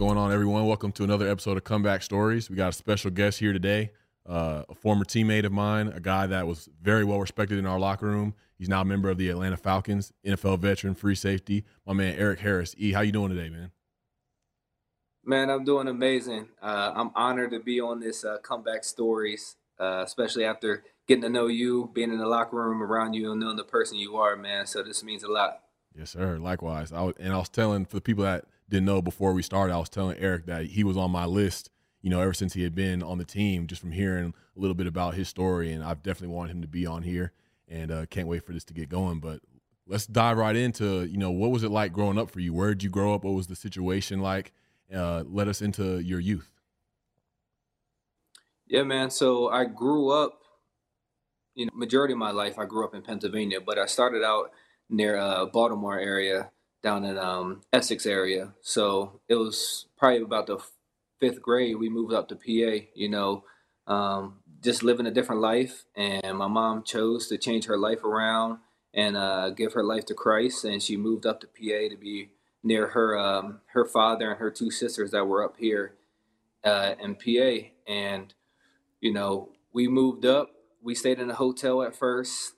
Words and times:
going 0.00 0.16
on, 0.16 0.32
everyone? 0.32 0.64
Welcome 0.64 0.92
to 0.92 1.04
another 1.04 1.28
episode 1.28 1.58
of 1.58 1.64
Comeback 1.64 2.02
Stories. 2.02 2.48
We 2.48 2.56
got 2.56 2.70
a 2.70 2.72
special 2.72 3.10
guest 3.10 3.38
here 3.38 3.52
today, 3.52 3.90
uh, 4.26 4.62
a 4.66 4.74
former 4.74 5.04
teammate 5.04 5.44
of 5.44 5.52
mine, 5.52 5.88
a 5.88 6.00
guy 6.00 6.26
that 6.26 6.46
was 6.46 6.70
very 6.80 7.04
well 7.04 7.20
respected 7.20 7.58
in 7.58 7.66
our 7.66 7.78
locker 7.78 8.06
room. 8.06 8.32
He's 8.56 8.70
now 8.70 8.80
a 8.80 8.84
member 8.86 9.10
of 9.10 9.18
the 9.18 9.28
Atlanta 9.28 9.58
Falcons, 9.58 10.10
NFL 10.24 10.60
veteran, 10.60 10.94
free 10.94 11.14
safety. 11.14 11.66
My 11.86 11.92
man 11.92 12.14
Eric 12.16 12.40
Harris. 12.40 12.74
E, 12.78 12.92
how 12.92 13.02
you 13.02 13.12
doing 13.12 13.28
today, 13.28 13.50
man? 13.50 13.72
Man, 15.22 15.50
I'm 15.50 15.64
doing 15.64 15.86
amazing. 15.86 16.48
Uh, 16.62 16.92
I'm 16.94 17.10
honored 17.14 17.50
to 17.50 17.60
be 17.60 17.78
on 17.78 18.00
this 18.00 18.24
uh, 18.24 18.38
Comeback 18.42 18.84
Stories, 18.84 19.56
uh, 19.78 20.02
especially 20.06 20.46
after 20.46 20.82
getting 21.08 21.24
to 21.24 21.28
know 21.28 21.46
you, 21.46 21.90
being 21.92 22.10
in 22.10 22.16
the 22.16 22.26
locker 22.26 22.56
room 22.56 22.82
around 22.82 23.12
you, 23.12 23.32
and 23.32 23.40
knowing 23.40 23.56
the 23.56 23.64
person 23.64 23.98
you 23.98 24.16
are, 24.16 24.34
man. 24.34 24.66
So 24.66 24.82
this 24.82 25.04
means 25.04 25.24
a 25.24 25.28
lot. 25.28 25.60
Yes, 25.94 26.12
sir. 26.12 26.38
Likewise. 26.38 26.90
I 26.90 27.02
was, 27.02 27.14
and 27.20 27.34
I 27.34 27.36
was 27.36 27.50
telling 27.50 27.84
for 27.84 27.96
the 27.96 28.00
people 28.00 28.24
that 28.24 28.46
didn't 28.70 28.86
know 28.86 29.02
before 29.02 29.32
we 29.32 29.42
started, 29.42 29.74
I 29.74 29.78
was 29.78 29.88
telling 29.88 30.16
Eric 30.18 30.46
that 30.46 30.66
he 30.66 30.84
was 30.84 30.96
on 30.96 31.10
my 31.10 31.26
list, 31.26 31.70
you 32.00 32.08
know, 32.08 32.20
ever 32.20 32.32
since 32.32 32.54
he 32.54 32.62
had 32.62 32.74
been 32.74 33.02
on 33.02 33.18
the 33.18 33.24
team, 33.24 33.66
just 33.66 33.80
from 33.80 33.92
hearing 33.92 34.32
a 34.56 34.60
little 34.60 34.74
bit 34.74 34.86
about 34.86 35.14
his 35.14 35.28
story. 35.28 35.72
And 35.72 35.82
I've 35.82 36.02
definitely 36.02 36.34
wanted 36.34 36.52
him 36.52 36.62
to 36.62 36.68
be 36.68 36.86
on 36.86 37.02
here 37.02 37.32
and 37.68 37.90
uh, 37.90 38.06
can't 38.06 38.28
wait 38.28 38.44
for 38.44 38.52
this 38.52 38.64
to 38.64 38.74
get 38.74 38.88
going. 38.88 39.18
But 39.18 39.40
let's 39.86 40.06
dive 40.06 40.38
right 40.38 40.56
into, 40.56 41.04
you 41.04 41.18
know, 41.18 41.30
what 41.30 41.50
was 41.50 41.64
it 41.64 41.70
like 41.70 41.92
growing 41.92 42.18
up 42.18 42.30
for 42.30 42.40
you? 42.40 42.54
Where 42.54 42.70
did 42.70 42.82
you 42.82 42.90
grow 42.90 43.12
up? 43.12 43.24
What 43.24 43.34
was 43.34 43.48
the 43.48 43.56
situation 43.56 44.20
like? 44.20 44.52
Uh, 44.94 45.24
let 45.26 45.48
us 45.48 45.60
into 45.60 45.98
your 45.98 46.20
youth. 46.20 46.50
Yeah, 48.66 48.84
man. 48.84 49.10
So 49.10 49.48
I 49.48 49.64
grew 49.64 50.10
up, 50.10 50.42
you 51.54 51.66
know, 51.66 51.72
majority 51.74 52.12
of 52.12 52.18
my 52.18 52.30
life, 52.30 52.56
I 52.58 52.64
grew 52.66 52.84
up 52.84 52.94
in 52.94 53.02
Pennsylvania, 53.02 53.60
but 53.60 53.78
I 53.78 53.86
started 53.86 54.22
out 54.22 54.52
near 54.88 55.16
uh, 55.16 55.46
Baltimore 55.46 55.98
area 55.98 56.50
down 56.82 57.04
in 57.04 57.18
um, 57.18 57.60
Essex 57.72 58.06
area. 58.06 58.54
So 58.62 59.20
it 59.28 59.34
was 59.34 59.86
probably 59.98 60.22
about 60.22 60.46
the 60.46 60.58
fifth 61.18 61.42
grade 61.42 61.76
we 61.76 61.88
moved 61.88 62.12
up 62.12 62.28
to 62.28 62.36
PA. 62.36 62.86
You 62.94 63.08
know, 63.08 63.44
um, 63.86 64.38
just 64.62 64.82
living 64.82 65.06
a 65.06 65.10
different 65.10 65.40
life, 65.40 65.84
and 65.94 66.38
my 66.38 66.48
mom 66.48 66.82
chose 66.82 67.28
to 67.28 67.38
change 67.38 67.66
her 67.66 67.78
life 67.78 68.04
around 68.04 68.58
and 68.92 69.16
uh, 69.16 69.50
give 69.50 69.72
her 69.74 69.84
life 69.84 70.04
to 70.06 70.14
Christ, 70.14 70.64
and 70.64 70.82
she 70.82 70.96
moved 70.96 71.26
up 71.26 71.40
to 71.40 71.46
PA 71.46 71.88
to 71.88 71.96
be 71.96 72.30
near 72.62 72.88
her 72.88 73.18
um, 73.18 73.60
her 73.72 73.84
father 73.84 74.30
and 74.30 74.38
her 74.38 74.50
two 74.50 74.70
sisters 74.70 75.12
that 75.12 75.26
were 75.26 75.44
up 75.44 75.56
here 75.58 75.94
uh, 76.64 76.94
in 77.00 77.14
PA. 77.14 77.68
And 77.86 78.34
you 79.00 79.12
know, 79.12 79.50
we 79.72 79.88
moved 79.88 80.24
up. 80.24 80.50
We 80.82 80.94
stayed 80.94 81.18
in 81.18 81.30
a 81.30 81.34
hotel 81.34 81.82
at 81.82 81.94
first 81.94 82.54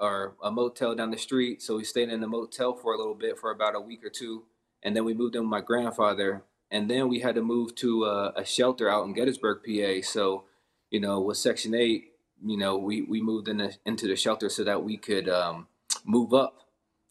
or 0.00 0.34
a 0.42 0.50
motel 0.50 0.94
down 0.94 1.10
the 1.10 1.18
street. 1.18 1.62
So 1.62 1.76
we 1.76 1.84
stayed 1.84 2.08
in 2.08 2.20
the 2.20 2.26
motel 2.26 2.74
for 2.74 2.94
a 2.94 2.98
little 2.98 3.14
bit 3.14 3.38
for 3.38 3.50
about 3.50 3.74
a 3.74 3.80
week 3.80 4.04
or 4.04 4.10
two, 4.10 4.44
and 4.82 4.94
then 4.94 5.04
we 5.04 5.14
moved 5.14 5.34
in 5.34 5.42
with 5.42 5.50
my 5.50 5.60
grandfather, 5.60 6.44
and 6.70 6.90
then 6.90 7.08
we 7.08 7.20
had 7.20 7.34
to 7.34 7.42
move 7.42 7.74
to 7.76 8.04
a, 8.04 8.32
a 8.36 8.44
shelter 8.44 8.88
out 8.88 9.06
in 9.06 9.12
Gettysburg, 9.12 9.60
PA. 9.64 10.06
So, 10.06 10.44
you 10.90 11.00
know, 11.00 11.20
with 11.20 11.36
Section 11.36 11.74
Eight, 11.74 12.12
you 12.44 12.56
know, 12.56 12.76
we 12.76 13.02
we 13.02 13.20
moved 13.20 13.48
in 13.48 13.58
the, 13.58 13.76
into 13.84 14.06
the 14.06 14.16
shelter 14.16 14.48
so 14.48 14.64
that 14.64 14.82
we 14.82 14.96
could 14.96 15.28
um, 15.28 15.68
move 16.04 16.34
up 16.34 16.60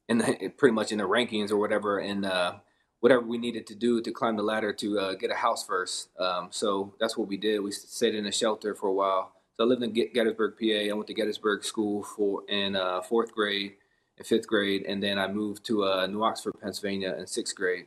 in 0.08 0.20
the, 0.20 0.50
pretty 0.58 0.74
much 0.74 0.92
in 0.92 0.98
the 0.98 1.08
rankings 1.08 1.52
or 1.52 1.58
whatever, 1.58 2.00
and 2.00 2.26
uh, 2.26 2.56
whatever 3.00 3.22
we 3.22 3.38
needed 3.38 3.68
to 3.68 3.76
do 3.76 4.02
to 4.02 4.12
climb 4.12 4.36
the 4.38 4.44
ladder 4.44 4.74
to 4.74 5.00
uh, 5.00 5.14
get 5.14 5.32
a 5.32 5.36
house 5.36 5.66
first. 5.66 6.10
Um, 6.20 6.48
so 6.52 6.94
that's 7.00 7.18
what 7.18 7.28
we 7.28 7.38
did. 7.38 7.60
We 7.60 7.72
stayed 7.72 8.16
in 8.16 8.26
a 8.26 8.32
shelter 8.32 8.76
for 8.76 8.88
a 8.88 8.94
while 8.94 9.33
so 9.58 9.64
I 9.64 9.68
lived 9.68 9.84
in 9.84 9.94
Gettysburg, 9.94 10.56
PA. 10.60 10.90
I 10.90 10.94
went 10.94 11.08
to 11.08 11.14
Gettysburg 11.14 11.64
School 11.64 12.04
for 12.04 12.44
in 12.50 12.76
uh, 12.76 13.02
fourth 13.02 13.34
grade 13.34 13.74
and 14.18 14.26
fifth 14.26 14.48
grade, 14.48 14.84
and 14.88 15.02
then 15.02 15.20
I 15.20 15.28
moved 15.28 15.66
to 15.68 15.84
uh, 15.86 16.08
New 16.08 16.24
Oxford, 16.24 16.54
Pennsylvania, 16.62 17.16
in 17.18 17.28
sixth 17.28 17.56
grade. 17.56 17.86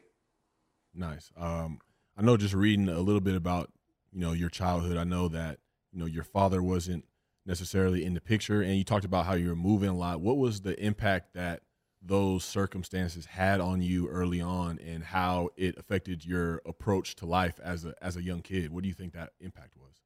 Nice. 0.94 1.30
Um, 1.36 1.80
I 2.16 2.22
know 2.22 2.36
just 2.36 2.54
reading 2.54 2.88
a 2.88 3.00
little 3.00 3.20
bit 3.20 3.34
about 3.34 3.72
you 4.12 4.20
know 4.20 4.32
your 4.32 4.48
childhood. 4.48 4.96
I 4.96 5.04
know 5.04 5.26
that 5.28 5.58
you 5.92 5.98
know 5.98 6.06
your 6.06 6.22
father 6.24 6.62
wasn't 6.62 7.04
necessarily 7.44 8.04
in 8.04 8.14
the 8.14 8.20
picture, 8.20 8.62
and 8.62 8.76
you 8.76 8.84
talked 8.84 9.04
about 9.04 9.26
how 9.26 9.34
you 9.34 9.48
were 9.48 9.56
moving 9.56 9.88
a 9.88 9.96
lot. 9.96 10.20
What 10.20 10.38
was 10.38 10.60
the 10.60 10.80
impact 10.80 11.34
that 11.34 11.62
those 12.00 12.44
circumstances 12.44 13.26
had 13.26 13.60
on 13.60 13.82
you 13.82 14.08
early 14.08 14.40
on, 14.40 14.78
and 14.78 15.02
how 15.02 15.48
it 15.56 15.76
affected 15.76 16.24
your 16.24 16.62
approach 16.64 17.16
to 17.16 17.26
life 17.26 17.58
as 17.60 17.84
a 17.84 17.94
as 18.00 18.16
a 18.16 18.22
young 18.22 18.42
kid? 18.42 18.70
What 18.70 18.84
do 18.84 18.88
you 18.88 18.94
think 18.94 19.14
that 19.14 19.32
impact 19.40 19.76
was? 19.76 20.05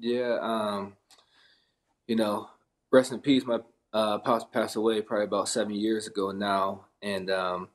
Yeah, 0.00 0.38
um, 0.40 0.96
you 2.06 2.16
know, 2.16 2.48
rest 2.90 3.12
in 3.12 3.20
peace. 3.20 3.44
My 3.44 3.60
uh, 3.92 4.18
pops 4.18 4.44
passed 4.52 4.76
away 4.76 5.00
probably 5.02 5.24
about 5.24 5.48
seven 5.48 5.74
years 5.74 6.06
ago 6.06 6.30
now, 6.30 6.86
and 7.02 7.30
um, 7.30 7.68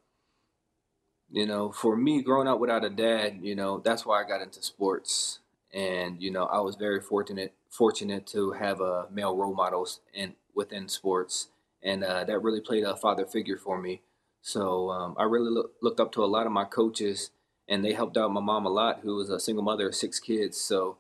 you 1.32 1.46
know, 1.46 1.72
for 1.72 1.96
me, 1.96 2.22
growing 2.22 2.48
up 2.48 2.60
without 2.60 2.86
a 2.86 2.90
dad, 2.90 3.40
you 3.42 3.56
know, 3.56 3.80
that's 3.84 4.06
why 4.06 4.22
I 4.22 4.28
got 4.28 4.42
into 4.42 4.62
sports, 4.62 5.40
and 5.74 6.22
you 6.22 6.32
know, 6.32 6.46
I 6.46 6.60
was 6.60 6.76
very 6.76 7.02
fortunate 7.02 7.54
fortunate 7.70 8.28
to 8.28 8.52
have 8.52 8.82
a 8.82 8.84
uh, 8.84 9.06
male 9.12 9.36
role 9.36 9.56
models 9.56 10.00
in 10.14 10.36
within 10.54 10.88
sports, 10.88 11.48
and 11.82 12.04
uh, 12.04 12.24
that 12.26 12.40
really 12.40 12.62
played 12.62 12.84
a 12.84 12.96
father 12.96 13.26
figure 13.26 13.58
for 13.58 13.82
me. 13.82 14.02
So 14.42 14.90
um, 14.92 15.16
I 15.18 15.24
really 15.24 15.50
look, 15.50 15.72
looked 15.82 16.00
up 16.00 16.12
to 16.14 16.24
a 16.24 16.26
lot 16.28 16.46
of 16.46 16.52
my 16.52 16.66
coaches, 16.66 17.32
and 17.68 17.84
they 17.84 17.94
helped 17.94 18.18
out 18.18 18.32
my 18.32 18.42
mom 18.42 18.66
a 18.66 18.70
lot, 18.70 19.00
who 19.02 19.16
was 19.16 19.30
a 19.30 19.40
single 19.40 19.64
mother 19.64 19.88
of 19.88 19.96
six 19.96 20.20
kids. 20.20 20.60
So, 20.60 20.98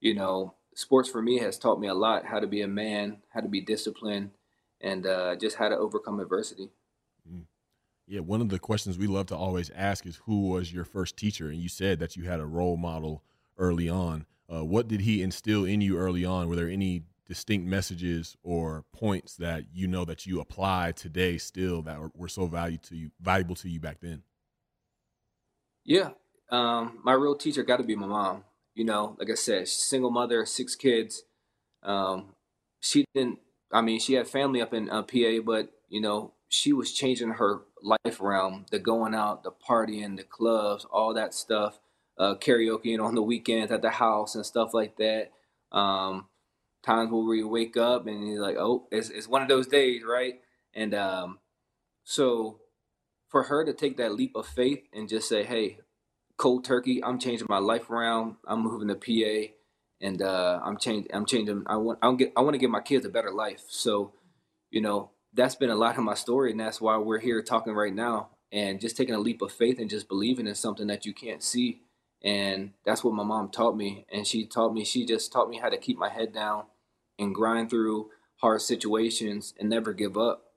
you 0.00 0.14
know, 0.14 0.54
sports 0.74 1.08
for 1.08 1.22
me 1.22 1.38
has 1.38 1.58
taught 1.58 1.80
me 1.80 1.88
a 1.88 1.94
lot 1.94 2.24
how 2.24 2.40
to 2.40 2.46
be 2.46 2.62
a 2.62 2.68
man, 2.68 3.18
how 3.30 3.40
to 3.40 3.48
be 3.48 3.60
disciplined, 3.60 4.30
and 4.80 5.06
uh, 5.06 5.36
just 5.36 5.56
how 5.56 5.68
to 5.68 5.76
overcome 5.76 6.20
adversity. 6.20 6.70
Mm. 7.30 7.44
Yeah, 8.06 8.20
one 8.20 8.40
of 8.40 8.50
the 8.50 8.58
questions 8.58 8.98
we 8.98 9.06
love 9.06 9.26
to 9.26 9.36
always 9.36 9.70
ask 9.74 10.04
is 10.06 10.20
who 10.26 10.48
was 10.48 10.72
your 10.72 10.84
first 10.84 11.16
teacher? 11.16 11.48
And 11.48 11.58
you 11.58 11.68
said 11.68 11.98
that 12.00 12.16
you 12.16 12.24
had 12.24 12.40
a 12.40 12.46
role 12.46 12.76
model 12.76 13.22
early 13.56 13.88
on. 13.88 14.26
Uh, 14.52 14.64
what 14.64 14.88
did 14.88 15.00
he 15.00 15.22
instill 15.22 15.64
in 15.64 15.80
you 15.80 15.96
early 15.96 16.24
on? 16.24 16.48
Were 16.48 16.56
there 16.56 16.68
any 16.68 17.04
distinct 17.26 17.66
messages 17.66 18.36
or 18.42 18.84
points 18.92 19.36
that 19.36 19.64
you 19.72 19.88
know 19.88 20.04
that 20.04 20.26
you 20.26 20.40
apply 20.40 20.92
today 20.92 21.38
still 21.38 21.80
that 21.82 21.98
were 22.14 22.28
so 22.28 22.46
valuable 22.46 22.84
to 22.88 22.96
you, 22.96 23.10
valuable 23.20 23.54
to 23.54 23.68
you 23.70 23.80
back 23.80 24.00
then? 24.00 24.22
Yeah, 25.84 26.10
um, 26.50 26.98
my 27.02 27.12
real 27.12 27.36
teacher 27.36 27.62
got 27.62 27.78
to 27.78 27.84
be 27.84 27.96
my 27.96 28.06
mom. 28.06 28.44
You 28.74 28.84
know, 28.84 29.16
like 29.18 29.30
I 29.30 29.34
said, 29.34 29.68
single 29.68 30.10
mother, 30.10 30.44
six 30.46 30.74
kids. 30.74 31.24
Um, 31.82 32.34
she 32.80 33.04
didn't. 33.14 33.38
I 33.72 33.80
mean, 33.80 34.00
she 34.00 34.14
had 34.14 34.28
family 34.28 34.60
up 34.60 34.74
in 34.74 34.90
uh, 34.90 35.02
PA, 35.02 35.40
but 35.44 35.70
you 35.88 36.00
know, 36.00 36.32
she 36.48 36.72
was 36.72 36.92
changing 36.92 37.30
her 37.30 37.62
life 37.82 38.20
around. 38.20 38.66
The 38.70 38.78
going 38.78 39.14
out, 39.14 39.42
the 39.42 39.52
partying, 39.52 40.16
the 40.16 40.24
clubs, 40.24 40.86
all 40.90 41.14
that 41.14 41.34
stuff. 41.34 41.80
Uh, 42.16 42.36
karaoke 42.36 42.98
on 43.00 43.16
the 43.16 43.22
weekends 43.22 43.72
at 43.72 43.82
the 43.82 43.90
house 43.90 44.36
and 44.36 44.46
stuff 44.46 44.72
like 44.72 44.96
that. 44.98 45.32
Um, 45.72 46.26
times 46.84 47.10
where 47.10 47.34
you 47.34 47.48
wake 47.48 47.76
up 47.76 48.06
and 48.06 48.28
you're 48.28 48.40
like, 48.40 48.56
oh, 48.56 48.86
it's, 48.92 49.08
it's 49.08 49.26
one 49.26 49.42
of 49.42 49.48
those 49.48 49.66
days, 49.66 50.02
right? 50.04 50.34
And 50.74 50.94
um, 50.94 51.38
so 52.04 52.60
for 53.28 53.44
her 53.44 53.64
to 53.64 53.72
take 53.72 53.96
that 53.96 54.14
leap 54.14 54.36
of 54.36 54.46
faith 54.46 54.84
and 54.92 55.08
just 55.08 55.28
say, 55.28 55.42
hey, 55.42 55.78
cold 56.36 56.64
turkey. 56.64 57.02
I'm 57.02 57.18
changing 57.18 57.46
my 57.48 57.58
life 57.58 57.90
around. 57.90 58.36
I'm 58.46 58.60
moving 58.60 58.88
to 58.88 58.94
PA, 58.94 59.52
and 60.00 60.22
uh, 60.22 60.60
I'm 60.64 60.78
changing. 60.78 61.10
I'm 61.14 61.26
changing. 61.26 61.64
I 61.66 61.76
want. 61.76 61.98
I 62.02 62.12
get. 62.14 62.32
I 62.36 62.40
want 62.40 62.54
to 62.54 62.58
give 62.58 62.70
my 62.70 62.80
kids 62.80 63.04
a 63.06 63.10
better 63.10 63.30
life. 63.30 63.62
So, 63.68 64.12
you 64.70 64.80
know, 64.80 65.10
that's 65.32 65.54
been 65.54 65.70
a 65.70 65.76
lot 65.76 65.98
of 65.98 66.04
my 66.04 66.14
story, 66.14 66.50
and 66.50 66.60
that's 66.60 66.80
why 66.80 66.96
we're 66.96 67.20
here 67.20 67.42
talking 67.42 67.74
right 67.74 67.94
now. 67.94 68.30
And 68.52 68.80
just 68.80 68.96
taking 68.96 69.16
a 69.16 69.20
leap 69.20 69.42
of 69.42 69.50
faith 69.50 69.80
and 69.80 69.90
just 69.90 70.08
believing 70.08 70.46
in 70.46 70.54
something 70.54 70.86
that 70.86 71.04
you 71.04 71.12
can't 71.12 71.42
see. 71.42 71.80
And 72.22 72.72
that's 72.86 73.02
what 73.02 73.12
my 73.12 73.24
mom 73.24 73.50
taught 73.50 73.76
me. 73.76 74.06
And 74.12 74.24
she 74.24 74.46
taught 74.46 74.72
me. 74.72 74.84
She 74.84 75.04
just 75.04 75.32
taught 75.32 75.50
me 75.50 75.58
how 75.58 75.68
to 75.68 75.76
keep 75.76 75.98
my 75.98 76.08
head 76.08 76.32
down 76.32 76.66
and 77.18 77.34
grind 77.34 77.68
through 77.68 78.10
hard 78.36 78.62
situations 78.62 79.54
and 79.58 79.68
never 79.68 79.92
give 79.92 80.16
up. 80.16 80.52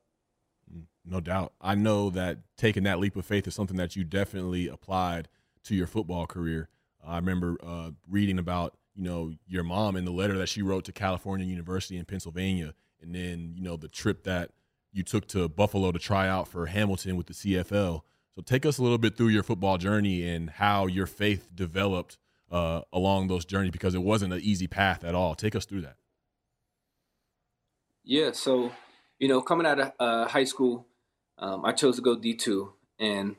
Mm, 0.72 0.84
no 1.06 1.20
doubt. 1.20 1.54
I 1.60 1.74
know 1.74 2.12
that 2.12 2.38
taking 2.56 2.84
that 2.84 3.00
leap 3.00 3.16
of 3.16 3.26
faith 3.26 3.48
is 3.48 3.56
something 3.56 3.78
that 3.78 3.96
you 3.96 4.04
definitely 4.04 4.68
applied 4.68 5.28
to 5.64 5.76
your 5.76 5.88
football 5.88 6.26
career. 6.28 6.70
I 7.06 7.16
remember 7.18 7.58
uh, 7.64 7.92
reading 8.10 8.40
about 8.40 8.76
you 8.96 9.04
know 9.04 9.34
your 9.48 9.64
mom 9.64 9.96
and 9.96 10.06
the 10.06 10.12
letter 10.12 10.38
that 10.38 10.50
she 10.50 10.62
wrote 10.62 10.86
to 10.86 10.92
California 10.92 11.46
University 11.46 11.98
in 11.98 12.06
Pennsylvania, 12.06 12.74
and 13.02 13.14
then 13.14 13.54
you 13.56 13.62
know 13.64 13.78
the 13.78 13.88
trip 13.88 14.24
that 14.24 14.52
you 14.92 15.04
took 15.04 15.28
to 15.30 15.48
Buffalo 15.48 15.92
to 15.92 16.00
try 16.00 16.28
out 16.28 16.48
for 16.48 16.66
Hamilton 16.66 17.16
with 17.16 17.28
the 17.28 17.34
CFL. 17.34 18.02
So 18.36 18.42
take 18.44 18.66
us 18.66 18.78
a 18.78 18.84
little 18.84 18.98
bit 18.98 19.18
through 19.18 19.30
your 19.30 19.44
football 19.44 19.78
journey 19.78 20.28
and 20.28 20.50
how 20.50 20.88
your 20.88 21.08
faith 21.08 21.50
developed 21.54 22.18
uh, 22.52 22.82
along 22.94 23.28
those 23.28 23.46
journeys 23.46 23.72
because 23.72 23.96
it 23.96 24.04
wasn't 24.04 24.34
an 24.34 24.42
easy 24.42 24.68
path 24.68 25.04
at 25.04 25.16
all. 25.16 25.36
Take 25.36 25.56
us 25.56 25.66
through 25.66 25.82
that. 25.82 25.96
Yeah, 28.04 28.32
so 28.32 28.72
you 29.20 29.28
know, 29.28 29.42
coming 29.42 29.68
out 29.68 29.80
of 29.80 29.92
uh, 30.00 30.28
high 30.28 30.46
school, 30.46 30.88
um, 31.38 31.66
I 31.66 31.72
chose 31.74 31.98
to 31.98 32.02
go 32.02 32.16
D 32.16 32.36
two, 32.36 32.74
and 33.00 33.36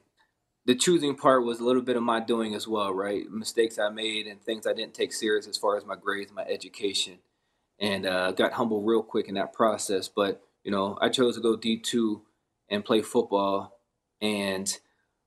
the 0.69 0.75
choosing 0.75 1.17
part 1.17 1.47
was 1.47 1.61
a 1.61 1.65
little 1.65 1.81
bit 1.81 1.97
of 1.97 2.03
my 2.03 2.21
doing 2.21 2.55
as 2.55 2.69
well, 2.69 2.93
right? 2.93 3.25
Mistakes 3.31 3.79
I 3.79 3.89
made 3.89 4.27
and 4.27 4.39
things 4.43 4.67
I 4.67 4.75
didn't 4.75 4.93
take 4.93 5.15
serious 5.15 5.49
as 5.49 5.57
far 5.57 5.79
as 5.79 5.87
my 5.87 5.97
grades, 5.97 6.31
my 6.31 6.43
education, 6.43 7.21
and 7.81 8.05
uh, 8.05 8.33
got 8.33 8.53
humble 8.53 8.83
real 8.83 9.03
quick 9.03 9.29
in 9.29 9.37
that 9.37 9.55
process. 9.55 10.09
But 10.09 10.43
you 10.65 10.71
know, 10.71 10.99
I 11.01 11.09
chose 11.09 11.37
to 11.37 11.41
go 11.41 11.57
D 11.57 11.79
two 11.79 12.21
and 12.69 12.85
play 12.85 13.01
football, 13.01 13.81
and 14.21 14.79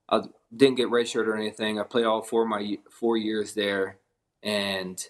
I, 0.08 0.22
didn't 0.56 0.78
get 0.78 0.90
redshirted 0.90 1.26
or 1.26 1.36
anything. 1.36 1.80
I 1.80 1.84
played 1.86 2.06
all 2.06 2.22
four 2.22 2.46
my 2.46 2.78
four 2.92 3.18
years 3.18 3.56
there, 3.56 3.98
and 4.44 5.04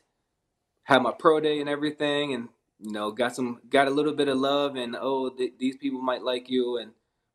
had 0.83 1.01
my 1.01 1.11
pro 1.11 1.41
day 1.41 1.59
and 1.59 1.67
everything, 1.67 2.33
and 2.33 2.47
you 2.79 2.93
know 2.93 3.11
got 3.11 3.35
some 3.35 3.59
got 3.69 3.89
a 3.89 3.91
little 3.91 4.13
bit 4.13 4.29
of 4.29 4.37
love 4.37 4.77
and 4.77 4.95
oh 4.99 5.29
th- 5.29 5.55
these 5.59 5.75
people 5.77 6.01
might 6.01 6.23
like 6.23 6.49
you 6.49 6.77
and 6.77 6.91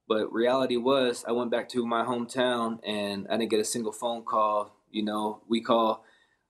but 0.08 0.32
reality 0.32 0.76
was 0.76 1.25
I 1.26 1.32
went 1.32 1.50
back 1.50 1.69
to 1.70 1.87
my 1.87 2.05
hometown 2.05 2.79
and 2.87 3.26
I 3.29 3.37
didn't 3.37 3.50
get 3.50 3.61
a 3.61 3.64
single 3.64 3.93
phone 3.93 4.25
call. 4.25 4.76
You 4.91 5.05
know, 5.05 5.43
we 5.49 5.61
call 5.61 6.05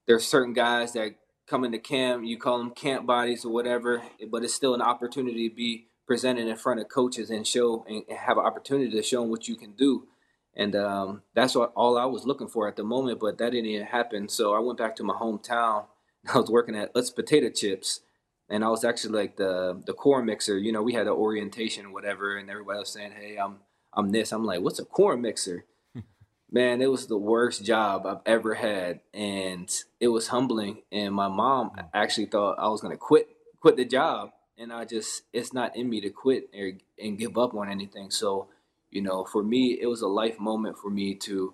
there's 0.05 0.25
certain 0.25 0.53
guys 0.53 0.93
that 0.93 1.15
come 1.47 1.63
into 1.63 1.79
camp, 1.79 2.23
you 2.25 2.37
call 2.37 2.57
them 2.57 2.71
camp 2.71 3.05
bodies 3.05 3.45
or 3.45 3.53
whatever, 3.53 4.03
but 4.29 4.43
it's 4.43 4.53
still 4.53 4.73
an 4.73 4.81
opportunity 4.81 5.49
to 5.49 5.55
be 5.55 5.87
presented 6.05 6.47
in 6.47 6.55
front 6.55 6.79
of 6.79 6.87
coaches 6.87 7.29
and 7.29 7.45
show 7.45 7.85
and 7.87 8.03
have 8.17 8.37
an 8.37 8.45
opportunity 8.45 8.91
to 8.91 9.03
show 9.03 9.21
them 9.21 9.29
what 9.29 9.47
you 9.47 9.55
can 9.55 9.73
do. 9.73 10.07
And 10.55 10.75
um, 10.75 11.21
that's 11.35 11.55
what 11.55 11.71
all 11.75 11.97
I 11.97 12.05
was 12.05 12.25
looking 12.25 12.47
for 12.47 12.67
at 12.67 12.75
the 12.75 12.83
moment, 12.83 13.19
but 13.19 13.37
that 13.37 13.51
didn't 13.51 13.69
even 13.69 13.85
happen. 13.85 14.27
So 14.27 14.55
I 14.55 14.59
went 14.59 14.79
back 14.79 14.95
to 14.97 15.03
my 15.03 15.13
hometown. 15.13 15.85
I 16.33 16.39
was 16.39 16.49
working 16.49 16.75
at 16.75 16.93
Utz 16.93 17.13
Potato 17.15 17.49
Chips, 17.49 18.01
and 18.49 18.63
I 18.63 18.69
was 18.69 18.83
actually 18.83 19.17
like 19.17 19.37
the 19.37 19.81
the 19.85 19.93
corn 19.93 20.25
mixer. 20.25 20.57
You 20.57 20.71
know, 20.71 20.81
we 20.81 20.93
had 20.93 21.07
an 21.07 21.13
orientation, 21.13 21.91
whatever, 21.91 22.37
and 22.37 22.49
everybody 22.49 22.79
was 22.79 22.89
saying, 22.89 23.11
"Hey, 23.11 23.37
I'm 23.37 23.57
I'm 23.93 24.09
this." 24.11 24.31
I'm 24.31 24.45
like, 24.45 24.61
"What's 24.61 24.79
a 24.79 24.85
corn 24.85 25.21
mixer?" 25.21 25.65
Man, 26.51 26.81
it 26.81 26.89
was 26.89 27.07
the 27.07 27.17
worst 27.17 27.65
job 27.65 28.05
I've 28.05 28.21
ever 28.25 28.55
had, 28.55 29.01
and 29.13 29.69
it 29.99 30.07
was 30.09 30.29
humbling. 30.29 30.83
And 30.91 31.13
my 31.13 31.27
mom 31.27 31.69
hmm. 31.69 31.81
actually 31.93 32.27
thought 32.27 32.59
I 32.59 32.69
was 32.69 32.81
gonna 32.81 32.97
quit 32.97 33.27
quit 33.59 33.75
the 33.75 33.85
job, 33.85 34.31
and 34.57 34.71
I 34.71 34.85
just 34.85 35.23
it's 35.33 35.53
not 35.53 35.75
in 35.75 35.89
me 35.89 36.01
to 36.01 36.09
quit 36.09 36.49
or, 36.57 36.71
and 37.03 37.17
give 37.17 37.37
up 37.37 37.53
on 37.53 37.69
anything. 37.69 38.11
So 38.11 38.47
you 38.89 39.01
know, 39.01 39.25
for 39.25 39.43
me, 39.43 39.77
it 39.79 39.87
was 39.87 40.01
a 40.01 40.07
life 40.07 40.39
moment 40.39 40.77
for 40.77 40.89
me 40.89 41.15
to 41.15 41.53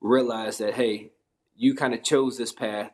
realize 0.00 0.58
that, 0.58 0.74
hey, 0.74 1.12
you 1.56 1.74
kind 1.74 1.94
of 1.94 2.02
chose 2.02 2.36
this 2.36 2.52
path. 2.52 2.90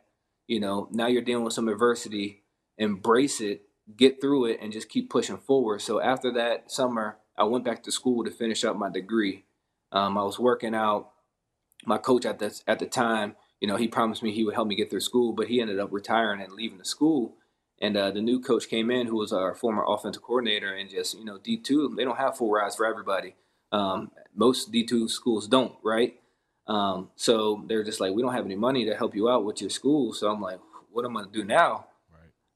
You 0.47 0.59
know, 0.59 0.87
now 0.91 1.07
you're 1.07 1.21
dealing 1.21 1.43
with 1.43 1.53
some 1.53 1.67
adversity. 1.67 2.38
Embrace 2.79 3.41
it, 3.41 3.63
get 3.97 4.21
through 4.21 4.47
it, 4.47 4.59
and 4.61 4.73
just 4.73 4.89
keep 4.89 5.11
pushing 5.11 5.37
forward. 5.37 5.81
So 5.83 6.01
after 6.01 6.33
that 6.33 6.71
summer, 6.71 7.19
I 7.37 7.45
went 7.45 7.65
back 7.65 7.83
to 7.83 7.93
school 7.93 8.25
to 8.25 8.31
finish 8.31 8.65
up 8.65 8.77
my 8.77 8.89
degree. 8.89 9.45
Um, 9.91 10.17
I 10.17 10.23
was 10.23 10.39
working 10.39 10.75
out. 10.75 11.11
My 11.85 11.99
coach 11.99 12.25
at 12.25 12.39
the 12.39 12.59
at 12.67 12.79
the 12.79 12.87
time, 12.87 13.35
you 13.61 13.67
know, 13.67 13.77
he 13.77 13.87
promised 13.87 14.23
me 14.23 14.31
he 14.33 14.45
would 14.45 14.55
help 14.55 14.67
me 14.69 14.75
get 14.75 14.89
through 14.89 15.01
school, 15.01 15.33
but 15.33 15.49
he 15.49 15.61
ended 15.61 15.79
up 15.79 15.89
retiring 15.93 16.41
and 16.41 16.53
leaving 16.53 16.79
the 16.79 16.85
school. 16.85 17.35
And 17.81 17.97
uh, 17.97 18.11
the 18.11 18.21
new 18.21 18.41
coach 18.41 18.69
came 18.69 18.91
in, 18.91 19.07
who 19.07 19.17
was 19.17 19.33
our 19.33 19.55
former 19.55 19.85
offensive 19.87 20.23
coordinator, 20.23 20.73
and 20.73 20.89
just 20.89 21.17
you 21.19 21.25
know, 21.25 21.37
D 21.37 21.57
two, 21.57 21.93
they 21.97 22.05
don't 22.05 22.17
have 22.17 22.37
full 22.37 22.51
rides 22.51 22.77
for 22.77 22.87
everybody. 22.87 23.35
Um, 23.71 24.11
most 24.35 24.71
D2 24.71 25.09
schools 25.09 25.47
don't, 25.47 25.75
right? 25.83 26.15
Um, 26.67 27.09
so 27.17 27.65
they're 27.67 27.83
just 27.83 27.99
like, 27.99 28.13
we 28.13 28.21
don't 28.23 28.33
have 28.33 28.45
any 28.45 28.55
money 28.55 28.85
to 28.85 28.95
help 28.95 29.15
you 29.15 29.29
out 29.29 29.45
with 29.45 29.61
your 29.61 29.69
school. 29.69 30.13
So 30.13 30.31
I'm 30.31 30.41
like, 30.41 30.59
what 30.91 31.05
am 31.05 31.17
I 31.17 31.21
gonna 31.21 31.33
do 31.33 31.43
now? 31.43 31.87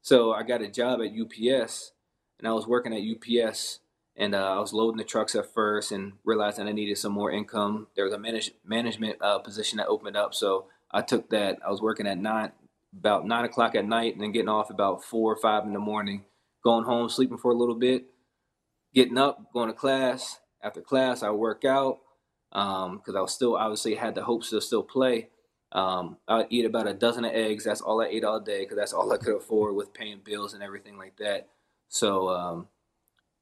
So 0.04 0.34
I 0.34 0.42
got 0.42 0.60
a 0.60 0.68
job 0.68 1.00
at 1.00 1.18
UPS, 1.18 1.92
and 2.38 2.46
I 2.46 2.52
was 2.52 2.66
working 2.66 2.92
at 2.92 3.00
UPS, 3.00 3.80
and 4.14 4.34
uh, 4.34 4.56
I 4.56 4.58
was 4.58 4.74
loading 4.74 4.98
the 4.98 5.04
trucks 5.04 5.34
at 5.34 5.54
first, 5.54 5.92
and 5.92 6.12
realizing 6.24 6.68
I 6.68 6.72
needed 6.72 6.98
some 6.98 7.12
more 7.12 7.30
income. 7.30 7.86
There 7.96 8.04
was 8.04 8.12
a 8.12 8.18
manage- 8.18 8.52
management 8.66 9.16
uh, 9.22 9.38
position 9.38 9.78
that 9.78 9.86
opened 9.86 10.14
up, 10.14 10.34
so 10.34 10.66
I 10.90 11.00
took 11.00 11.30
that. 11.30 11.56
I 11.66 11.70
was 11.70 11.80
working 11.80 12.06
at 12.06 12.18
nine, 12.18 12.52
about 12.94 13.26
nine 13.26 13.46
o'clock 13.46 13.74
at 13.74 13.86
night, 13.86 14.12
and 14.12 14.22
then 14.22 14.32
getting 14.32 14.50
off 14.50 14.68
about 14.68 15.02
four 15.02 15.32
or 15.32 15.40
five 15.40 15.64
in 15.64 15.72
the 15.72 15.78
morning, 15.78 16.26
going 16.62 16.84
home, 16.84 17.08
sleeping 17.08 17.38
for 17.38 17.52
a 17.52 17.56
little 17.56 17.74
bit, 17.74 18.04
getting 18.92 19.16
up, 19.16 19.54
going 19.54 19.68
to 19.68 19.74
class, 19.74 20.38
after 20.62 20.82
class, 20.82 21.22
I 21.22 21.30
work 21.30 21.64
out 21.64 22.00
because 22.50 23.08
um, 23.08 23.16
I 23.16 23.20
was 23.22 23.32
still 23.32 23.56
obviously 23.56 23.94
had 23.94 24.14
the 24.14 24.24
hopes 24.24 24.50
to 24.50 24.60
still 24.60 24.82
play. 24.82 25.30
Um, 25.74 26.18
I 26.28 26.38
would 26.38 26.46
eat 26.50 26.64
about 26.64 26.86
a 26.86 26.94
dozen 26.94 27.24
of 27.24 27.32
eggs. 27.32 27.64
That's 27.64 27.80
all 27.80 28.00
I 28.00 28.06
ate 28.06 28.24
all 28.24 28.40
day 28.40 28.60
because 28.60 28.76
that's 28.76 28.92
all 28.92 29.12
I 29.12 29.16
could 29.16 29.36
afford 29.36 29.74
with 29.74 29.92
paying 29.92 30.20
bills 30.24 30.54
and 30.54 30.62
everything 30.62 30.96
like 30.96 31.16
that. 31.16 31.48
So, 31.88 32.28
um, 32.28 32.68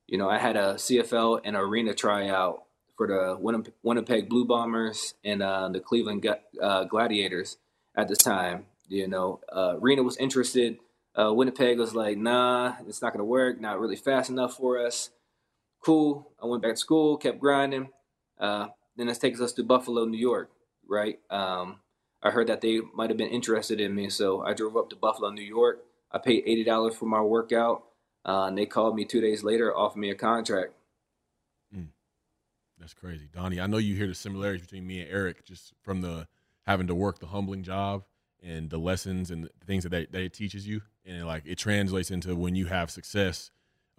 you 0.07 0.19
know, 0.19 0.29
I 0.29 0.39
had 0.39 0.57
a 0.57 0.75
CFL 0.75 1.41
and 1.45 1.57
arena 1.57 1.95
tryout 1.95 2.65
for 2.97 3.07
the 3.07 3.37
Winnipeg 3.83 4.29
Blue 4.29 4.45
Bombers 4.45 5.15
and 5.25 5.43
uh, 5.43 5.69
the 5.69 5.81
Cleveland 5.81 6.27
uh, 6.61 6.85
Gladiators 6.85 7.59
at 7.95 8.09
the 8.09 8.17
time. 8.17 8.67
You 8.89 9.09
know, 9.09 9.41
uh, 9.55 9.77
arena 9.81 10.03
was 10.03 10.17
interested. 10.17 10.79
Uh, 11.15 11.33
Winnipeg 11.33 11.79
was 11.79 11.95
like, 11.95 12.17
nah, 12.17 12.75
it's 12.87 13.03
not 13.03 13.13
going 13.13 13.21
to 13.21 13.25
work. 13.25 13.61
Not 13.61 13.79
really 13.79 13.97
fast 13.97 14.31
enough 14.31 14.57
for 14.57 14.85
us 14.85 15.11
cool. 15.83 16.31
I 16.43 16.47
went 16.47 16.63
back 16.63 16.73
to 16.73 16.77
school, 16.77 17.17
kept 17.17 17.41
grinding. 17.41 17.91
Uh, 18.39 18.69
then 18.97 19.09
this 19.09 19.19
takes 19.19 19.41
us 19.41 19.53
to 19.55 19.63
Buffalo, 19.63 20.05
New 20.05 20.19
York, 20.19 20.51
right? 20.89 21.19
Um, 21.31 21.81
I 22.23 22.31
heard 22.31 22.47
that 22.47 22.61
they 22.61 22.81
might 22.95 23.11
have 23.11 23.17
been 23.17 23.29
interested 23.29 23.81
in 23.81 23.95
me, 23.95 24.09
so 24.09 24.43
I 24.43 24.55
drove 24.55 24.77
up 24.77 24.91
to 24.91 24.97
Buffalo, 24.97 25.31
New 25.31 25.43
York. 25.43 25.85
I 26.11 26.19
paid 26.19 26.45
eighty 26.47 26.65
dollars 26.65 26.95
for 26.95 27.07
my 27.07 27.21
workout, 27.21 27.85
uh, 28.25 28.45
and 28.45 28.57
they 28.57 28.67
called 28.67 28.95
me 28.95 29.05
two 29.05 29.21
days 29.21 29.43
later, 29.43 29.77
offered 29.77 29.99
me 29.99 30.11
a 30.11 30.15
contract. 30.15 30.75
Mm. 31.75 31.89
That's 32.79 32.95
crazy, 32.95 33.29
Donnie. 33.33 33.61
I 33.61 33.67
know 33.67 33.79
you 33.79 33.95
hear 33.95 34.07
the 34.07 34.15
similarities 34.15 34.63
between 34.63 34.87
me 34.87 35.01
and 35.01 35.11
Eric, 35.11 35.45
just 35.45 35.73
from 35.83 36.01
the 36.01 36.29
having 36.67 36.87
to 36.87 36.95
work 36.95 37.19
the 37.19 37.27
humbling 37.27 37.63
job 37.63 38.05
and 38.43 38.71
the 38.71 38.79
lessons 38.79 39.31
and 39.31 39.45
the 39.45 39.51
things 39.67 39.83
that, 39.85 39.91
they, 39.91 40.07
that 40.07 40.21
it 40.21 40.33
teaches 40.33 40.67
you, 40.67 40.83
and 41.05 41.27
like 41.27 41.43
it 41.47 41.59
translates 41.59 42.11
into 42.11 42.37
when 42.37 42.55
you 42.55 42.67
have 42.67 42.91
success 42.91 43.51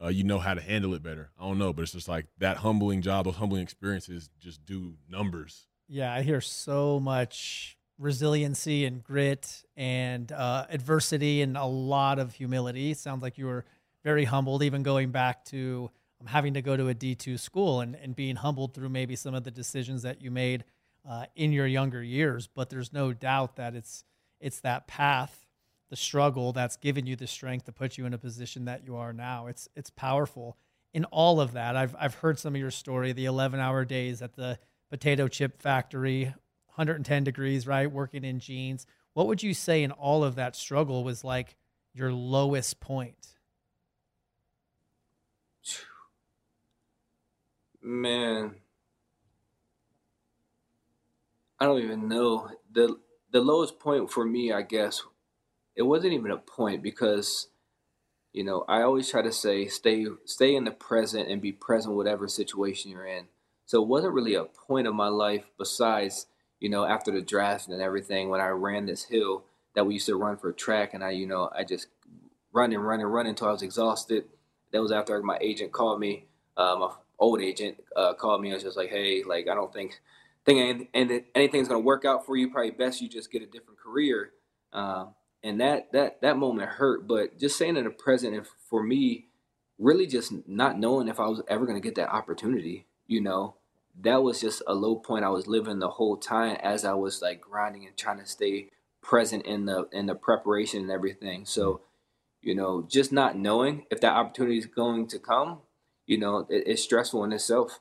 uh, 0.01 0.07
you 0.07 0.23
know 0.23 0.39
how 0.39 0.53
to 0.53 0.61
handle 0.61 0.93
it 0.93 1.03
better. 1.03 1.31
I 1.39 1.43
don't 1.43 1.57
know, 1.57 1.73
but 1.73 1.83
it's 1.83 1.91
just 1.91 2.07
like 2.07 2.27
that 2.39 2.57
humbling 2.57 3.01
job, 3.01 3.25
those 3.25 3.35
humbling 3.35 3.61
experiences 3.61 4.29
just 4.39 4.65
do 4.65 4.95
numbers. 5.09 5.67
Yeah, 5.87 6.13
I 6.13 6.21
hear 6.21 6.41
so 6.41 6.99
much 6.99 7.77
resiliency 7.97 8.85
and 8.85 9.03
grit 9.03 9.63
and 9.77 10.31
uh, 10.31 10.65
adversity 10.69 11.41
and 11.41 11.57
a 11.57 11.65
lot 11.65 12.19
of 12.19 12.33
humility. 12.33 12.93
Sounds 12.93 13.21
like 13.21 13.37
you 13.37 13.45
were 13.45 13.65
very 14.03 14.25
humbled, 14.25 14.63
even 14.63 14.83
going 14.83 15.11
back 15.11 15.45
to 15.45 15.89
um, 16.19 16.27
having 16.27 16.53
to 16.55 16.61
go 16.61 16.75
to 16.75 16.89
a 16.89 16.95
D2 16.95 17.39
school 17.39 17.81
and, 17.81 17.95
and 17.95 18.15
being 18.15 18.35
humbled 18.35 18.73
through 18.73 18.89
maybe 18.89 19.15
some 19.15 19.33
of 19.33 19.43
the 19.43 19.51
decisions 19.51 20.01
that 20.03 20.21
you 20.21 20.31
made 20.31 20.63
uh, 21.07 21.25
in 21.35 21.51
your 21.51 21.67
younger 21.67 22.03
years. 22.03 22.47
But 22.47 22.69
there's 22.69 22.93
no 22.93 23.13
doubt 23.13 23.55
that 23.57 23.75
it's 23.75 24.03
it's 24.39 24.59
that 24.59 24.87
path 24.87 25.43
the 25.89 25.95
struggle 25.95 26.51
that's 26.51 26.75
given 26.75 27.05
you 27.05 27.15
the 27.15 27.27
strength 27.27 27.65
to 27.65 27.71
put 27.71 27.97
you 27.97 28.05
in 28.05 28.13
a 28.13 28.17
position 28.17 28.65
that 28.65 28.83
you 28.83 28.95
are 28.95 29.13
now. 29.13 29.47
It's 29.47 29.67
it's 29.75 29.89
powerful. 29.91 30.57
In 30.93 31.05
all 31.05 31.39
of 31.39 31.53
that, 31.53 31.75
I've 31.75 31.95
I've 31.99 32.15
heard 32.15 32.39
some 32.39 32.55
of 32.55 32.59
your 32.59 32.71
story, 32.71 33.13
the 33.13 33.25
11-hour 33.25 33.85
days 33.85 34.21
at 34.21 34.33
the 34.33 34.59
potato 34.89 35.27
chip 35.27 35.61
factory, 35.61 36.33
110 36.75 37.23
degrees, 37.23 37.67
right, 37.67 37.91
working 37.91 38.23
in 38.23 38.39
jeans. 38.39 38.85
What 39.13 39.27
would 39.27 39.43
you 39.43 39.53
say 39.53 39.83
in 39.83 39.91
all 39.91 40.23
of 40.23 40.35
that 40.35 40.55
struggle 40.55 41.03
was 41.03 41.23
like 41.23 41.55
your 41.93 42.11
lowest 42.11 42.79
point? 42.79 43.27
Man, 47.81 48.55
I 51.59 51.65
don't 51.65 51.81
even 51.81 52.07
know. 52.07 52.49
The 52.71 52.97
the 53.31 53.41
lowest 53.41 53.79
point 53.79 54.09
for 54.11 54.25
me, 54.25 54.51
I 54.51 54.61
guess, 54.61 55.03
it 55.75 55.81
wasn't 55.81 56.13
even 56.13 56.31
a 56.31 56.37
point 56.37 56.83
because 56.83 57.47
you 58.31 58.43
know 58.43 58.65
i 58.67 58.81
always 58.81 59.09
try 59.09 59.21
to 59.21 59.31
say 59.31 59.67
stay 59.67 60.05
stay 60.25 60.55
in 60.55 60.63
the 60.65 60.71
present 60.71 61.29
and 61.29 61.41
be 61.41 61.51
present 61.51 61.95
whatever 61.95 62.27
situation 62.27 62.91
you're 62.91 63.05
in 63.05 63.25
so 63.65 63.81
it 63.81 63.87
wasn't 63.87 64.13
really 64.13 64.35
a 64.35 64.43
point 64.43 64.87
of 64.87 64.95
my 64.95 65.07
life 65.07 65.45
besides 65.57 66.27
you 66.63 66.69
know 66.69 66.85
after 66.85 67.11
the 67.11 67.21
draft 67.21 67.67
and 67.67 67.81
everything 67.81 68.29
when 68.29 68.41
i 68.41 68.47
ran 68.47 68.87
this 68.87 69.03
hill 69.03 69.43
that 69.75 69.85
we 69.85 69.93
used 69.93 70.07
to 70.07 70.15
run 70.15 70.37
for 70.37 70.51
track 70.51 70.95
and 70.95 71.03
i 71.03 71.11
you 71.11 71.27
know 71.27 71.49
i 71.55 71.63
just 71.63 71.87
run 72.51 72.73
and 72.73 72.85
run 72.85 72.99
and 72.99 73.13
run 73.13 73.27
until 73.27 73.47
i 73.47 73.51
was 73.51 73.61
exhausted. 73.61 74.25
That 74.71 74.81
was 74.81 74.91
after 74.91 75.21
my 75.21 75.37
agent 75.39 75.71
called 75.71 75.99
me 75.99 76.25
uh, 76.57 76.75
my 76.79 76.89
old 77.19 77.41
agent 77.41 77.83
uh, 77.95 78.13
called 78.15 78.41
me 78.41 78.49
and 78.49 78.55
was 78.55 78.63
just 78.63 78.77
like 78.77 78.89
hey 78.89 79.23
like 79.23 79.47
i 79.47 79.53
don't 79.53 79.71
think 79.71 79.99
think 80.45 80.89
anything's 81.35 81.67
to 81.79 81.85
work 81.85 82.05
out 82.05 82.25
for 82.25 82.35
you. 82.35 82.49
Probably 82.49 82.71
best 82.71 83.01
you 83.01 83.09
just 83.09 83.31
get 83.31 83.41
a 83.41 83.45
different 83.45 83.79
career. 83.79 84.31
Uh, 84.71 85.05
and 85.43 85.59
that 85.61 85.91
that 85.93 86.21
that 86.21 86.37
moment 86.37 86.69
hurt. 86.69 87.07
But 87.07 87.39
just 87.39 87.57
saying 87.57 87.77
in 87.77 87.83
the 87.85 87.89
present, 87.89 88.47
for 88.69 88.83
me, 88.83 89.27
really 89.77 90.07
just 90.07 90.33
not 90.47 90.79
knowing 90.79 91.07
if 91.07 91.19
I 91.19 91.27
was 91.27 91.41
ever 91.47 91.65
to 91.81 91.85
get 91.85 91.95
that 91.95 92.13
opportunity, 92.13 92.87
you 93.07 93.21
know, 93.21 93.55
that 94.01 94.23
was 94.23 94.41
just 94.41 94.61
a 94.67 94.73
low 94.73 94.95
point 94.95 95.25
I 95.25 95.29
was 95.29 95.47
living 95.47 95.79
the 95.79 95.89
whole 95.89 96.17
time 96.17 96.57
as 96.61 96.83
I 96.85 96.93
was 96.93 97.21
like 97.21 97.41
grinding 97.41 97.85
and 97.85 97.95
trying 97.95 98.19
to 98.19 98.25
stay 98.25 98.69
present 99.01 99.45
in 99.45 99.65
the 99.65 99.87
in 99.91 100.07
the 100.07 100.15
preparation 100.15 100.81
and 100.81 100.91
everything. 100.91 101.45
So, 101.45 101.73
mm. 101.73 101.79
you 102.41 102.55
know, 102.55 102.85
just 102.89 103.11
not 103.11 103.37
knowing 103.37 103.85
if 103.91 104.01
that 104.01 104.13
opportunity 104.13 104.57
is 104.57 104.65
going 104.65 105.07
to 105.07 105.19
come, 105.19 105.59
you 106.05 106.17
know, 106.17 106.47
it, 106.49 106.63
it's 106.65 106.81
stressful 106.81 107.23
in 107.23 107.31
itself. 107.31 107.79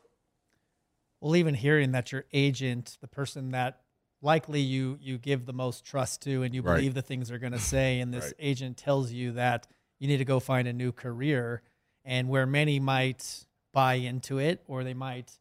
Well, 1.20 1.36
even 1.36 1.54
hearing 1.54 1.92
that 1.92 2.10
your 2.10 2.24
agent, 2.32 2.98
the 3.00 3.08
person 3.08 3.52
that 3.52 3.80
likely 4.20 4.60
you 4.60 4.98
you 5.00 5.18
give 5.18 5.46
the 5.46 5.52
most 5.52 5.84
trust 5.84 6.22
to 6.22 6.42
and 6.42 6.54
you 6.54 6.62
believe 6.62 6.90
right. 6.90 6.94
the 6.94 7.02
things 7.02 7.28
they're 7.28 7.38
going 7.38 7.52
to 7.52 7.58
say 7.58 8.00
and 8.00 8.14
this 8.14 8.26
right. 8.26 8.34
agent 8.38 8.76
tells 8.76 9.10
you 9.12 9.32
that 9.32 9.66
you 9.98 10.08
need 10.08 10.18
to 10.18 10.24
go 10.24 10.40
find 10.40 10.68
a 10.68 10.72
new 10.72 10.92
career 10.92 11.62
and 12.04 12.28
where 12.28 12.46
many 12.46 12.78
might 12.78 13.44
buy 13.72 13.94
into 13.94 14.38
it 14.38 14.62
or 14.66 14.84
they 14.84 14.94
might 14.94 15.32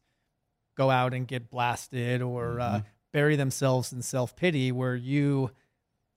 go 0.76 0.90
out 0.90 1.14
and 1.14 1.26
get 1.26 1.50
blasted 1.50 2.22
or 2.22 2.60
uh, 2.60 2.64
mm-hmm. 2.64 2.76
uh, 2.76 2.80
bury 3.12 3.36
themselves 3.36 3.92
in 3.92 4.02
self 4.02 4.34
pity, 4.36 4.72
where 4.72 4.96
you 4.96 5.50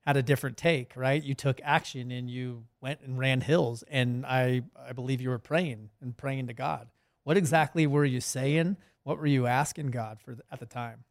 had 0.05 0.17
a 0.17 0.23
different 0.23 0.57
take, 0.57 0.95
right? 0.95 1.23
You 1.23 1.33
took 1.33 1.59
action 1.63 2.11
and 2.11 2.29
you 2.29 2.65
went 2.81 3.01
and 3.01 3.17
ran 3.17 3.41
hills, 3.41 3.83
and 3.89 4.25
I 4.25 4.63
I 4.77 4.93
believe 4.93 5.21
you 5.21 5.29
were 5.29 5.39
praying 5.39 5.89
and 6.01 6.15
praying 6.15 6.47
to 6.47 6.53
God. 6.53 6.89
What 7.23 7.37
exactly 7.37 7.87
were 7.87 8.05
you 8.05 8.21
saying? 8.21 8.77
What 9.03 9.17
were 9.17 9.27
you 9.27 9.47
asking 9.47 9.91
God 9.91 10.19
for 10.19 10.37
at 10.51 10.59
the 10.59 10.65
time? 10.65 11.03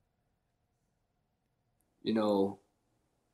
You 2.03 2.15
know, 2.15 2.59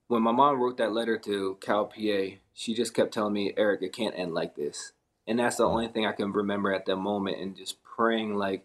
when 0.09 0.23
my 0.23 0.33
mom 0.33 0.61
wrote 0.61 0.79
that 0.79 0.93
letter 0.93 1.19
to 1.19 1.59
Cal 1.61 1.87
PA, 1.87 2.37
she 2.53 2.75
just 2.75 2.95
kept 2.95 3.13
telling 3.13 3.33
me, 3.33 3.53
Eric, 3.57 3.83
it 3.83 3.93
can't 3.93 4.19
end 4.19 4.35
like 4.35 4.57
this. 4.57 4.93
And 5.27 5.39
that's 5.39 5.57
the 5.57 5.65
only 5.65 5.89
thing 5.89 6.07
I 6.07 6.13
can 6.13 6.33
remember 6.33 6.73
at 6.73 6.87
that 6.87 6.97
moment 6.97 7.39
and 7.39 7.57
just 7.57 7.83
praying 7.83 8.35
like, 8.35 8.65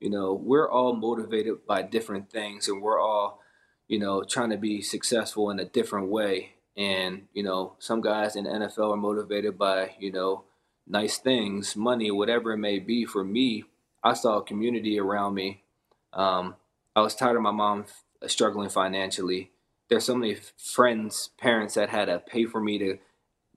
you 0.00 0.10
know, 0.10 0.32
we're 0.32 0.70
all 0.70 0.94
motivated 0.94 1.66
by 1.66 1.82
different 1.82 2.30
things 2.30 2.68
and 2.68 2.82
we're 2.82 3.00
all, 3.00 3.40
you 3.88 3.98
know, 3.98 4.22
trying 4.22 4.50
to 4.50 4.56
be 4.56 4.82
successful 4.82 5.50
in 5.50 5.58
a 5.58 5.64
different 5.64 6.08
way. 6.08 6.54
And, 6.76 7.26
you 7.32 7.42
know, 7.42 7.74
some 7.78 8.00
guys 8.00 8.36
in 8.36 8.44
NFL 8.44 8.92
are 8.92 8.96
motivated 8.96 9.56
by, 9.56 9.94
you 9.98 10.12
know, 10.12 10.44
nice 10.86 11.18
things, 11.18 11.76
money, 11.76 12.10
whatever 12.10 12.52
it 12.52 12.58
may 12.58 12.78
be. 12.78 13.04
For 13.04 13.24
me, 13.24 13.64
I 14.04 14.14
saw 14.14 14.38
a 14.38 14.44
community 14.44 14.98
around 14.98 15.34
me. 15.34 15.62
Um, 16.12 16.56
I 16.94 17.00
was 17.00 17.14
tired 17.14 17.36
of 17.36 17.42
my 17.42 17.50
mom 17.50 17.86
struggling 18.26 18.68
financially. 18.68 19.50
There's 19.88 20.04
so 20.04 20.14
many 20.14 20.36
friends, 20.56 21.30
parents 21.38 21.74
that 21.74 21.90
had 21.90 22.06
to 22.06 22.18
pay 22.18 22.44
for 22.44 22.60
me 22.60 22.78
to 22.78 22.98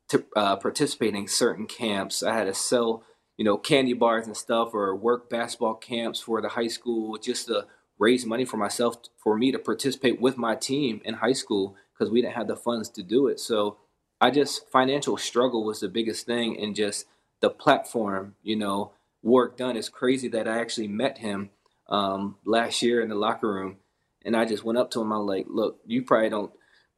to 0.09 0.25
uh, 0.35 0.55
participate 0.55 1.13
in 1.13 1.27
certain 1.27 1.67
camps. 1.67 2.23
I 2.23 2.33
had 2.33 2.45
to 2.45 2.53
sell, 2.53 3.03
you 3.39 3.45
know, 3.45 3.57
candy 3.57 3.93
bars 3.93 4.27
and 4.27 4.35
stuff, 4.35 4.73
or 4.73 4.93
work 4.93 5.29
basketball 5.29 5.75
camps 5.75 6.19
for 6.19 6.41
the 6.41 6.49
high 6.49 6.67
school 6.67 7.17
just 7.17 7.47
to 7.47 7.65
raise 7.97 8.25
money 8.25 8.43
for 8.43 8.57
myself 8.57 8.97
for 9.15 9.37
me 9.37 9.49
to 9.49 9.57
participate 9.57 10.19
with 10.19 10.37
my 10.37 10.55
team 10.55 10.99
in 11.05 11.13
high 11.13 11.31
school 11.31 11.73
because 11.93 12.11
we 12.11 12.21
didn't 12.21 12.35
have 12.35 12.49
the 12.49 12.57
funds 12.57 12.89
to 12.89 13.01
do 13.01 13.27
it. 13.27 13.39
So 13.39 13.77
I 14.19 14.29
just 14.29 14.69
financial 14.69 15.15
struggle 15.15 15.63
was 15.63 15.79
the 15.79 15.87
biggest 15.87 16.25
thing, 16.25 16.61
and 16.61 16.75
just 16.75 17.05
the 17.39 17.49
platform, 17.49 18.35
you 18.43 18.57
know, 18.57 18.91
Warrick 19.23 19.55
Dunn. 19.55 19.77
It's 19.77 19.87
crazy 19.87 20.27
that 20.27 20.45
I 20.45 20.59
actually 20.59 20.89
met 20.89 21.19
him 21.19 21.51
um, 21.87 22.35
last 22.43 22.81
year 22.81 22.99
in 22.99 23.07
the 23.07 23.15
locker 23.15 23.49
room, 23.49 23.77
and 24.25 24.35
I 24.35 24.43
just 24.43 24.65
went 24.65 24.77
up 24.77 24.91
to 24.91 25.01
him. 25.01 25.13
I'm 25.13 25.25
like, 25.25 25.45
"Look, 25.47 25.79
you 25.85 26.03
probably 26.03 26.29
don't 26.29 26.51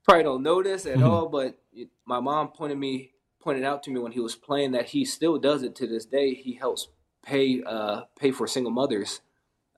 probably 0.03 0.23
don't 0.23 0.41
know 0.41 0.63
this 0.63 0.87
at 0.87 0.95
mm-hmm. 0.95 1.03
all, 1.03 1.29
but 1.29 1.59
my 2.07 2.19
mom 2.19 2.47
pointed 2.47 2.79
me 2.79 3.10
pointed 3.41 3.63
out 3.63 3.83
to 3.83 3.91
me 3.91 3.99
when 3.99 4.11
he 4.11 4.19
was 4.19 4.35
playing 4.35 4.71
that 4.71 4.89
he 4.89 5.05
still 5.05 5.37
does 5.37 5.63
it 5.63 5.75
to 5.75 5.87
this 5.87 6.05
day. 6.05 6.33
He 6.33 6.53
helps 6.53 6.87
pay 7.23 7.61
uh, 7.63 8.01
pay 8.19 8.31
for 8.31 8.47
single 8.47 8.71
mothers 8.71 9.21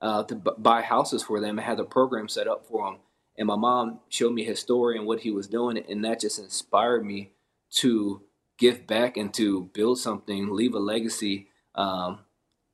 uh, 0.00 0.24
to 0.24 0.34
b- 0.34 0.50
buy 0.58 0.82
houses 0.82 1.22
for 1.22 1.40
them 1.40 1.58
and 1.58 1.66
has 1.66 1.78
a 1.78 1.84
program 1.84 2.28
set 2.28 2.48
up 2.48 2.66
for 2.66 2.86
them. 2.86 3.00
And 3.36 3.46
my 3.46 3.56
mom 3.56 4.00
showed 4.08 4.32
me 4.32 4.44
his 4.44 4.60
story 4.60 4.96
and 4.96 5.06
what 5.06 5.20
he 5.20 5.30
was 5.30 5.48
doing, 5.48 5.82
and 5.88 6.04
that 6.04 6.20
just 6.20 6.38
inspired 6.38 7.04
me 7.04 7.32
to 7.76 8.22
give 8.58 8.86
back 8.86 9.16
and 9.16 9.34
to 9.34 9.70
build 9.74 9.98
something, 9.98 10.54
leave 10.54 10.74
a 10.74 10.78
legacy, 10.78 11.48
um, 11.74 12.20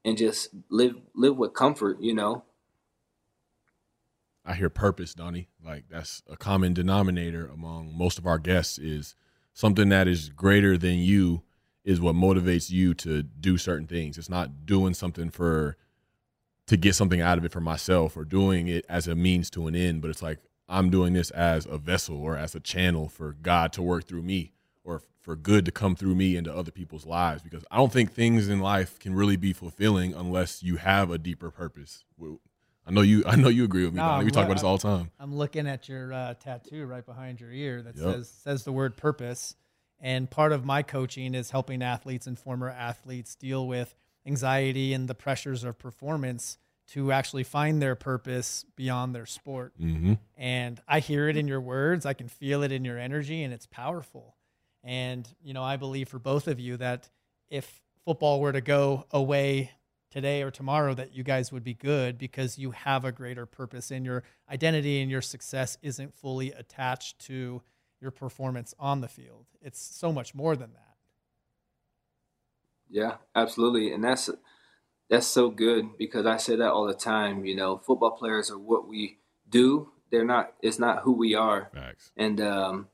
and 0.04 0.18
just 0.18 0.50
live 0.68 0.97
live 1.14 1.37
with 1.37 1.54
comfort. 1.54 2.00
You 2.00 2.14
know. 2.14 2.44
I 4.44 4.54
hear 4.54 4.70
purpose, 4.70 5.14
Donnie. 5.14 5.49
Like 5.64 5.85
that's 5.90 6.23
a 6.28 6.37
common 6.37 6.75
denominator 6.75 7.47
among 7.47 7.97
most 7.97 8.18
of 8.18 8.26
our 8.26 8.38
guests 8.38 8.78
is 8.78 9.14
something 9.52 9.88
that 9.90 10.09
is 10.09 10.28
greater 10.28 10.76
than 10.78 10.99
you 10.99 11.42
is 11.85 12.00
what 12.00 12.14
motivates 12.14 12.71
you 12.71 12.95
to 12.95 13.23
do 13.23 13.57
certain 13.59 13.87
things. 13.87 14.19
It's 14.19 14.28
not 14.28 14.66
doing 14.66 14.95
something 14.95 15.30
for 15.30 15.76
to 16.66 16.76
get 16.76 16.95
something 16.95 17.21
out 17.21 17.37
of 17.37 17.45
it 17.45 17.52
for 17.52 17.61
myself 17.61 18.16
or 18.16 18.25
doing 18.25 18.69
it 18.69 18.85
as 18.88 19.09
a 19.09 19.14
means 19.14 19.50
to 19.50 19.66
an 19.66 19.75
end, 19.75 20.02
but 20.02 20.11
it's 20.11 20.23
like 20.23 20.38
I'm 20.69 20.88
doing 20.88 21.14
this 21.14 21.30
as 21.33 21.66
a 21.66 21.78
vessel 21.78 22.16
or 22.16 22.37
as 22.37 22.54
a 22.54 22.61
channel 22.61 23.09
for 23.09 23.33
God 23.33 23.73
to 23.73 23.83
work 23.83 24.07
through 24.07 24.23
me 24.23 24.52
or 24.85 25.02
for 25.19 25.35
good 25.35 25.64
to 25.64 25.73
come 25.73 25.97
through 25.97 26.14
me 26.14 26.37
into 26.37 26.54
other 26.54 26.71
people's 26.71 27.07
lives 27.07 27.42
because 27.42 27.64
I 27.71 27.76
don't 27.76 27.92
think 27.92 28.12
things 28.12 28.49
in 28.49 28.61
life 28.61 28.99
can 28.99 29.14
really 29.14 29.37
be 29.37 29.52
fulfilling 29.52 30.14
unless 30.14 30.62
you 30.62 30.76
have 30.76 31.11
a 31.11 31.19
deeper 31.19 31.50
purpose. 31.50 32.04
I 32.87 32.92
know 32.92 33.02
you. 33.02 33.22
I 33.26 33.37
know 33.37 33.49
you 33.49 33.64
agree 33.64 33.84
with 33.84 33.94
me. 33.94 33.99
No, 34.00 34.20
we 34.25 34.30
talk 34.30 34.46
about 34.46 34.54
this 34.54 34.64
all 34.64 34.76
the 34.76 34.82
time. 34.82 35.10
I'm 35.18 35.34
looking 35.34 35.66
at 35.66 35.88
your 35.88 36.12
uh, 36.12 36.34
tattoo 36.34 36.87
right 36.87 37.04
behind 37.04 37.40
your 37.40 37.52
ear 37.52 37.82
that 37.82 37.96
yep. 37.96 38.14
says 38.14 38.28
says 38.28 38.64
the 38.64 38.72
word 38.72 38.96
purpose. 38.96 39.56
And 40.00 40.30
part 40.30 40.52
of 40.52 40.64
my 40.64 40.82
coaching 40.82 41.34
is 41.34 41.50
helping 41.50 41.82
athletes 41.82 42.26
and 42.26 42.38
former 42.38 42.70
athletes 42.70 43.34
deal 43.34 43.66
with 43.66 43.94
anxiety 44.26 44.94
and 44.94 45.08
the 45.08 45.14
pressures 45.14 45.62
of 45.62 45.78
performance 45.78 46.56
to 46.88 47.12
actually 47.12 47.44
find 47.44 47.80
their 47.80 47.94
purpose 47.94 48.64
beyond 48.76 49.14
their 49.14 49.26
sport. 49.26 49.72
Mm-hmm. 49.80 50.14
And 50.37 50.80
I 50.88 51.00
hear 51.00 51.28
it 51.28 51.37
in 51.37 51.46
your 51.46 51.60
words. 51.60 52.06
I 52.06 52.14
can 52.14 52.28
feel 52.28 52.62
it 52.62 52.72
in 52.72 52.84
your 52.84 52.99
energy, 52.99 53.42
and 53.42 53.52
it's 53.52 53.66
powerful. 53.66 54.37
And 54.82 55.28
you 55.42 55.54
know, 55.54 55.62
I 55.62 55.76
believe 55.76 56.08
for 56.08 56.18
both 56.18 56.49
of 56.49 56.58
you 56.58 56.76
that 56.78 57.10
if 57.49 57.82
football 58.04 58.40
were 58.40 58.52
to 58.52 58.60
go 58.60 59.06
away 59.10 59.70
today 60.11 60.43
or 60.43 60.50
tomorrow 60.50 60.95
that 60.95 61.14
you 61.14 61.23
guys 61.23 61.52
would 61.52 61.64
be 61.64 61.75
good 61.75 62.19
because 62.19 62.59
you 62.59 62.73
have 62.73 63.05
a 63.05 63.12
greater 63.12 63.47
purpose 63.47 63.90
and 63.90 64.05
your 64.05 64.23
identity 64.50 65.00
and 65.00 65.11
your 65.11 65.23
success 65.23 65.79
isn't 65.83 66.14
fully 66.14 66.52
attached 66.52 67.19
to 67.21 67.62
your 68.00 68.11
performance 68.11 68.75
on 68.79 69.00
the 69.00 69.09
field. 69.09 69.47
It's 69.61 69.81
so 69.81 70.12
much 70.12 70.35
more 70.35 70.57
than 70.57 70.73
that. 70.73 70.97
Yeah, 72.88 73.17
absolutely. 73.35 73.93
And 73.93 74.02
that's 74.02 74.29
that's 75.09 75.26
so 75.26 75.50
good 75.50 75.97
because 75.97 76.26
I 76.26 76.37
say 76.37 76.57
that 76.57 76.71
all 76.71 76.87
the 76.87 76.95
time, 76.95 77.45
you 77.45 77.55
know, 77.55 77.79
football 77.79 78.12
players 78.12 78.50
are 78.50 78.59
what 78.59 78.88
we 78.88 79.19
do. 79.49 79.90
They're 80.11 80.25
not 80.25 80.55
it's 80.61 80.79
not 80.79 81.02
who 81.02 81.12
we 81.12 81.35
are. 81.35 81.71
Facts. 81.73 82.11
And 82.17 82.40
um 82.40 82.88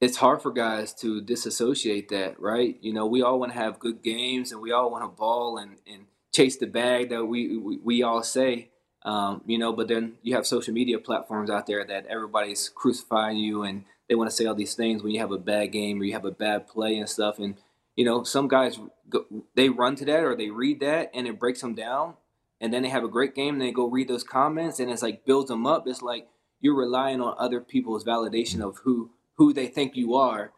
it's 0.00 0.18
hard 0.18 0.42
for 0.42 0.50
guys 0.52 0.92
to 0.92 1.20
disassociate 1.22 2.08
that, 2.10 2.38
right? 2.38 2.76
You 2.80 2.92
know, 2.92 3.06
we 3.06 3.22
all 3.22 3.38
want 3.38 3.52
to 3.52 3.58
have 3.58 3.78
good 3.78 4.02
games 4.02 4.52
and 4.52 4.60
we 4.60 4.72
all 4.72 4.90
want 4.90 5.04
to 5.04 5.08
ball 5.08 5.56
and, 5.56 5.78
and 5.90 6.06
chase 6.34 6.56
the 6.56 6.66
bag 6.66 7.08
that 7.10 7.24
we, 7.24 7.56
we, 7.56 7.78
we 7.78 8.02
all 8.02 8.22
say, 8.22 8.68
um, 9.04 9.40
you 9.46 9.58
know, 9.58 9.72
but 9.72 9.88
then 9.88 10.14
you 10.22 10.34
have 10.34 10.46
social 10.46 10.74
media 10.74 10.98
platforms 10.98 11.48
out 11.48 11.66
there 11.66 11.84
that 11.84 12.06
everybody's 12.06 12.68
crucifying 12.68 13.38
you 13.38 13.62
and 13.62 13.84
they 14.08 14.14
want 14.14 14.28
to 14.28 14.36
say 14.36 14.44
all 14.44 14.54
these 14.54 14.74
things 14.74 15.02
when 15.02 15.12
you 15.12 15.20
have 15.20 15.32
a 15.32 15.38
bad 15.38 15.72
game 15.72 16.00
or 16.00 16.04
you 16.04 16.12
have 16.12 16.24
a 16.24 16.30
bad 16.30 16.66
play 16.68 16.98
and 16.98 17.08
stuff. 17.08 17.38
And, 17.38 17.54
you 17.96 18.04
know, 18.04 18.22
some 18.22 18.48
guys, 18.48 18.78
go, 19.08 19.24
they 19.54 19.70
run 19.70 19.96
to 19.96 20.04
that 20.04 20.24
or 20.24 20.36
they 20.36 20.50
read 20.50 20.80
that 20.80 21.10
and 21.14 21.26
it 21.26 21.38
breaks 21.38 21.62
them 21.62 21.74
down. 21.74 22.14
And 22.60 22.72
then 22.72 22.82
they 22.82 22.88
have 22.90 23.04
a 23.04 23.08
great 23.08 23.34
game 23.34 23.54
and 23.54 23.62
they 23.62 23.70
go 23.70 23.86
read 23.86 24.08
those 24.08 24.24
comments 24.24 24.78
and 24.78 24.90
it's 24.90 25.02
like 25.02 25.24
builds 25.24 25.48
them 25.48 25.66
up. 25.66 25.86
It's 25.86 26.02
like 26.02 26.28
you're 26.60 26.76
relying 26.76 27.20
on 27.20 27.34
other 27.38 27.60
people's 27.60 28.04
validation 28.04 28.60
of 28.60 28.78
who 28.78 29.10
who 29.36 29.52
they 29.52 29.66
think 29.66 29.96
you 29.96 30.14
are 30.14 30.52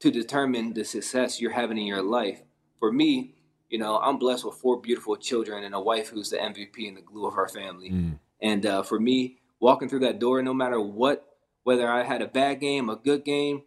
to 0.00 0.10
determine 0.10 0.74
the 0.74 0.84
success 0.84 1.40
you're 1.40 1.52
having 1.52 1.78
in 1.78 1.86
your 1.86 2.02
life. 2.02 2.42
For 2.78 2.92
me, 2.92 3.34
you 3.68 3.78
know, 3.78 3.98
I'm 3.98 4.18
blessed 4.18 4.44
with 4.44 4.56
four 4.56 4.80
beautiful 4.80 5.16
children 5.16 5.64
and 5.64 5.74
a 5.74 5.80
wife 5.80 6.08
who's 6.08 6.30
the 6.30 6.36
MVP 6.36 6.86
and 6.86 6.96
the 6.96 7.02
glue 7.02 7.26
of 7.26 7.36
our 7.36 7.48
family. 7.48 7.90
Mm. 7.90 8.18
And 8.40 8.66
uh, 8.66 8.82
for 8.82 9.00
me, 9.00 9.38
walking 9.60 9.88
through 9.88 10.00
that 10.00 10.18
door, 10.18 10.42
no 10.42 10.54
matter 10.54 10.80
what, 10.80 11.24
whether 11.62 11.88
I 11.88 12.04
had 12.04 12.22
a 12.22 12.28
bad 12.28 12.60
game, 12.60 12.88
a 12.88 12.96
good 12.96 13.24
game, 13.24 13.62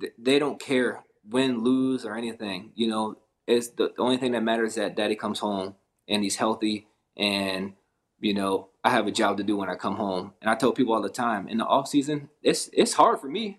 th- 0.00 0.14
they 0.18 0.38
don't 0.38 0.58
care 0.58 1.04
win, 1.28 1.62
lose, 1.62 2.04
or 2.04 2.16
anything. 2.16 2.72
You 2.74 2.88
know, 2.88 3.16
it's 3.46 3.68
the, 3.68 3.92
the 3.96 4.02
only 4.02 4.16
thing 4.16 4.32
that 4.32 4.42
matters 4.42 4.70
is 4.70 4.76
that 4.76 4.96
daddy 4.96 5.16
comes 5.16 5.38
home 5.38 5.74
and 6.08 6.22
he's 6.22 6.36
healthy 6.36 6.86
and 7.16 7.74
you 8.20 8.34
know 8.34 8.68
i 8.82 8.90
have 8.90 9.06
a 9.06 9.12
job 9.12 9.36
to 9.36 9.42
do 9.42 9.56
when 9.56 9.68
i 9.68 9.74
come 9.74 9.96
home 9.96 10.32
and 10.40 10.50
i 10.50 10.54
tell 10.54 10.72
people 10.72 10.94
all 10.94 11.02
the 11.02 11.08
time 11.08 11.48
in 11.48 11.58
the 11.58 11.64
off 11.64 11.88
season 11.88 12.28
it's 12.42 12.70
it's 12.72 12.94
hard 12.94 13.20
for 13.20 13.28
me 13.28 13.58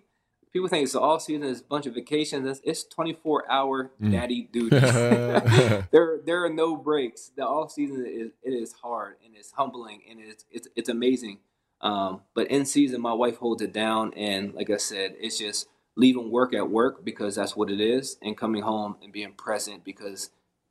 people 0.56 0.70
think 0.70 0.84
it's 0.84 0.94
the 0.94 1.02
off 1.02 1.22
season, 1.22 1.44
it's 1.44 1.60
a 1.60 1.66
bunch 1.66 1.86
of 1.86 1.94
vacations. 1.94 2.48
It's, 2.48 2.62
it's 2.64 2.84
24 2.86 3.52
hour 3.52 3.92
mm. 4.02 4.10
daddy 4.10 4.44
duty. 4.54 4.80
there 4.80 6.20
there 6.26 6.46
are 6.46 6.50
no 6.50 6.78
breaks. 6.78 7.34
The 7.36 7.46
off 7.46 7.74
season 7.74 8.06
is 8.08 8.32
it 8.42 8.52
is 8.52 8.72
hard 8.72 9.18
and 9.26 9.36
it's 9.36 9.52
humbling 9.52 10.04
and 10.10 10.22
it's 10.22 10.46
it's 10.50 10.70
it's 10.78 10.88
amazing. 10.88 11.40
Um, 11.82 12.22
but 12.34 12.48
in 12.48 12.64
season, 12.66 13.02
my 13.02 13.12
wife 13.12 13.36
holds 13.36 13.62
it 13.62 13.74
down, 13.74 14.14
and 14.16 14.54
like 14.54 14.70
I 14.70 14.78
said, 14.78 15.16
it's 15.20 15.38
just 15.38 15.68
leaving 15.98 16.32
work 16.32 16.54
at 16.54 16.70
work 16.70 17.04
because 17.04 17.36
that's 17.36 17.58
what 17.58 17.70
it 17.70 17.82
is, 17.82 18.18
and 18.22 18.38
coming 18.38 18.62
home 18.62 18.96
and 19.04 19.12
being 19.12 19.34
present 19.34 19.84
because 19.84 20.30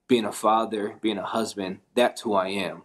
being 0.09 0.25
a 0.25 0.33
father, 0.33 0.97
being 1.03 1.19
a 1.19 1.26
husband, 1.26 1.81
that's 1.95 2.23
who 2.23 2.33
I 2.33 2.49
am. 2.49 2.85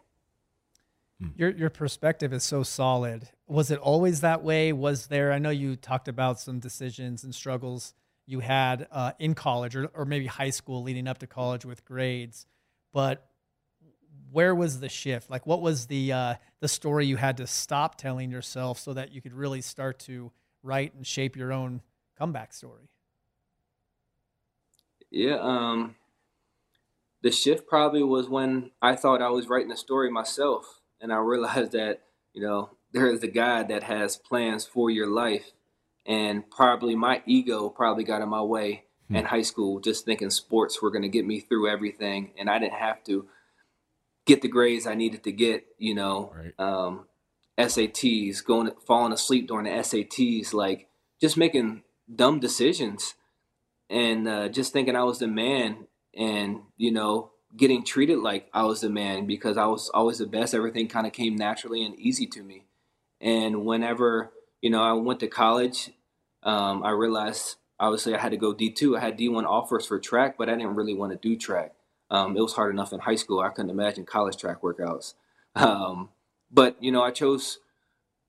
Hmm. 1.22 1.28
Your 1.36 1.50
your 1.52 1.70
perspective 1.70 2.32
is 2.34 2.44
so 2.44 2.64
solid. 2.64 3.30
Was 3.48 3.72
it 3.72 3.80
always 3.80 4.22
that 4.22 4.44
way? 4.44 4.72
Was 4.72 5.08
there? 5.08 5.32
I 5.32 5.40
know 5.40 5.50
you 5.50 5.76
talked 5.76 6.08
about 6.08 6.40
some 6.40 6.60
decisions 6.60 7.24
and 7.24 7.36
struggles 7.36 7.94
you 8.26 8.40
had 8.40 8.88
uh, 8.92 9.12
in 9.20 9.34
college 9.34 9.76
or, 9.76 9.88
or 9.88 10.06
maybe 10.06 10.28
high 10.28 10.52
school 10.52 10.84
leading 10.84 11.08
up 11.08 11.18
to 11.18 11.28
college 11.28 11.66
with 11.66 11.84
grades, 11.84 12.46
but 12.94 13.28
where 14.32 14.54
was 14.54 14.80
the 14.80 14.90
shift? 14.90 15.30
Like, 15.30 15.46
what 15.48 15.62
was 15.62 15.88
the 15.88 16.14
uh, 16.14 16.36
the 16.60 16.68
story 16.68 17.06
you 17.06 17.18
had 17.18 17.38
to 17.38 17.48
stop 17.48 17.96
telling 17.96 18.32
yourself 18.32 18.80
so 18.80 18.94
that 18.94 19.12
you 19.12 19.22
could 19.22 19.34
really 19.34 19.62
start 19.62 20.00
to 20.02 20.32
write 20.64 20.94
and 20.94 21.06
shape 21.06 21.36
your 21.36 21.52
own 21.52 21.82
comeback 22.18 22.54
story? 22.54 22.90
Yeah, 25.12 25.40
um, 25.42 25.96
the 27.24 27.32
shift 27.32 27.68
probably 27.68 28.04
was 28.04 28.30
when 28.30 28.72
I 28.82 28.96
thought 28.96 29.22
I 29.22 29.30
was 29.30 29.48
writing 29.48 29.72
a 29.72 29.78
story 29.78 30.12
myself 30.12 30.79
and 31.02 31.14
I 31.14 31.18
realized 31.18 31.72
that 31.74 32.02
you 32.34 32.42
know 32.42 32.72
there 32.92 33.08
is 33.08 33.24
a 33.24 33.28
God 33.28 33.68
that 33.70 33.84
has 33.84 34.18
plans 34.18 34.66
for 34.66 34.90
your 34.90 35.08
life. 35.08 35.52
And 36.06 36.50
probably 36.50 36.96
my 36.96 37.22
ego 37.26 37.70
probably 37.70 38.04
got 38.04 38.22
in 38.22 38.30
my 38.30 38.42
way 38.42 38.86
hmm. 39.08 39.16
in 39.16 39.26
high 39.26 39.44
school, 39.44 39.80
just 39.80 40.06
thinking 40.06 40.30
sports 40.30 40.82
were 40.82 40.92
going 40.92 41.04
to 41.04 41.10
get 41.10 41.26
me 41.26 41.40
through 41.40 41.70
everything. 41.70 42.34
And 42.38 42.50
I 42.50 42.60
didn't 42.60 42.74
have 42.74 43.04
to 43.06 43.28
get 44.26 44.42
the 44.42 44.48
grades 44.48 44.88
I 44.88 44.96
needed 44.96 45.24
to 45.24 45.32
get, 45.32 45.66
you 45.78 45.94
know, 45.94 46.34
right. 46.36 46.54
um, 46.60 47.06
SATs, 47.58 48.44
going, 48.44 48.72
falling 48.88 49.14
asleep 49.14 49.48
during 49.48 49.66
the 49.66 49.72
SATs, 49.82 50.54
like 50.54 50.88
just 51.22 51.38
making 51.38 51.84
dumb 52.14 52.40
decisions 52.40 53.16
and 53.90 54.28
uh, 54.28 54.50
just 54.50 54.74
thinking 54.74 54.96
I 54.96 55.04
was 55.04 55.20
the 55.20 55.28
man 55.28 55.88
and, 56.18 56.62
you 56.78 56.92
know, 56.92 57.32
getting 57.56 57.84
treated 57.84 58.20
like 58.20 58.50
I 58.54 58.64
was 58.64 58.82
the 58.82 58.90
man 58.90 59.26
because 59.26 59.58
I 59.58 59.66
was 59.66 59.90
always 59.90 60.20
the 60.20 60.28
best. 60.28 60.54
Everything 60.54 60.88
kind 60.88 61.08
of 61.08 61.14
came 61.14 61.36
naturally 61.36 61.84
and 61.84 61.98
easy 62.00 62.28
to 62.28 62.44
me. 62.44 62.66
And 63.22 63.66
whenever, 63.66 64.32
you 64.62 64.70
know, 64.70 64.82
I 64.82 64.94
went 64.94 65.20
to 65.22 65.28
college, 65.28 65.92
um, 66.44 66.84
I 66.84 66.92
realized 66.92 67.56
obviously 67.80 68.16
I 68.16 68.20
had 68.20 68.32
to 68.32 68.38
go 68.38 68.54
D2. 68.54 68.98
I 68.98 69.02
had 69.02 69.18
D1 69.18 69.46
offers 69.46 69.86
for 69.86 70.00
track, 70.00 70.36
but 70.38 70.50
I 70.50 70.54
didn't 70.54 70.76
really 70.76 70.94
want 70.94 71.12
to 71.12 71.18
do 71.18 71.36
track. 71.36 71.74
Um, 72.12 72.36
it 72.38 72.42
was 72.42 72.54
hard 72.54 72.74
enough 72.74 72.94
in 72.94 73.00
high 73.00 73.16
school. 73.16 73.40
I 73.40 73.50
couldn't 73.50 73.72
imagine 73.72 74.06
college 74.06 74.38
track 74.38 74.62
workouts. 74.62 75.14
Um, 75.56 76.10
but, 76.52 76.82
you 76.82 76.92
know, 76.92 77.02
I 77.02 77.10
chose 77.10 77.58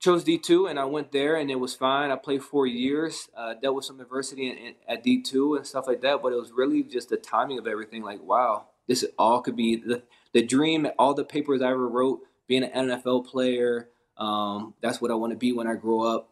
chose 0.00 0.24
D2 0.24 0.70
and 0.70 0.80
I 0.80 0.86
went 0.86 1.12
there 1.12 1.36
and 1.36 1.50
it 1.50 1.60
was 1.60 1.74
fine. 1.74 2.10
I 2.10 2.16
played 2.16 2.42
four 2.42 2.66
years, 2.66 3.28
uh, 3.36 3.54
dealt 3.54 3.76
with 3.76 3.84
some 3.84 4.00
adversity 4.00 4.50
in, 4.50 4.56
in, 4.56 4.74
at 4.88 5.04
D2 5.04 5.58
and 5.58 5.66
stuff 5.66 5.86
like 5.86 6.00
that. 6.00 6.22
But 6.22 6.32
it 6.32 6.36
was 6.36 6.50
really 6.50 6.82
just 6.82 7.10
the 7.10 7.18
timing 7.18 7.58
of 7.58 7.66
everything. 7.66 8.02
Like, 8.02 8.22
wow, 8.22 8.68
this 8.90 9.04
all 9.16 9.40
could 9.40 9.54
be 9.54 9.76
the, 9.76 10.02
the 10.32 10.42
dream, 10.42 10.88
all 10.98 11.14
the 11.14 11.22
papers 11.22 11.62
I 11.62 11.70
ever 11.70 11.88
wrote, 11.88 12.22
being 12.48 12.64
an 12.64 12.88
NFL 12.88 13.24
player. 13.24 13.88
Um, 14.16 14.74
that's 14.82 15.00
what 15.00 15.12
I 15.12 15.14
want 15.14 15.30
to 15.30 15.38
be 15.38 15.52
when 15.52 15.68
I 15.68 15.74
grow 15.74 16.00
up. 16.02 16.30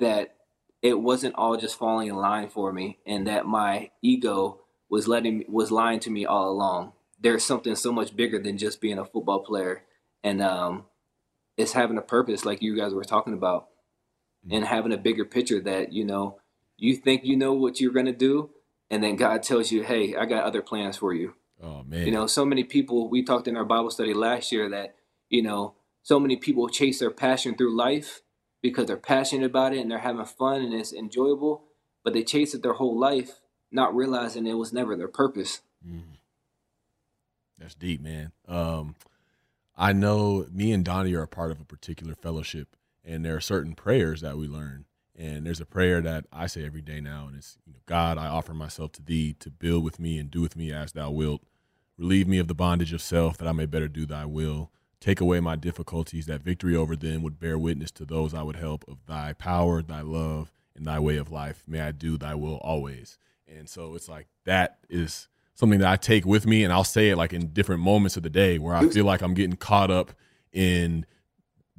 That 0.00 0.34
it 0.82 0.98
wasn't 0.98 1.36
all 1.36 1.56
just 1.56 1.78
falling 1.78 2.08
in 2.08 2.16
line 2.16 2.48
for 2.48 2.72
me, 2.72 2.98
and 3.06 3.28
that 3.28 3.46
my 3.46 3.92
ego 4.02 4.58
was 4.88 5.06
letting 5.06 5.44
was 5.46 5.70
lying 5.70 6.00
to 6.00 6.10
me 6.10 6.26
all 6.26 6.50
along. 6.50 6.94
There's 7.20 7.44
something 7.44 7.76
so 7.76 7.92
much 7.92 8.16
bigger 8.16 8.40
than 8.40 8.58
just 8.58 8.80
being 8.80 8.98
a 8.98 9.04
football 9.04 9.44
player, 9.44 9.84
and 10.24 10.42
um, 10.42 10.86
it's 11.56 11.74
having 11.74 11.96
a 11.96 12.02
purpose, 12.02 12.44
like 12.44 12.60
you 12.60 12.76
guys 12.76 12.92
were 12.92 13.04
talking 13.04 13.34
about, 13.34 13.68
mm-hmm. 14.44 14.56
and 14.56 14.64
having 14.64 14.92
a 14.92 14.98
bigger 14.98 15.24
picture 15.24 15.60
that 15.60 15.92
you 15.92 16.04
know 16.04 16.40
you 16.76 16.96
think 16.96 17.24
you 17.24 17.36
know 17.36 17.52
what 17.52 17.80
you're 17.80 17.92
gonna 17.92 18.12
do, 18.12 18.50
and 18.90 19.00
then 19.00 19.14
God 19.14 19.44
tells 19.44 19.70
you, 19.70 19.84
"Hey, 19.84 20.16
I 20.16 20.24
got 20.24 20.42
other 20.42 20.60
plans 20.60 20.96
for 20.96 21.14
you." 21.14 21.34
Oh 21.62 21.82
man, 21.84 22.06
you 22.06 22.12
know, 22.12 22.26
so 22.26 22.44
many 22.44 22.64
people. 22.64 23.08
We 23.08 23.22
talked 23.22 23.48
in 23.48 23.56
our 23.56 23.64
Bible 23.64 23.90
study 23.90 24.14
last 24.14 24.52
year 24.52 24.68
that 24.70 24.94
you 25.30 25.42
know, 25.42 25.74
so 26.02 26.20
many 26.20 26.36
people 26.36 26.68
chase 26.68 26.98
their 26.98 27.10
passion 27.10 27.56
through 27.56 27.76
life 27.76 28.20
because 28.62 28.86
they're 28.86 28.96
passionate 28.96 29.46
about 29.46 29.72
it 29.72 29.78
and 29.78 29.90
they're 29.90 29.98
having 29.98 30.24
fun 30.24 30.60
and 30.60 30.74
it's 30.74 30.92
enjoyable, 30.92 31.64
but 32.04 32.12
they 32.12 32.24
chase 32.24 32.52
it 32.52 32.62
their 32.62 32.74
whole 32.74 32.98
life, 32.98 33.40
not 33.70 33.94
realizing 33.94 34.46
it 34.46 34.54
was 34.54 34.72
never 34.72 34.96
their 34.96 35.08
purpose. 35.08 35.60
Mm. 35.86 36.18
That's 37.58 37.74
deep, 37.74 38.02
man. 38.02 38.32
Um, 38.48 38.96
I 39.76 39.92
know 39.92 40.46
me 40.52 40.72
and 40.72 40.84
Donnie 40.84 41.14
are 41.14 41.22
a 41.22 41.28
part 41.28 41.50
of 41.50 41.60
a 41.60 41.64
particular 41.64 42.14
fellowship, 42.14 42.76
and 43.04 43.24
there 43.24 43.36
are 43.36 43.40
certain 43.40 43.74
prayers 43.74 44.20
that 44.20 44.36
we 44.36 44.46
learn. 44.46 44.86
And 45.16 45.44
there's 45.44 45.60
a 45.60 45.66
prayer 45.66 46.00
that 46.00 46.24
I 46.32 46.46
say 46.46 46.64
every 46.64 46.80
day 46.80 47.00
now, 47.00 47.26
and 47.28 47.36
it's, 47.36 47.58
you 47.66 47.74
know, 47.74 47.80
God, 47.84 48.16
I 48.16 48.26
offer 48.26 48.54
myself 48.54 48.92
to 48.92 49.02
thee 49.02 49.34
to 49.40 49.50
build 49.50 49.84
with 49.84 50.00
me 50.00 50.18
and 50.18 50.30
do 50.30 50.40
with 50.40 50.56
me 50.56 50.72
as 50.72 50.92
thou 50.92 51.10
wilt. 51.10 51.42
Relieve 52.00 52.26
me 52.26 52.38
of 52.38 52.48
the 52.48 52.54
bondage 52.54 52.94
of 52.94 53.02
self 53.02 53.36
that 53.36 53.46
I 53.46 53.52
may 53.52 53.66
better 53.66 53.86
do 53.86 54.06
thy 54.06 54.24
will. 54.24 54.70
Take 55.00 55.20
away 55.20 55.38
my 55.40 55.54
difficulties, 55.54 56.24
that 56.26 56.40
victory 56.40 56.74
over 56.74 56.96
them 56.96 57.22
would 57.22 57.38
bear 57.38 57.58
witness 57.58 57.90
to 57.92 58.06
those 58.06 58.32
I 58.32 58.42
would 58.42 58.56
help 58.56 58.86
of 58.88 59.04
thy 59.06 59.34
power, 59.34 59.82
thy 59.82 60.00
love, 60.00 60.50
and 60.74 60.86
thy 60.86 60.98
way 60.98 61.18
of 61.18 61.30
life. 61.30 61.62
May 61.66 61.80
I 61.80 61.92
do 61.92 62.16
thy 62.16 62.34
will 62.34 62.56
always. 62.56 63.18
And 63.46 63.68
so 63.68 63.94
it's 63.96 64.08
like 64.08 64.28
that 64.46 64.78
is 64.88 65.28
something 65.52 65.78
that 65.80 65.90
I 65.90 65.96
take 65.96 66.24
with 66.24 66.46
me, 66.46 66.64
and 66.64 66.72
I'll 66.72 66.84
say 66.84 67.10
it 67.10 67.16
like 67.16 67.34
in 67.34 67.48
different 67.48 67.82
moments 67.82 68.16
of 68.16 68.22
the 68.22 68.30
day 68.30 68.58
where 68.58 68.74
I 68.74 68.88
feel 68.88 69.04
like 69.04 69.20
I'm 69.20 69.34
getting 69.34 69.56
caught 69.56 69.90
up 69.90 70.12
in 70.54 71.04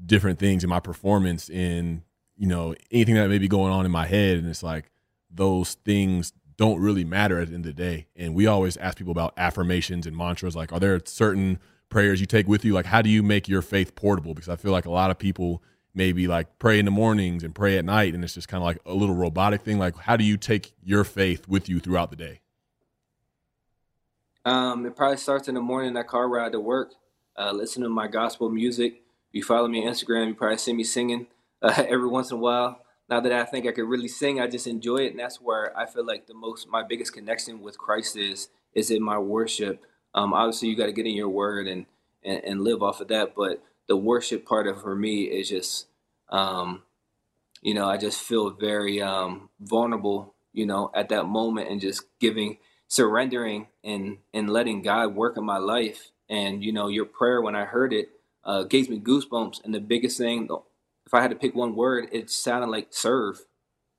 different 0.06 0.38
things 0.38 0.64
in 0.64 0.70
my 0.70 0.80
performance, 0.80 1.50
in 1.50 2.04
you 2.38 2.46
know 2.46 2.76
anything 2.92 3.16
that 3.16 3.28
may 3.28 3.40
be 3.40 3.48
going 3.48 3.74
on 3.74 3.88
in 3.88 3.92
my 3.92 4.06
head, 4.06 4.38
and 4.38 4.48
it's 4.48 4.62
like 4.62 4.92
those 5.32 5.74
things 5.74 6.34
don't 6.62 6.80
really 6.80 7.04
matter 7.04 7.40
at 7.40 7.48
the 7.48 7.56
end 7.56 7.66
of 7.66 7.76
the 7.76 7.82
day. 7.82 8.06
And 8.16 8.36
we 8.36 8.46
always 8.46 8.78
ask 8.78 8.96
people 8.96 9.10
about 9.10 9.34
affirmations 9.36 10.06
and 10.06 10.16
mantras. 10.16 10.56
Like, 10.56 10.72
are 10.72 10.80
there 10.80 11.02
certain 11.06 11.58
prayers 11.90 12.20
you 12.20 12.28
take 12.28 12.48
with 12.48 12.64
you? 12.64 12.72
Like, 12.72 12.86
how 12.86 13.02
do 13.02 13.10
you 13.10 13.24
make 13.24 13.48
your 13.48 13.64
faith 13.64 13.96
portable? 13.96 14.36
Because 14.36 14.48
I 14.48 14.58
feel 14.58 14.72
like 14.72 14.86
a 14.86 14.92
lot 14.92 15.10
of 15.10 15.18
people 15.18 15.64
maybe 15.96 16.28
like 16.28 16.60
pray 16.60 16.78
in 16.78 16.86
the 16.86 16.92
mornings 16.92 17.44
and 17.44 17.56
pray 17.56 17.80
at 17.80 17.84
night, 17.84 18.14
and 18.14 18.24
it's 18.24 18.36
just 18.36 18.48
kind 18.48 18.62
of 18.62 18.66
like 18.66 18.78
a 18.86 18.94
little 18.94 19.16
robotic 19.16 19.64
thing. 19.64 19.80
Like, 19.80 19.98
how 19.98 20.16
do 20.16 20.24
you 20.24 20.38
take 20.38 20.74
your 20.84 21.04
faith 21.04 21.48
with 21.48 21.68
you 21.68 21.80
throughout 21.80 22.12
the 22.12 22.16
day? 22.16 22.42
Um, 24.46 24.86
it 24.86 24.96
probably 24.96 25.18
starts 25.18 25.48
in 25.48 25.56
the 25.56 25.62
morning 25.62 25.96
that 25.96 26.08
car 26.08 26.30
ride 26.30 26.52
to 26.52 26.60
work. 26.60 26.92
Uh, 27.36 27.54
listen 27.54 27.82
to 27.82 27.90
my 27.90 28.06
gospel 28.06 28.52
music. 28.52 29.02
If 29.30 29.34
you 29.34 29.44
follow 29.44 29.68
me 29.68 29.84
on 29.84 29.92
Instagram, 29.92 30.28
you 30.28 30.36
probably 30.36 30.60
see 30.60 30.74
me 30.74 30.84
singing 30.84 31.26
uh, 31.64 31.74
every 31.90 32.08
once 32.08 32.30
in 32.30 32.38
a 32.38 32.40
while. 32.40 32.82
Now 33.12 33.20
that 33.20 33.34
I 33.34 33.44
think 33.44 33.68
I 33.68 33.74
could 33.74 33.90
really 33.90 34.08
sing, 34.08 34.40
I 34.40 34.48
just 34.48 34.68
enjoy 34.68 35.00
it, 35.00 35.12
and 35.12 35.20
that's 35.20 35.42
where 35.42 35.78
I 35.78 35.86
feel 35.86 36.06
like 36.06 36.28
the 36.28 36.34
most 36.34 36.70
my 36.70 36.82
biggest 36.82 37.12
connection 37.12 37.62
with 37.62 37.78
Christ 37.78 38.16
is 38.16 38.48
is 38.74 38.90
in 38.90 39.04
my 39.04 39.18
worship. 39.18 39.86
Um, 40.16 40.34
obviously, 40.34 40.70
you 40.70 40.78
got 40.78 40.86
to 40.86 40.94
get 40.94 41.06
in 41.06 41.16
your 41.16 41.28
word 41.28 41.68
and, 41.68 41.88
and, 42.24 42.42
and 42.46 42.62
live 42.62 42.82
off 42.82 43.02
of 43.02 43.10
that, 43.10 43.36
but 43.36 43.62
the 43.90 43.98
worship 43.98 44.46
part 44.46 44.66
of 44.66 44.82
for 44.82 44.96
me 44.96 45.24
is 45.24 45.50
just, 45.50 45.88
um, 46.30 46.84
you 47.62 47.74
know, 47.74 47.86
I 47.90 47.98
just 47.98 48.22
feel 48.22 48.50
very 48.50 49.02
um, 49.02 49.50
vulnerable, 49.60 50.34
you 50.54 50.66
know, 50.66 50.90
at 50.96 51.10
that 51.10 51.26
moment, 51.26 51.70
and 51.70 51.82
just 51.82 52.06
giving 52.20 52.60
surrendering 52.88 53.68
and 53.84 54.20
and 54.34 54.50
letting 54.50 54.84
God 54.84 55.16
work 55.16 55.36
in 55.36 55.44
my 55.44 55.58
life. 55.58 56.12
And 56.30 56.64
you 56.64 56.72
know, 56.72 56.88
your 56.88 57.06
prayer 57.06 57.42
when 57.42 57.58
I 57.58 57.66
heard 57.66 57.92
it 57.92 58.12
uh, 58.46 58.64
gave 58.64 58.90
me 58.90 59.02
goosebumps. 59.02 59.66
And 59.66 59.76
the 59.76 59.82
biggest 59.82 60.18
thing, 60.18 60.48
if 61.12 61.16
I 61.16 61.22
had 61.22 61.32
to 61.32 61.36
pick 61.36 61.54
one 61.54 61.76
word, 61.76 62.08
it 62.14 62.30
sounded 62.30 62.68
like 62.68 62.88
serve. 62.92 63.46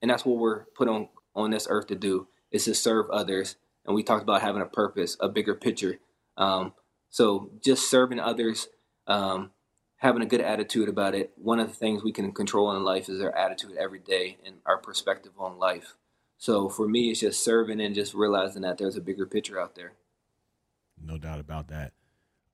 And 0.01 0.11
that's 0.11 0.25
what 0.25 0.39
we're 0.39 0.65
put 0.75 0.89
on 0.89 1.11
on 1.35 1.51
this 1.51 1.67
earth 1.69 1.89
to 1.89 1.95
do 1.95 2.29
is 2.51 2.65
to 2.65 2.75
serve 2.75 3.11
others. 3.11 3.57
And 3.85 3.95
we 3.95 4.03
talked 4.03 4.23
about 4.23 4.41
having 4.41 4.63
a 4.63 4.67
purpose, 4.67 5.19
a 5.21 5.29
bigger 5.29 5.55
picture. 5.55 5.99
Um, 6.39 6.73
so 7.11 7.51
just 7.63 7.91
serving 7.91 8.19
others, 8.19 8.69
um, 9.07 9.51
having 9.97 10.23
a 10.23 10.27
good 10.27 10.41
attitude 10.41 10.89
about 10.89 11.15
it. 11.15 11.33
One 11.37 11.61
of 11.61 11.69
the 11.69 11.75
things 11.75 12.03
we 12.03 12.13
can 12.13 12.33
control 12.33 12.75
in 12.75 12.83
life 12.83 13.11
is 13.11 13.21
our 13.21 13.37
attitude 13.37 13.77
every 13.77 13.99
day 13.99 14.39
and 14.47 14.57
our 14.65 14.79
perspective 14.79 15.33
on 15.39 15.59
life. 15.59 15.97
So 16.39 16.71
for 16.71 16.89
me, 16.89 17.11
it's 17.11 17.21
just 17.21 17.45
serving 17.45 17.83
and 17.83 17.95
just 17.95 18.15
realizing 18.15 18.63
that 18.63 18.79
there's 18.79 18.97
a 18.97 19.03
bigger 19.03 19.27
picture 19.27 19.61
out 19.61 19.75
there. 19.75 19.93
No 20.99 21.19
doubt 21.19 21.41
about 21.41 21.69
that. 21.69 21.93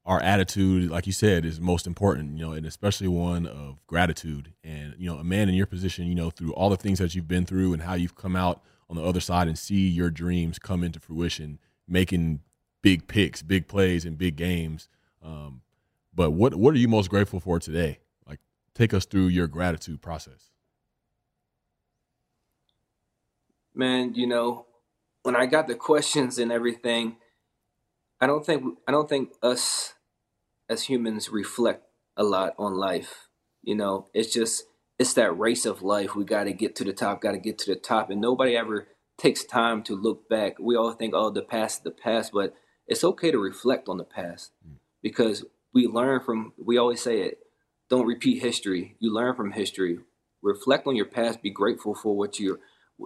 Our 0.08 0.20
attitude, 0.22 0.90
like 0.90 1.06
you 1.06 1.14
said, 1.14 1.46
is 1.46 1.60
most 1.60 1.86
important, 1.86 2.38
you 2.38 2.46
know, 2.46 2.52
and 2.54 2.66
especially 2.66 3.08
one 3.08 3.46
of 3.46 3.86
gratitude. 3.86 4.54
And, 4.64 4.96
you 4.98 5.08
know, 5.10 5.18
a 5.18 5.24
man 5.24 5.50
in 5.50 5.56
your 5.56 5.66
position, 5.68 6.06
you 6.08 6.16
know, 6.16 6.30
through 6.30 6.54
all 6.54 6.70
the 6.70 6.78
things 6.78 6.98
that 7.00 7.14
you've 7.14 7.28
been 7.28 7.46
through 7.46 7.74
and 7.74 7.82
how 7.82 7.94
you've 7.94 8.16
come 8.16 8.36
out 8.36 8.62
on 8.90 8.96
the 8.96 9.04
other 9.04 9.20
side 9.20 9.48
and 9.48 9.58
see 9.58 9.88
your 9.88 10.10
dreams 10.10 10.58
come 10.58 10.84
into 10.84 11.00
fruition, 11.00 11.60
making 11.88 12.40
big 12.82 13.08
picks, 13.08 13.42
big 13.42 13.68
plays, 13.68 14.06
and 14.06 14.18
big 14.18 14.36
games. 14.36 14.88
Um, 15.24 15.62
but 16.14 16.32
what 16.32 16.56
what 16.56 16.74
are 16.74 16.78
you 16.78 16.88
most 16.88 17.10
grateful 17.10 17.40
for 17.40 17.60
today? 17.60 18.00
Like, 18.28 18.40
take 18.74 18.94
us 18.94 19.06
through 19.06 19.28
your 19.28 19.48
gratitude 19.48 20.02
process. 20.02 20.50
man, 23.74 24.14
you 24.14 24.26
know, 24.26 24.66
when 25.24 25.36
I 25.36 25.46
got 25.46 25.68
the 25.68 25.76
questions 25.76 26.38
and 26.38 26.52
everything, 26.52 27.16
I 28.20 28.26
don't 28.26 28.46
think 28.46 28.78
I 28.88 28.92
don't 28.92 29.08
think 29.08 29.32
us 29.42 29.94
as 30.68 30.84
humans 30.84 31.30
reflect 31.30 31.84
a 32.16 32.22
lot 32.22 32.54
on 32.58 32.74
life. 32.74 33.28
You 33.62 33.74
know, 33.74 34.06
it's 34.14 34.32
just 34.32 34.64
it's 34.98 35.14
that 35.14 35.38
race 35.38 35.64
of 35.64 35.82
life. 35.82 36.14
We 36.14 36.24
got 36.24 36.44
to 36.44 36.52
get 36.52 36.74
to 36.76 36.84
the 36.84 36.92
top, 36.92 37.20
got 37.20 37.32
to 37.32 37.38
get 37.38 37.58
to 37.58 37.74
the 37.74 37.80
top, 37.80 38.10
and 38.10 38.20
nobody 38.20 38.56
ever 38.56 38.88
takes 39.16 39.44
time 39.44 39.82
to 39.84 39.96
look 39.96 40.28
back. 40.28 40.58
We 40.58 40.76
all 40.76 40.92
think, 40.92 41.14
oh, 41.14 41.30
the 41.30 41.42
past, 41.42 41.78
is 41.78 41.84
the 41.84 41.90
past, 41.90 42.32
but 42.32 42.54
it's 42.86 43.04
okay 43.04 43.30
to 43.30 43.38
reflect 43.38 43.88
on 43.88 43.98
the 43.98 44.04
past 44.04 44.52
mm. 44.66 44.76
because 45.02 45.44
we 45.72 45.86
learn 45.86 46.20
from. 46.20 46.52
We 46.56 46.78
always 46.78 47.02
say 47.02 47.20
it. 47.20 47.38
Don't 47.90 48.06
repeat 48.06 48.42
history. 48.42 48.96
You 48.98 49.12
learn 49.12 49.34
from 49.34 49.52
history. 49.52 49.98
Reflect 50.42 50.86
on 50.86 50.96
your 50.96 51.06
past. 51.06 51.42
Be 51.42 51.50
grateful 51.50 51.94
for 51.94 52.16
what 52.16 52.38
you're 52.38 52.60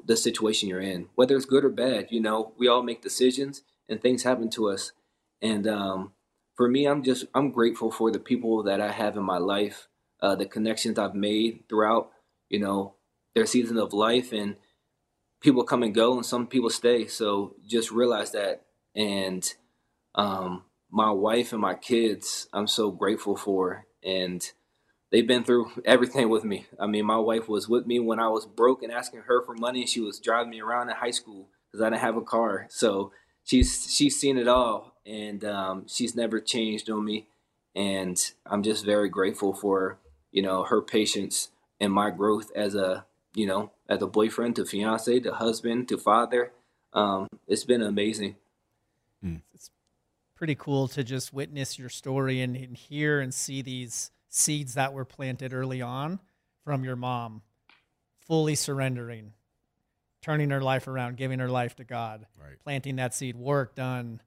the 0.07 0.17
situation 0.17 0.69
you're 0.69 0.81
in, 0.81 1.09
whether 1.15 1.37
it's 1.37 1.45
good 1.45 1.65
or 1.65 1.71
bad. 1.71 2.09
You 2.11 2.21
know, 2.21 2.53
we 2.57 2.69
all 2.69 2.83
make 2.83 3.03
decisions 3.03 3.63
and 3.89 4.01
things 4.01 4.23
happen 4.23 4.49
to 4.51 4.71
us. 4.71 4.93
And 5.41 5.67
um, 5.67 6.13
for 6.55 6.69
me, 6.69 6.87
I'm 6.87 7.03
just 7.03 7.27
I'm 7.35 7.51
grateful 7.51 7.91
for 7.91 8.11
the 8.11 8.19
people 8.19 8.63
that 8.65 8.81
I 8.81 8.93
have 8.93 9.17
in 9.17 9.25
my 9.25 9.39
life, 9.39 9.89
uh, 10.21 10.35
the 10.35 10.47
connections 10.47 10.99
I've 10.99 11.15
made 11.15 11.65
throughout. 11.69 12.11
You 12.49 12.61
know, 12.61 12.95
their 13.35 13.47
season 13.47 13.79
of 13.79 13.93
life, 13.93 14.33
and 14.33 14.57
people 15.41 15.65
come 15.65 15.83
and 15.83 15.95
go, 15.95 16.15
and 16.15 16.25
some 16.25 16.47
people 16.47 16.71
stay. 16.71 17.07
So 17.07 17.57
just 17.67 17.91
realize 17.91 18.33
that. 18.33 18.63
And 18.95 19.53
um, 20.15 20.65
my 20.91 21.11
wife 21.11 21.53
and 21.53 21.61
my 21.61 21.75
kids, 21.75 22.49
I'm 22.53 22.67
so 22.67 22.91
grateful 22.91 23.37
for. 23.37 23.87
And 24.05 24.49
they've 25.11 25.27
been 25.27 25.45
through 25.45 25.71
everything 25.85 26.29
with 26.29 26.45
me. 26.45 26.67
I 26.79 26.87
mean, 26.87 27.05
my 27.05 27.19
wife 27.19 27.49
was 27.49 27.69
with 27.69 27.87
me 27.87 27.99
when 27.99 28.21
I 28.21 28.29
was 28.29 28.47
broke 28.47 28.83
and 28.83 28.93
asking 28.93 29.23
her 29.23 29.45
for 29.45 29.55
money. 29.55 29.81
And 29.83 29.91
she 29.91 30.01
was 30.01 30.21
driving 30.21 30.51
me 30.51 30.61
around 30.61 30.91
in 30.91 30.97
high 30.97 31.11
school 31.11 31.49
because 31.71 31.83
I 31.85 31.91
didn't 31.91 32.03
have 32.03 32.17
a 32.17 32.23
car. 32.23 32.67
So 32.71 33.13
she's 33.45 33.93
she's 33.93 34.19
seen 34.19 34.39
it 34.39 34.49
all, 34.49 34.92
and 35.07 35.45
um, 35.45 35.87
she's 35.89 36.15
never 36.15 36.41
changed 36.41 36.91
on 36.91 37.05
me. 37.05 37.27
And 37.75 38.19
I'm 38.47 38.63
just 38.63 38.85
very 38.85 39.09
grateful 39.09 39.55
for 39.55 39.99
you 40.31 40.43
know 40.43 40.65
her 40.65 40.83
patience 40.83 41.49
and 41.81 41.93
my 41.93 42.11
growth 42.11 42.51
as 42.55 42.75
a 42.75 43.07
you 43.35 43.47
know 43.47 43.71
as 43.89 44.03
a 44.03 44.07
boyfriend 44.07 44.57
to 44.57 44.65
fiance 44.65 45.21
to 45.21 45.33
husband 45.35 45.89
to 45.89 45.99
father. 45.99 46.53
Um, 46.93 47.29
it's 47.47 47.65
been 47.65 47.83
amazing. 47.83 48.37
Mm. 49.25 49.41
It's 49.55 49.71
pretty 50.37 50.55
cool 50.55 50.89
to 50.89 51.05
just 51.05 51.33
witness 51.33 51.79
your 51.79 51.89
story 51.89 52.41
and, 52.41 52.57
and 52.57 52.77
hear 52.77 53.21
and 53.21 53.33
see 53.33 53.63
these 53.63 54.11
seeds 54.29 54.75
that 54.75 54.93
were 54.93 55.05
planted 55.05 55.55
early 55.55 55.81
on 55.81 56.19
from 56.65 56.85
your 56.85 56.97
mom, 56.97 57.43
fully 58.27 58.55
surrendering, 58.55 59.33
turning 60.21 60.51
her 60.51 60.61
life 60.61 60.89
around, 60.89 61.17
giving 61.17 61.39
her 61.39 61.49
life 61.49 61.77
to 61.77 61.85
God, 61.85 62.27
right. 62.41 62.59
planting 62.63 62.97
that 62.97 63.15
seed, 63.15 63.37
Warrick 63.37 63.75
Dunn, 63.75 64.21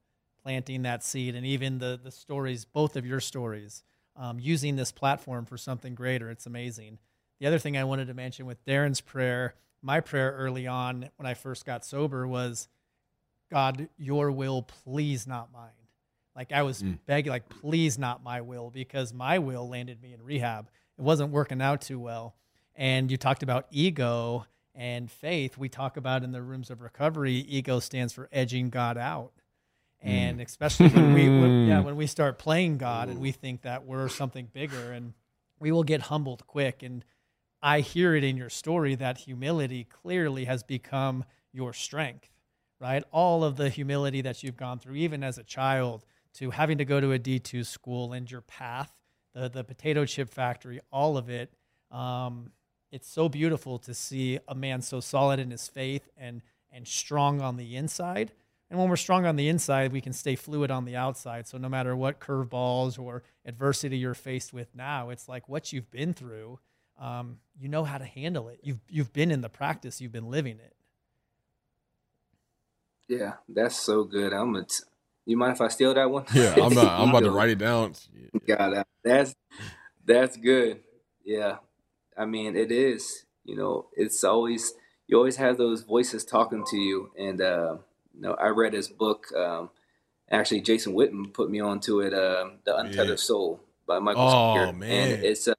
planting 0.46 0.84
that 0.84 1.04
seed, 1.04 1.34
and 1.34 1.44
even 1.44 1.80
the 1.80 2.00
the 2.02 2.12
stories, 2.12 2.66
both 2.66 2.96
of 2.96 3.04
your 3.04 3.20
stories, 3.20 3.84
um, 4.16 4.40
using 4.40 4.76
this 4.76 4.92
platform 4.92 5.44
for 5.44 5.58
something 5.58 5.96
greater. 5.96 6.30
It's 6.30 6.46
amazing. 6.46 7.00
The 7.40 7.48
other 7.48 7.58
thing 7.58 7.76
I 7.76 7.84
wanted 7.84 8.08
to 8.08 8.14
mention 8.14 8.46
with 8.46 8.64
Darren's 8.64 9.02
prayer, 9.02 9.56
my 9.82 10.02
prayer 10.02 10.36
early 10.38 10.68
on 10.68 11.10
when 11.16 11.26
I 11.26 11.34
first 11.34 11.66
got 11.66 11.84
sober 11.84 12.28
was, 12.28 12.68
God, 13.50 13.90
your 13.98 14.30
will, 14.30 14.62
please 14.62 15.26
not 15.26 15.52
mine. 15.52 15.72
Like 16.36 16.52
I 16.52 16.62
was 16.62 16.84
mm. 16.84 17.00
begging, 17.08 17.32
like, 17.32 17.50
please 17.50 17.98
not 17.98 18.24
my 18.24 18.42
will, 18.42 18.70
because 18.70 19.14
my 19.14 19.40
will 19.40 19.68
landed 19.68 20.00
me 20.00 20.14
in 20.14 20.22
rehab. 20.24 20.70
It 20.98 21.02
wasn't 21.02 21.32
working 21.32 21.62
out 21.62 21.82
too 21.82 22.00
well. 22.00 22.36
And 22.76 23.10
you 23.10 23.18
talked 23.18 23.42
about 23.42 23.66
ego 23.72 24.46
and 24.76 25.10
faith. 25.10 25.58
We 25.58 25.70
talk 25.70 25.98
about 25.98 26.24
in 26.24 26.32
the 26.32 26.42
rooms 26.42 26.70
of 26.70 26.82
recovery, 26.82 27.34
ego 27.34 27.80
stands 27.80 28.14
for 28.14 28.30
edging 28.32 28.70
God 28.70 28.98
out. 28.98 29.32
And 30.06 30.40
especially 30.40 30.90
when 30.90 31.14
we, 31.14 31.28
when, 31.28 31.68
yeah, 31.68 31.80
when 31.80 31.96
we 31.96 32.06
start 32.06 32.38
playing 32.38 32.78
God 32.78 33.10
and 33.10 33.20
we 33.20 33.32
think 33.32 33.64
that 33.64 33.86
we're 33.86 34.08
something 34.08 34.48
bigger, 34.54 34.92
and 34.92 35.14
we 35.60 35.72
will 35.72 35.84
get 35.84 36.02
humbled 36.02 36.46
quick. 36.46 36.84
And 36.84 37.04
I 37.62 37.80
hear 37.80 38.16
it 38.16 38.24
in 38.24 38.38
your 38.38 38.50
story 38.50 38.94
that 38.96 39.18
humility 39.18 39.84
clearly 39.84 40.46
has 40.46 40.62
become 40.62 41.26
your 41.52 41.74
strength, 41.74 42.30
right? 42.80 43.04
All 43.12 43.44
of 43.44 43.56
the 43.56 43.70
humility 43.70 44.22
that 44.22 44.44
you've 44.44 44.58
gone 44.58 44.78
through, 44.78 44.96
even 44.96 45.24
as 45.24 45.40
a 45.40 45.44
child, 45.44 46.06
to 46.36 46.52
having 46.52 46.78
to 46.78 46.86
go 46.86 47.00
to 47.00 47.14
a 47.14 47.20
D2 47.20 47.66
school 47.66 48.14
and 48.14 48.30
your 48.30 48.42
path, 48.42 48.92
the, 49.34 49.50
the 49.50 49.64
potato 49.64 50.06
chip 50.06 50.30
factory, 50.30 50.82
all 50.92 51.18
of 51.18 51.30
it. 51.30 51.52
Um, 51.90 52.52
it's 52.92 53.10
so 53.10 53.28
beautiful 53.28 53.80
to 53.80 53.94
see 53.94 54.40
a 54.48 54.54
man 54.54 54.82
so 54.82 55.00
solid 55.00 55.40
in 55.40 55.50
his 55.50 55.68
faith 55.68 56.08
and, 56.16 56.42
and 56.72 56.88
strong 56.88 57.42
on 57.42 57.58
the 57.58 57.76
inside. 57.76 58.32
And 58.70 58.80
when 58.80 58.90
we're 58.90 58.96
strong 58.96 59.26
on 59.26 59.36
the 59.36 59.48
inside, 59.48 59.92
we 59.92 60.02
can 60.02 60.14
stay 60.14 60.36
fluid 60.36 60.72
on 60.72 60.86
the 60.86 60.96
outside. 60.96 61.48
So 61.48 61.58
no 61.58 61.70
matter 61.70 61.96
what 61.96 62.20
curveballs 62.20 62.98
or 63.00 63.24
adversity 63.46 63.98
you're 63.98 64.16
faced 64.16 64.54
with 64.54 64.74
now, 64.76 65.10
it's 65.10 65.30
like 65.30 65.48
what 65.48 65.72
you've 65.72 65.92
been 65.92 66.14
through, 66.14 66.60
um, 67.00 67.38
you 67.60 67.70
know 67.70 67.84
how 67.84 67.98
to 67.98 68.06
handle 68.06 68.48
it. 68.50 68.60
You've 68.64 68.80
you've 68.90 69.14
been 69.14 69.32
in 69.32 69.42
the 69.42 69.50
practice, 69.50 70.02
you've 70.02 70.12
been 70.12 70.30
living 70.30 70.60
it. 70.60 70.74
Yeah, 73.08 73.34
that's 73.48 73.76
so 73.76 74.04
good. 74.04 74.34
I'm 74.34 74.56
a 74.56 74.64
t- 74.64 74.84
you 75.26 75.38
mind 75.38 75.54
if 75.54 75.62
I 75.62 75.68
steal 75.68 75.94
that 75.94 76.10
one? 76.10 76.26
Yeah, 76.34 76.56
I'm 76.56 76.74
not, 76.74 77.00
I'm 77.00 77.10
about 77.10 77.24
to 77.24 77.32
write 77.38 77.50
it 77.50 77.58
down. 77.58 77.94
Got 78.48 78.74
that. 78.74 78.88
That's 79.04 79.36
that's 80.06 80.38
good. 80.38 80.82
Yeah, 81.24 81.58
I 82.18 82.26
mean 82.26 82.56
it 82.56 82.72
is. 82.72 83.26
You 83.44 83.56
know, 83.56 83.88
it's 83.94 84.24
always 84.24 84.74
you 85.08 85.18
always 85.18 85.36
have 85.36 85.58
those 85.58 85.82
voices 85.82 86.26
talking 86.26 86.64
to 86.70 86.78
you, 86.78 87.12
and 87.18 87.42
uh, 87.42 87.74
you 87.74 87.80
know, 88.22 88.34
I 88.34 88.48
read 88.48 88.74
his 88.74 88.88
book. 88.88 89.32
Um, 89.34 89.70
actually, 90.30 90.62
Jason 90.62 90.94
Witten 90.94 91.34
put 91.34 91.50
me 91.50 91.60
onto 91.60 92.02
it. 92.02 92.14
Uh, 92.14 92.50
the 92.66 92.78
Untethered 92.78 93.10
yeah. 93.10 93.16
Soul 93.16 93.62
by 93.88 94.00
Michael. 94.00 94.24
Oh 94.24 94.56
Spear. 94.56 94.74
man, 94.74 95.12
and 95.12 95.24
it's 95.24 95.48
a 95.48 95.56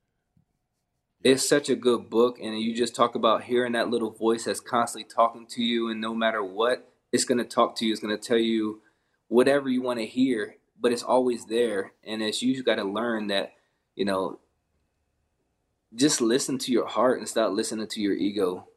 it's 1.24 1.48
such 1.48 1.68
a 1.68 1.74
good 1.74 2.08
book, 2.08 2.38
and 2.40 2.60
you 2.60 2.74
just 2.74 2.94
talk 2.94 3.16
about 3.16 3.44
hearing 3.44 3.72
that 3.72 3.90
little 3.90 4.10
voice 4.10 4.44
that's 4.44 4.60
constantly 4.60 5.08
talking 5.12 5.46
to 5.48 5.62
you, 5.62 5.90
and 5.90 6.00
no 6.00 6.14
matter 6.14 6.42
what, 6.42 6.88
it's 7.12 7.24
going 7.24 7.38
to 7.38 7.44
talk 7.44 7.74
to 7.76 7.86
you. 7.86 7.92
It's 7.92 8.00
going 8.00 8.16
to 8.16 8.22
tell 8.22 8.38
you 8.38 8.80
whatever 9.28 9.68
you 9.68 9.82
want 9.82 9.98
to 9.98 10.06
hear, 10.06 10.56
but 10.80 10.92
it's 10.92 11.02
always 11.02 11.46
there. 11.46 11.92
And 12.04 12.22
it's 12.22 12.42
you 12.42 12.62
got 12.62 12.76
to 12.76 12.84
learn 12.84 13.28
that, 13.28 13.54
you 13.94 14.04
know, 14.04 14.38
just 15.94 16.20
listen 16.20 16.58
to 16.58 16.72
your 16.72 16.86
heart 16.86 17.18
and 17.18 17.28
stop 17.28 17.52
listening 17.52 17.88
to 17.88 18.00
your 18.00 18.14
ego. 18.14 18.68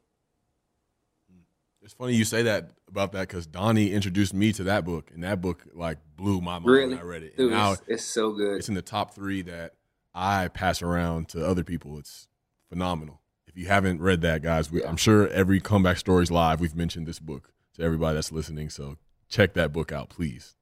It's 1.90 1.96
funny 1.96 2.14
you 2.14 2.24
say 2.24 2.42
that 2.42 2.70
about 2.86 3.10
that 3.12 3.26
because 3.26 3.48
Donnie 3.48 3.90
introduced 3.90 4.32
me 4.32 4.52
to 4.52 4.62
that 4.62 4.84
book, 4.84 5.10
and 5.12 5.24
that 5.24 5.40
book 5.40 5.64
like 5.74 5.98
blew 6.14 6.40
my 6.40 6.60
mind 6.60 6.66
really? 6.66 6.88
when 6.90 6.98
I 6.98 7.02
read 7.02 7.24
it. 7.24 7.36
Dude, 7.36 7.50
now 7.50 7.72
it's, 7.72 7.82
it's 7.88 8.04
so 8.04 8.30
good. 8.30 8.58
It's 8.58 8.68
in 8.68 8.76
the 8.76 8.82
top 8.82 9.12
three 9.12 9.42
that 9.42 9.72
I 10.14 10.46
pass 10.46 10.82
around 10.82 11.30
to 11.30 11.44
other 11.44 11.64
people. 11.64 11.98
It's 11.98 12.28
phenomenal. 12.68 13.22
If 13.48 13.56
you 13.56 13.66
haven't 13.66 14.00
read 14.00 14.20
that, 14.20 14.40
guys, 14.40 14.70
we, 14.70 14.82
yeah. 14.82 14.88
I'm 14.88 14.96
sure 14.96 15.26
every 15.30 15.58
comeback 15.58 15.96
stories 15.96 16.30
live 16.30 16.60
we've 16.60 16.76
mentioned 16.76 17.08
this 17.08 17.18
book 17.18 17.52
to 17.74 17.82
everybody 17.82 18.14
that's 18.14 18.30
listening. 18.30 18.70
So 18.70 18.96
check 19.28 19.54
that 19.54 19.72
book 19.72 19.90
out, 19.90 20.10
please. 20.10 20.54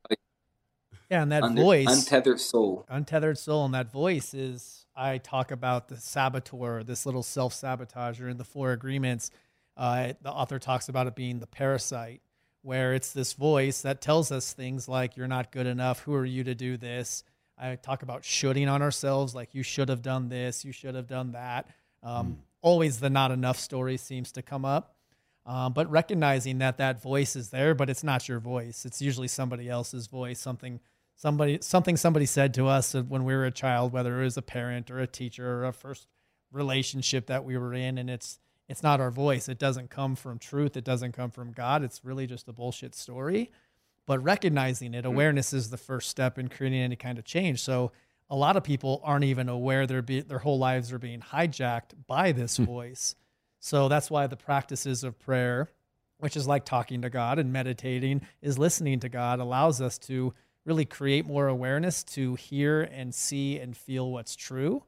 Yeah, 1.11 1.21
and 1.21 1.31
that 1.31 1.43
Under, 1.43 1.61
voice, 1.61 1.89
untethered 1.91 2.41
soul, 2.41 2.87
untethered 2.89 3.37
soul, 3.37 3.67
and 3.67 3.75
that 3.75 3.93
voice 3.93 4.33
is. 4.33 4.87
I 4.97 5.19
talk 5.19 5.53
about 5.53 5.89
the 5.89 5.97
saboteur, 5.97 6.83
this 6.83 7.05
little 7.05 7.23
self 7.23 7.53
sabotager 7.53 8.31
in 8.31 8.39
the 8.39 8.45
Four 8.45 8.73
Agreements. 8.73 9.31
Uh, 9.79 10.13
the 10.21 10.31
author 10.31 10.59
talks 10.59 10.89
about 10.89 11.07
it 11.07 11.15
being 11.15 11.39
the 11.39 11.47
parasite, 11.47 12.21
where 12.63 12.95
it's 12.95 13.13
this 13.13 13.33
voice 13.33 13.83
that 13.83 14.01
tells 14.01 14.33
us 14.33 14.53
things 14.53 14.89
like 14.89 15.17
"You're 15.17 15.29
not 15.29 15.53
good 15.53 15.67
enough. 15.67 16.01
Who 16.01 16.15
are 16.15 16.27
you 16.27 16.45
to 16.45 16.55
do 16.55 16.77
this?" 16.77 17.23
I 17.57 17.77
talk 17.77 18.03
about 18.03 18.25
shooting 18.25 18.69
on 18.69 18.83
ourselves, 18.83 19.35
like 19.35 19.55
"You 19.55 19.63
should 19.63 19.89
have 19.89 20.03
done 20.03 20.29
this. 20.29 20.65
You 20.65 20.73
should 20.73 20.97
have 20.97 21.07
done 21.07 21.33
that." 21.33 21.69
Um, 22.03 22.27
mm. 22.27 22.37
Always 22.61 22.99
the 22.99 23.09
not 23.09 23.31
enough 23.31 23.59
story 23.59 23.97
seems 23.97 24.33
to 24.33 24.43
come 24.43 24.65
up. 24.65 24.97
Um, 25.47 25.73
but 25.73 25.91
recognizing 25.91 26.59
that 26.59 26.77
that 26.77 27.01
voice 27.01 27.35
is 27.35 27.49
there, 27.49 27.75
but 27.75 27.89
it's 27.89 28.05
not 28.05 28.29
your 28.29 28.39
voice. 28.39 28.85
It's 28.85 29.01
usually 29.01 29.29
somebody 29.29 29.69
else's 29.69 30.07
voice, 30.07 30.39
something 30.39 30.81
somebody 31.15 31.59
something 31.63 31.97
somebody 31.97 32.27
said 32.27 32.53
to 32.55 32.67
us 32.67 32.95
when 32.95 33.25
we 33.25 33.35
were 33.35 33.47
a 33.47 33.51
child, 33.51 33.93
whether 33.93 34.21
it 34.21 34.25
was 34.25 34.37
a 34.37 34.43
parent 34.43 34.91
or 34.91 34.99
a 34.99 35.07
teacher 35.07 35.49
or 35.49 35.65
a 35.65 35.73
first 35.73 36.07
relationship 36.53 37.27
that 37.27 37.45
we 37.45 37.57
were 37.57 37.73
in, 37.73 37.97
and 37.97 38.11
it's 38.11 38.39
it's 38.69 38.83
not 38.83 39.01
our 39.01 39.11
voice. 39.11 39.49
It 39.49 39.59
doesn't 39.59 39.91
come 39.91 40.15
from 40.15 40.39
truth. 40.39 40.77
It 40.77 40.85
doesn't 40.85 41.13
come 41.13 41.31
from 41.31 41.53
God. 41.53 41.83
It's 41.83 42.05
really 42.05 42.27
just 42.27 42.49
a 42.49 42.53
bullshit 42.53 42.95
story. 42.95 43.51
But 44.07 44.23
recognizing 44.23 44.95
it, 44.95 45.05
awareness 45.05 45.53
is 45.53 45.71
the 45.71 45.77
first 45.77 46.09
step 46.09 46.39
in 46.39 46.49
creating 46.49 46.81
any 46.81 46.97
kind 46.97 47.19
of 47.19 47.25
change. 47.25 47.61
So 47.61 47.93
a 48.31 48.37
lot 48.37 48.57
of 48.57 48.65
people 48.65 49.01
aren't 49.05 49.25
even 49.25 49.49
aware 49.49 49.87
their 49.87 50.03
be, 50.03 50.21
their 50.21 50.39
whole 50.39 50.59
lives 50.59 50.93
are 50.93 50.99
being 50.99 51.21
hijacked 51.21 51.93
by 52.07 52.33
this 52.33 52.57
hmm. 52.57 52.65
voice. 52.65 53.15
So 53.61 53.89
that's 53.89 54.11
why 54.11 54.27
the 54.27 54.37
practices 54.37 55.03
of 55.03 55.19
prayer, 55.19 55.71
which 56.19 56.37
is 56.37 56.47
like 56.47 56.65
talking 56.65 57.03
to 57.03 57.11
God 57.11 57.39
and 57.39 57.53
meditating, 57.53 58.23
is 58.43 58.59
listening 58.59 59.01
to 59.01 59.09
God, 59.09 59.41
allows 59.41 59.81
us 59.81 59.99
to 59.99 60.35
really 60.65 60.85
create 60.85 61.27
more 61.27 61.49
awareness 61.49 62.05
to 62.05 62.35
hear 62.35 62.83
and 62.83 63.15
see 63.15 63.59
and 63.59 63.77
feel 63.77 64.11
what's 64.11 64.37
true. 64.37 64.85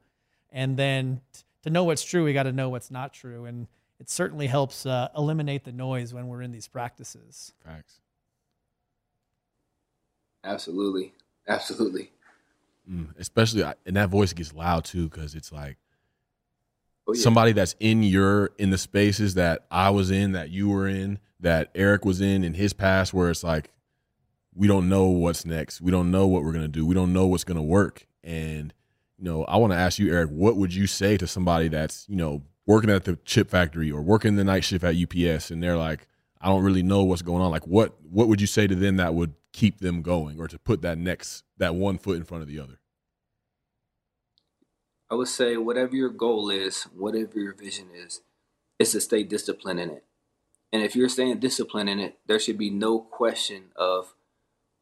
And 0.51 0.77
then 0.77 1.23
to 1.63 1.71
know 1.71 1.85
what's 1.85 2.03
true, 2.03 2.25
we 2.25 2.33
got 2.33 2.45
to 2.45 2.53
know 2.53 2.69
what's 2.69 2.91
not 2.91 3.13
true. 3.13 3.45
And 3.45 3.67
it 3.99 4.09
certainly 4.09 4.47
helps 4.47 4.87
uh, 4.87 5.09
eliminate 5.17 5.65
the 5.65 5.73
noise 5.73 6.15
when 6.15 6.27
we're 6.29 6.43
in 6.43 6.53
these 6.53 6.69
practices. 6.69 7.53
Facts. 7.65 8.01
Absolutely. 10.43 11.13
Absolutely. 11.47 12.11
Mm, 12.91 13.09
especially, 13.19 13.63
and 13.85 13.97
that 13.97 14.09
voice 14.09 14.33
gets 14.33 14.55
loud 14.55 14.85
too, 14.85 15.09
because 15.09 15.35
it's 15.35 15.53
like, 15.53 15.77
oh, 17.07 17.13
yeah. 17.13 17.21
somebody 17.21 17.53
that's 17.53 17.75
in 17.79 18.03
your 18.03 18.53
in 18.59 18.71
the 18.71 18.79
spaces 18.79 19.35
that 19.35 19.67
I 19.71 19.91
was 19.91 20.11
in, 20.11 20.33
that 20.33 20.51
you 20.51 20.69
were 20.69 20.89
in, 20.89 21.19
that 21.41 21.71
Eric 21.75 22.05
was 22.05 22.21
in 22.21 22.43
in 22.43 22.55
his 22.55 22.73
past, 22.73 23.13
where 23.13 23.31
it's 23.31 23.45
like 23.45 23.71
we 24.55 24.67
don't 24.67 24.89
know 24.89 25.07
what's 25.07 25.45
next, 25.45 25.81
we 25.81 25.91
don't 25.91 26.11
know 26.11 26.27
what 26.27 26.43
we're 26.43 26.53
gonna 26.53 26.69
do, 26.69 26.87
we 26.87 26.95
don't 26.95 27.13
know 27.13 27.27
what's 27.27 27.45
gonna 27.45 27.63
work, 27.63 28.07
and 28.25 28.73
you 29.21 29.27
know, 29.27 29.45
I 29.45 29.59
want 29.59 29.73
to 29.75 29.79
ask 29.79 29.99
you, 29.99 30.11
Eric, 30.11 30.31
what 30.31 30.57
would 30.57 30.75
you 30.75 30.87
say 30.87 31.19
to 31.19 31.27
somebody 31.27 31.69
that's 31.69 32.07
you 32.09 32.17
know 32.17 32.43
working 32.67 32.89
at 32.89 33.05
the 33.05 33.17
chip 33.25 33.51
factory 33.51 33.91
or 33.91 34.01
working 34.01 34.37
the 34.37 34.45
night 34.45 34.65
shift 34.65 34.83
at 34.83 34.97
UPS, 34.97 35.51
and 35.51 35.63
they're 35.63 35.77
like, 35.77 36.07
I 36.41 36.49
don't 36.49 36.65
really 36.65 36.83
know 36.83 37.05
what's 37.05 37.23
going 37.23 37.43
on. 37.43 37.51
Like, 37.51 37.67
what 37.67 37.95
what 38.03 38.29
would 38.29 38.41
you 38.41 38.47
say 38.47 38.67
to 38.67 38.75
them 38.75 38.97
that 38.97 39.15
would 39.15 39.35
keep 39.53 39.81
them 39.81 40.01
going, 40.01 40.41
or 40.41 40.49
to 40.49 40.59
put 40.59 40.81
that 40.83 40.97
next 40.97 41.45
that 41.59 41.75
one 41.75 41.99
foot 41.99 42.17
in 42.17 42.25
front 42.25 42.43
of 42.43 42.49
the 42.49 42.59
other? 42.59 42.81
I 45.11 45.17
would 45.17 45.29
say 45.29 45.57
whatever 45.59 45.95
your 45.95 46.09
goal 46.09 46.49
is, 46.51 46.85
whatever 46.85 47.39
your 47.39 47.55
vision 47.55 47.89
is, 47.95 48.23
is 48.79 48.93
to 48.93 49.01
stay 49.01 49.23
disciplined 49.23 49.81
in 49.81 49.91
it. 49.91 50.05
And 50.73 50.83
if 50.83 50.97
you're 50.97 51.09
staying 51.09 51.41
disciplined 51.41 51.91
in 51.91 51.99
it, 51.99 52.19
there 52.27 52.39
should 52.39 52.57
be 52.57 52.71
no 52.71 53.01
question 53.01 53.65
of 53.77 54.15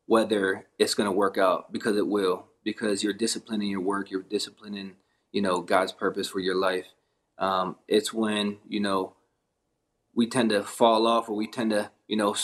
whether 0.07 0.67
it's 0.79 0.95
going 0.95 1.09
to 1.09 1.17
work 1.17 1.39
out 1.39 1.73
because 1.73 1.97
it 1.97 2.07
will. 2.07 2.45
Because 2.73 3.03
you're 3.03 3.15
disciplining 3.15 3.71
your 3.71 3.81
work, 3.81 4.11
you're 4.11 4.23
disciplining 4.23 4.97
you 5.33 5.41
know 5.41 5.63
God's 5.63 5.93
purpose 5.93 6.29
for 6.29 6.41
your 6.41 6.55
life. 6.55 6.87
Um, 7.39 7.77
it's 7.87 8.13
when 8.13 8.59
you 8.69 8.81
know 8.81 9.15
we 10.15 10.27
tend 10.27 10.51
to 10.51 10.63
fall 10.63 11.07
off 11.07 11.31
or 11.31 11.35
we 11.35 11.47
tend 11.47 11.71
to 11.71 11.91
you 12.07 12.17
know 12.17 12.35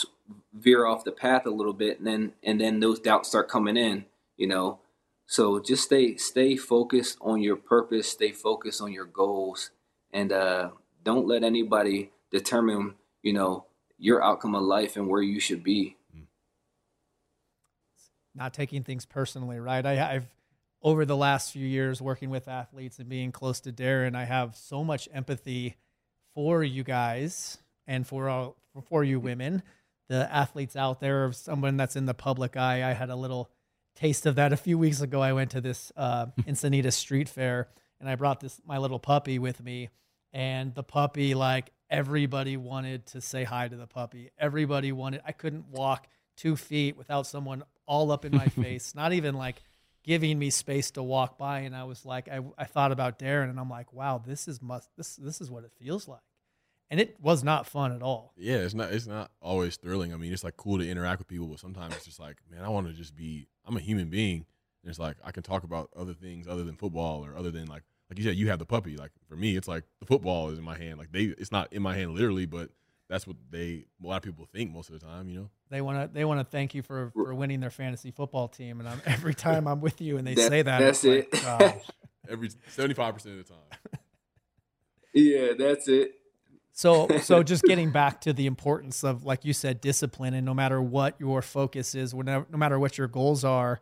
veer 0.54 0.86
off 0.86 1.04
the 1.04 1.12
path 1.12 1.44
a 1.44 1.50
little 1.50 1.74
bit, 1.74 1.98
and 1.98 2.06
then 2.06 2.32
and 2.42 2.58
then 2.58 2.80
those 2.80 3.00
doubts 3.00 3.28
start 3.28 3.48
coming 3.50 3.76
in. 3.76 4.06
You 4.38 4.46
know, 4.46 4.78
so 5.26 5.60
just 5.60 5.84
stay 5.84 6.16
stay 6.16 6.56
focused 6.56 7.18
on 7.20 7.42
your 7.42 7.56
purpose, 7.56 8.08
stay 8.08 8.32
focused 8.32 8.80
on 8.80 8.92
your 8.92 9.04
goals, 9.06 9.72
and 10.10 10.32
uh, 10.32 10.70
don't 11.02 11.26
let 11.26 11.42
anybody 11.42 12.12
determine 12.30 12.94
you 13.22 13.34
know 13.34 13.66
your 13.98 14.24
outcome 14.24 14.54
of 14.54 14.62
life 14.62 14.96
and 14.96 15.06
where 15.06 15.22
you 15.22 15.38
should 15.38 15.62
be. 15.62 15.96
Not 18.34 18.54
taking 18.54 18.82
things 18.82 19.06
personally, 19.06 19.58
right? 19.60 19.84
I, 19.84 20.14
I've 20.14 20.34
over 20.82 21.04
the 21.04 21.16
last 21.16 21.52
few 21.52 21.66
years 21.66 22.02
working 22.02 22.30
with 22.30 22.46
athletes 22.46 22.98
and 22.98 23.08
being 23.08 23.32
close 23.32 23.60
to 23.60 23.72
Darren, 23.72 24.14
I 24.14 24.24
have 24.24 24.54
so 24.54 24.84
much 24.84 25.08
empathy 25.12 25.76
for 26.34 26.62
you 26.62 26.84
guys 26.84 27.58
and 27.86 28.06
for 28.06 28.28
all 28.28 28.56
for 28.88 29.04
you 29.04 29.20
women, 29.20 29.62
the 30.08 30.30
athletes 30.32 30.76
out 30.76 31.00
there, 31.00 31.32
someone 31.32 31.76
that's 31.76 31.96
in 31.96 32.06
the 32.06 32.14
public 32.14 32.56
eye. 32.56 32.88
I 32.88 32.92
had 32.92 33.08
a 33.08 33.16
little 33.16 33.50
taste 33.94 34.26
of 34.26 34.34
that 34.34 34.52
a 34.52 34.56
few 34.56 34.76
weeks 34.76 35.00
ago. 35.00 35.20
I 35.22 35.32
went 35.32 35.52
to 35.52 35.60
this 35.60 35.92
uh, 35.96 36.26
Encinitas 36.42 36.94
street 36.94 37.28
fair 37.28 37.68
and 38.04 38.10
I 38.10 38.16
brought 38.16 38.40
this 38.40 38.60
my 38.66 38.76
little 38.76 38.98
puppy 38.98 39.38
with 39.38 39.62
me, 39.62 39.88
and 40.32 40.74
the 40.74 40.82
puppy 40.82 41.34
like 41.34 41.70
everybody 41.88 42.56
wanted 42.58 43.06
to 43.06 43.20
say 43.22 43.44
hi 43.44 43.66
to 43.66 43.76
the 43.76 43.86
puppy. 43.86 44.30
Everybody 44.38 44.92
wanted. 44.92 45.22
I 45.26 45.32
couldn't 45.32 45.68
walk 45.68 46.06
two 46.36 46.54
feet 46.54 46.98
without 46.98 47.26
someone 47.26 47.62
all 47.86 48.10
up 48.10 48.24
in 48.24 48.32
my 48.32 48.46
face. 48.62 48.94
Not 48.94 49.12
even 49.12 49.34
like 49.34 49.56
giving 50.02 50.38
me 50.38 50.50
space 50.50 50.90
to 50.92 51.02
walk 51.02 51.38
by. 51.38 51.60
And 51.60 51.74
I 51.74 51.84
was 51.84 52.04
like, 52.04 52.28
I, 52.28 52.40
I 52.58 52.64
thought 52.64 52.92
about 52.92 53.18
Darren, 53.18 53.50
and 53.50 53.58
I'm 53.58 53.70
like, 53.70 53.92
wow, 53.92 54.22
this 54.24 54.46
is 54.48 54.62
must 54.62 54.88
this 54.96 55.16
this 55.16 55.40
is 55.40 55.50
what 55.50 55.64
it 55.64 55.72
feels 55.78 56.06
like. 56.06 56.20
And 56.90 57.00
it 57.00 57.16
was 57.20 57.42
not 57.42 57.66
fun 57.66 57.92
at 57.92 58.02
all. 58.02 58.34
Yeah, 58.36 58.56
it's 58.56 58.74
not. 58.74 58.92
It's 58.92 59.06
not 59.06 59.30
always 59.40 59.76
thrilling. 59.76 60.12
I 60.12 60.16
mean, 60.16 60.32
it's 60.32 60.44
like 60.44 60.56
cool 60.56 60.78
to 60.78 60.88
interact 60.88 61.18
with 61.18 61.28
people, 61.28 61.46
but 61.46 61.58
sometimes 61.58 61.96
it's 61.96 62.04
just 62.04 62.20
like, 62.20 62.36
man, 62.50 62.62
I 62.62 62.68
want 62.68 62.86
to 62.86 62.92
just 62.92 63.16
be. 63.16 63.48
I'm 63.64 63.76
a 63.76 63.80
human 63.80 64.10
being, 64.10 64.44
and 64.82 64.90
it's 64.90 64.98
like 64.98 65.16
I 65.24 65.32
can 65.32 65.42
talk 65.42 65.64
about 65.64 65.88
other 65.96 66.12
things 66.12 66.46
other 66.46 66.62
than 66.62 66.76
football 66.76 67.24
or 67.24 67.36
other 67.36 67.50
than 67.50 67.66
like 67.66 67.82
like 68.10 68.18
you 68.18 68.24
said, 68.24 68.36
you 68.36 68.48
have 68.50 68.58
the 68.58 68.66
puppy. 68.66 68.96
Like 68.96 69.12
for 69.28 69.36
me, 69.36 69.56
it's 69.56 69.66
like 69.66 69.84
the 69.98 70.06
football 70.06 70.50
is 70.50 70.58
in 70.58 70.64
my 70.64 70.76
hand. 70.76 70.98
Like 70.98 71.10
they, 71.10 71.24
it's 71.24 71.50
not 71.50 71.72
in 71.72 71.82
my 71.82 71.96
hand 71.96 72.14
literally, 72.14 72.46
but 72.46 72.70
that's 73.08 73.26
what 73.26 73.36
they 73.50 73.86
a 74.02 74.06
lot 74.06 74.16
of 74.16 74.22
people 74.22 74.46
think 74.52 74.72
most 74.72 74.90
of 74.90 74.98
the 74.98 75.06
time. 75.06 75.28
You 75.28 75.40
know, 75.40 75.50
they 75.70 75.80
want 75.80 76.00
to 76.00 76.14
they 76.14 76.24
want 76.24 76.40
to 76.40 76.44
thank 76.44 76.74
you 76.74 76.82
for 76.82 77.10
for 77.14 77.34
winning 77.34 77.60
their 77.60 77.70
fantasy 77.70 78.10
football 78.10 78.48
team, 78.48 78.80
and 78.80 78.88
I'm 78.88 79.02
every 79.06 79.34
time 79.34 79.66
I'm 79.66 79.80
with 79.80 80.00
you 80.00 80.18
and 80.18 80.26
they 80.26 80.34
that, 80.34 80.48
say 80.48 80.62
that, 80.62 80.78
that's 80.78 81.04
it. 81.04 81.32
Like, 81.44 81.82
every 82.28 82.50
seventy 82.68 82.94
five 82.94 83.14
percent 83.14 83.38
of 83.38 83.46
the 83.46 83.52
time. 83.52 84.00
Yeah, 85.14 85.52
that's 85.56 85.86
it. 85.88 86.16
So, 86.72 87.08
so 87.22 87.42
just 87.42 87.62
getting 87.62 87.90
back 87.92 88.20
to 88.22 88.32
the 88.32 88.46
importance 88.46 89.04
of, 89.04 89.24
like 89.24 89.44
you 89.44 89.52
said, 89.52 89.80
discipline, 89.80 90.34
and 90.34 90.44
no 90.44 90.52
matter 90.52 90.82
what 90.82 91.14
your 91.18 91.40
focus 91.40 91.94
is, 91.94 92.12
no 92.12 92.44
matter 92.50 92.78
what 92.78 92.98
your 92.98 93.06
goals 93.06 93.44
are, 93.44 93.80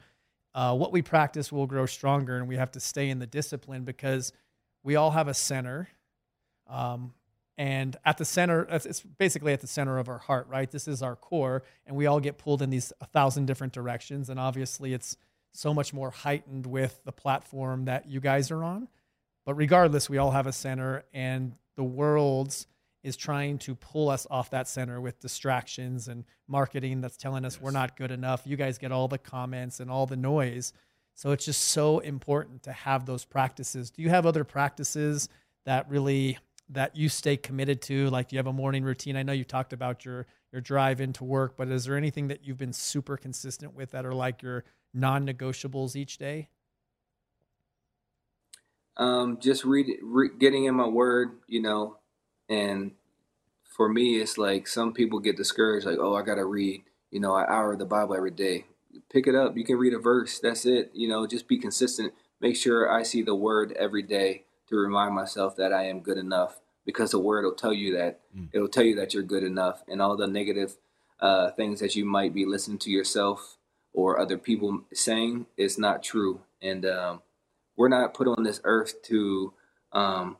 uh, 0.55 0.77
what 0.77 0.93
we 0.93 1.01
practice 1.01 1.51
will 1.51 1.67
grow 1.67 1.87
stronger, 1.87 2.37
and 2.37 2.47
we 2.47 2.57
have 2.57 2.71
to 2.73 2.81
stay 2.81 3.09
in 3.09 3.19
the 3.19 3.27
discipline 3.27 3.85
because 3.85 4.33
we 4.85 4.97
all 4.97 5.11
have 5.11 5.27
a 5.27 5.35
center. 5.35 5.89
Um, 6.69 7.15
and 7.63 7.97
at 8.05 8.19
the 8.19 8.25
center, 8.25 8.67
it's 8.69 9.03
basically 9.03 9.53
at 9.53 9.61
the 9.61 9.69
center 9.69 9.99
of 9.99 10.09
our 10.09 10.19
heart, 10.19 10.49
right? 10.49 10.69
This 10.69 10.89
is 10.89 11.01
our 11.01 11.15
core, 11.15 11.63
and 11.87 11.95
we 11.95 12.07
all 12.07 12.19
get 12.19 12.37
pulled 12.37 12.61
in 12.61 12.71
these 12.71 12.93
a 13.01 13.07
thousand 13.07 13.47
different 13.47 13.73
directions. 13.73 14.29
And 14.29 14.41
obviously, 14.41 14.93
it's 14.93 15.17
so 15.53 15.73
much 15.73 15.95
more 15.95 16.11
heightened 16.11 16.67
with 16.67 17.01
the 17.05 17.13
platform 17.13 17.85
that 17.85 18.11
you 18.11 18.19
guys 18.19 18.51
are 18.51 18.65
on. 18.65 18.89
But 19.47 19.55
regardless, 19.55 20.11
we 20.11 20.19
all 20.19 20.33
have 20.33 20.49
a 20.49 20.53
center, 20.53 21.05
and 21.15 21.53
the 21.77 21.85
world's 21.85 22.67
is 23.05 23.17
trying 23.17 23.59
to 23.59 23.77
pull 23.77 24.09
us 24.09 24.27
off 24.29 24.51
that 24.51 24.67
center 24.67 25.01
with 25.01 25.21
distractions 25.21 26.09
and 26.09 26.25
marketing 26.49 27.01
that's 27.01 27.17
telling 27.17 27.45
us 27.45 27.55
yes. 27.55 27.63
we're 27.63 27.71
not 27.71 27.97
good 27.97 28.11
enough. 28.11 28.43
You 28.45 28.57
guys 28.57 28.77
get 28.79 28.91
all 28.91 29.07
the 29.07 29.19
comments 29.19 29.79
and 29.79 29.89
all 29.89 30.07
the 30.07 30.17
noise. 30.17 30.73
So 31.15 31.31
it's 31.31 31.45
just 31.45 31.63
so 31.63 32.01
important 32.01 32.65
to 32.65 32.73
have 32.73 33.07
those 33.07 33.25
practices. 33.25 33.91
Do 33.91 34.03
you 34.03 34.09
have 34.09 34.27
other 34.27 34.43
practices 34.43 35.29
that 35.65 35.89
really 35.89 36.39
that 36.71 36.97
you 36.97 37.09
stay 37.09 37.37
committed 37.37 37.83
to? 37.83 38.09
Like 38.11 38.29
do 38.29 38.37
you 38.37 38.39
have 38.39 38.47
a 38.47 38.53
morning 38.53 38.85
routine? 38.85 39.17
I 39.17 39.23
know 39.23 39.33
you 39.33 39.45
talked 39.45 39.73
about 39.73 40.05
your 40.05 40.27
your 40.53 40.61
drive 40.61 41.01
into 41.01 41.25
work, 41.25 41.57
but 41.57 41.69
is 41.69 41.85
there 41.85 41.97
anything 41.97 42.29
that 42.29 42.47
you've 42.47 42.59
been 42.59 42.73
super 42.73 43.17
consistent 43.17 43.75
with 43.75 43.91
that 43.93 44.05
are 44.05 44.15
like 44.15 44.43
your 44.43 44.65
non-negotiables 44.93 45.97
each 45.97 46.19
day? 46.19 46.49
Um, 48.99 49.39
just 49.41 49.65
read, 49.65 49.87
re- 50.03 50.37
getting 50.39 50.67
in 50.67 50.75
my 50.75 50.87
word, 50.87 51.39
you 51.47 51.63
know, 51.63 51.97
and 52.51 52.93
for 53.65 53.89
me, 53.89 54.21
it's 54.21 54.37
like 54.37 54.69
some 54.69 54.93
people 54.93 55.19
get 55.19 55.37
discouraged, 55.37 55.87
like, 55.87 55.99
oh, 55.99 56.15
I 56.15 56.23
got 56.23 56.35
to 56.35 56.45
read, 56.45 56.83
you 57.11 57.21
know, 57.21 57.35
an 57.37 57.47
hour 57.49 57.73
of 57.73 57.79
the 57.79 57.87
Bible 57.87 58.15
every 58.15 58.31
day. 58.31 58.67
Pick 59.11 59.27
it 59.27 59.35
up. 59.35 59.57
You 59.57 59.65
can 59.65 59.79
read 59.79 59.95
a 59.95 59.99
verse. 59.99 60.39
That's 60.39 60.67
it. 60.67 60.91
You 60.93 61.09
know, 61.09 61.27
just 61.27 61.49
be 61.49 61.57
consistent. 61.57 62.13
Make 62.41 62.57
sure 62.57 62.91
I 62.93 63.03
see 63.03 63.23
the 63.23 63.35
word 63.35 63.73
every 63.79 64.03
day 64.03 64.45
to 64.73 64.81
remind 64.81 65.15
myself 65.15 65.57
that 65.57 65.73
I 65.73 65.85
am 65.85 66.01
good 66.01 66.19
enough 66.19 66.61
because 66.85 67.13
the 67.13 67.19
word 67.19 67.45
will 67.45 67.55
tell 67.55 67.73
you 67.73 67.97
that. 67.97 68.21
Mm. 68.37 68.49
It'll 68.53 68.69
tell 68.69 68.85
you 68.85 68.97
that 68.97 69.15
you're 69.15 69.23
good 69.23 69.45
enough. 69.45 69.83
And 69.89 70.03
all 70.03 70.17
the 70.17 70.27
negative 70.27 70.77
uh, 71.21 71.51
things 71.53 71.81
that 71.81 71.95
you 71.95 72.05
might 72.05 72.35
be 72.35 72.45
listening 72.45 72.79
to 72.79 72.91
yourself 72.91 73.59
or 73.93 74.19
other 74.19 74.39
people 74.39 74.83
saying 74.93 75.47
is 75.57 75.79
not 75.79 76.03
true. 76.03 76.41
And 76.61 76.85
um, 76.87 77.23
we're 77.77 77.89
not 77.89 78.15
put 78.15 78.27
on 78.27 78.43
this 78.43 78.61
earth 78.65 79.03
to 79.05 79.53
um, 79.93 80.39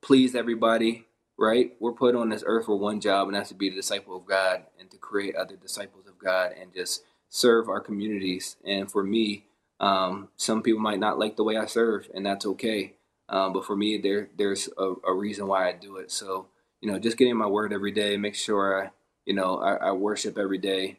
please 0.00 0.34
everybody 0.34 1.06
right? 1.42 1.72
We're 1.80 1.92
put 1.92 2.14
on 2.14 2.28
this 2.28 2.44
earth 2.46 2.66
for 2.66 2.78
one 2.78 3.00
job, 3.00 3.26
and 3.26 3.36
that's 3.36 3.48
to 3.48 3.54
be 3.54 3.68
the 3.68 3.76
disciple 3.76 4.16
of 4.16 4.24
God 4.24 4.62
and 4.78 4.90
to 4.90 4.96
create 4.96 5.34
other 5.34 5.56
disciples 5.56 6.06
of 6.06 6.16
God 6.18 6.52
and 6.58 6.72
just 6.72 7.02
serve 7.28 7.68
our 7.68 7.80
communities. 7.80 8.56
And 8.64 8.90
for 8.90 9.02
me, 9.02 9.46
um, 9.80 10.28
some 10.36 10.62
people 10.62 10.80
might 10.80 11.00
not 11.00 11.18
like 11.18 11.36
the 11.36 11.44
way 11.44 11.56
I 11.56 11.66
serve, 11.66 12.08
and 12.14 12.24
that's 12.24 12.46
okay. 12.46 12.94
Um, 13.32 13.54
but 13.54 13.64
for 13.64 13.74
me, 13.74 13.96
there 13.96 14.28
there's 14.36 14.68
a, 14.76 14.92
a, 15.06 15.14
reason 15.14 15.46
why 15.46 15.66
I 15.66 15.72
do 15.72 15.96
it. 15.96 16.12
So 16.12 16.48
you 16.82 16.92
know, 16.92 16.98
just 16.98 17.16
getting 17.16 17.36
my 17.36 17.46
word 17.46 17.72
every 17.72 17.90
day, 17.90 18.18
make 18.18 18.34
sure 18.34 18.84
I 18.84 18.90
you 19.24 19.32
know 19.32 19.56
I, 19.56 19.88
I 19.88 19.92
worship 19.92 20.36
every 20.36 20.58
day, 20.58 20.98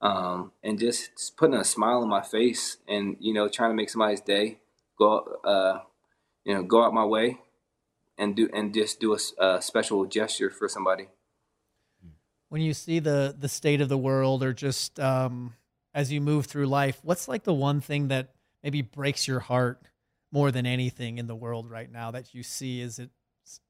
um, 0.00 0.52
and 0.62 0.78
just, 0.78 1.10
just, 1.12 1.36
putting 1.36 1.56
a 1.56 1.62
smile 1.62 1.98
on 1.98 2.08
my 2.08 2.22
face, 2.22 2.78
and 2.88 3.16
you 3.20 3.34
know, 3.34 3.48
trying 3.48 3.70
to 3.70 3.74
make 3.74 3.90
somebody's 3.90 4.22
day. 4.22 4.60
Go 4.98 5.18
uh, 5.44 5.80
you 6.44 6.54
know, 6.54 6.62
go 6.62 6.82
out 6.82 6.94
my 6.94 7.04
way 7.04 7.38
and 8.16 8.34
do 8.34 8.48
and 8.54 8.72
just 8.72 8.98
do 8.98 9.14
a, 9.14 9.44
a 9.44 9.60
special 9.60 10.06
gesture 10.06 10.48
for 10.48 10.68
somebody. 10.70 11.08
When 12.48 12.62
you 12.62 12.72
see 12.72 12.98
the 12.98 13.36
the 13.38 13.48
state 13.48 13.82
of 13.82 13.90
the 13.90 13.98
world, 13.98 14.42
or 14.42 14.54
just 14.54 14.98
um, 14.98 15.52
as 15.92 16.10
you 16.10 16.22
move 16.22 16.46
through 16.46 16.66
life, 16.66 17.00
what's 17.02 17.28
like 17.28 17.44
the 17.44 17.52
one 17.52 17.82
thing 17.82 18.08
that 18.08 18.30
maybe 18.62 18.80
breaks 18.80 19.28
your 19.28 19.40
heart 19.40 19.82
more 20.34 20.50
than 20.50 20.66
anything 20.66 21.18
in 21.18 21.28
the 21.28 21.36
world 21.36 21.70
right 21.70 21.90
now 21.90 22.10
that 22.10 22.34
you 22.34 22.42
see? 22.42 22.80
Is 22.80 22.98
it 22.98 23.10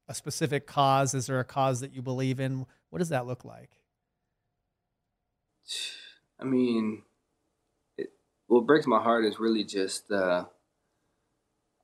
a 0.08 0.14
specific 0.14 0.66
cause? 0.66 1.12
Is 1.12 1.26
there 1.26 1.38
a 1.38 1.44
cause 1.44 1.80
that 1.80 1.94
you 1.94 2.00
believe 2.00 2.40
in? 2.40 2.64
What 2.88 3.00
does 3.00 3.10
that 3.10 3.26
look 3.26 3.44
like? 3.44 3.70
I 6.40 6.44
mean, 6.44 7.02
it, 7.98 8.08
what 8.46 8.66
breaks 8.66 8.86
my 8.86 9.00
heart 9.00 9.26
is 9.26 9.38
really 9.38 9.62
just, 9.62 10.10
uh, 10.10 10.46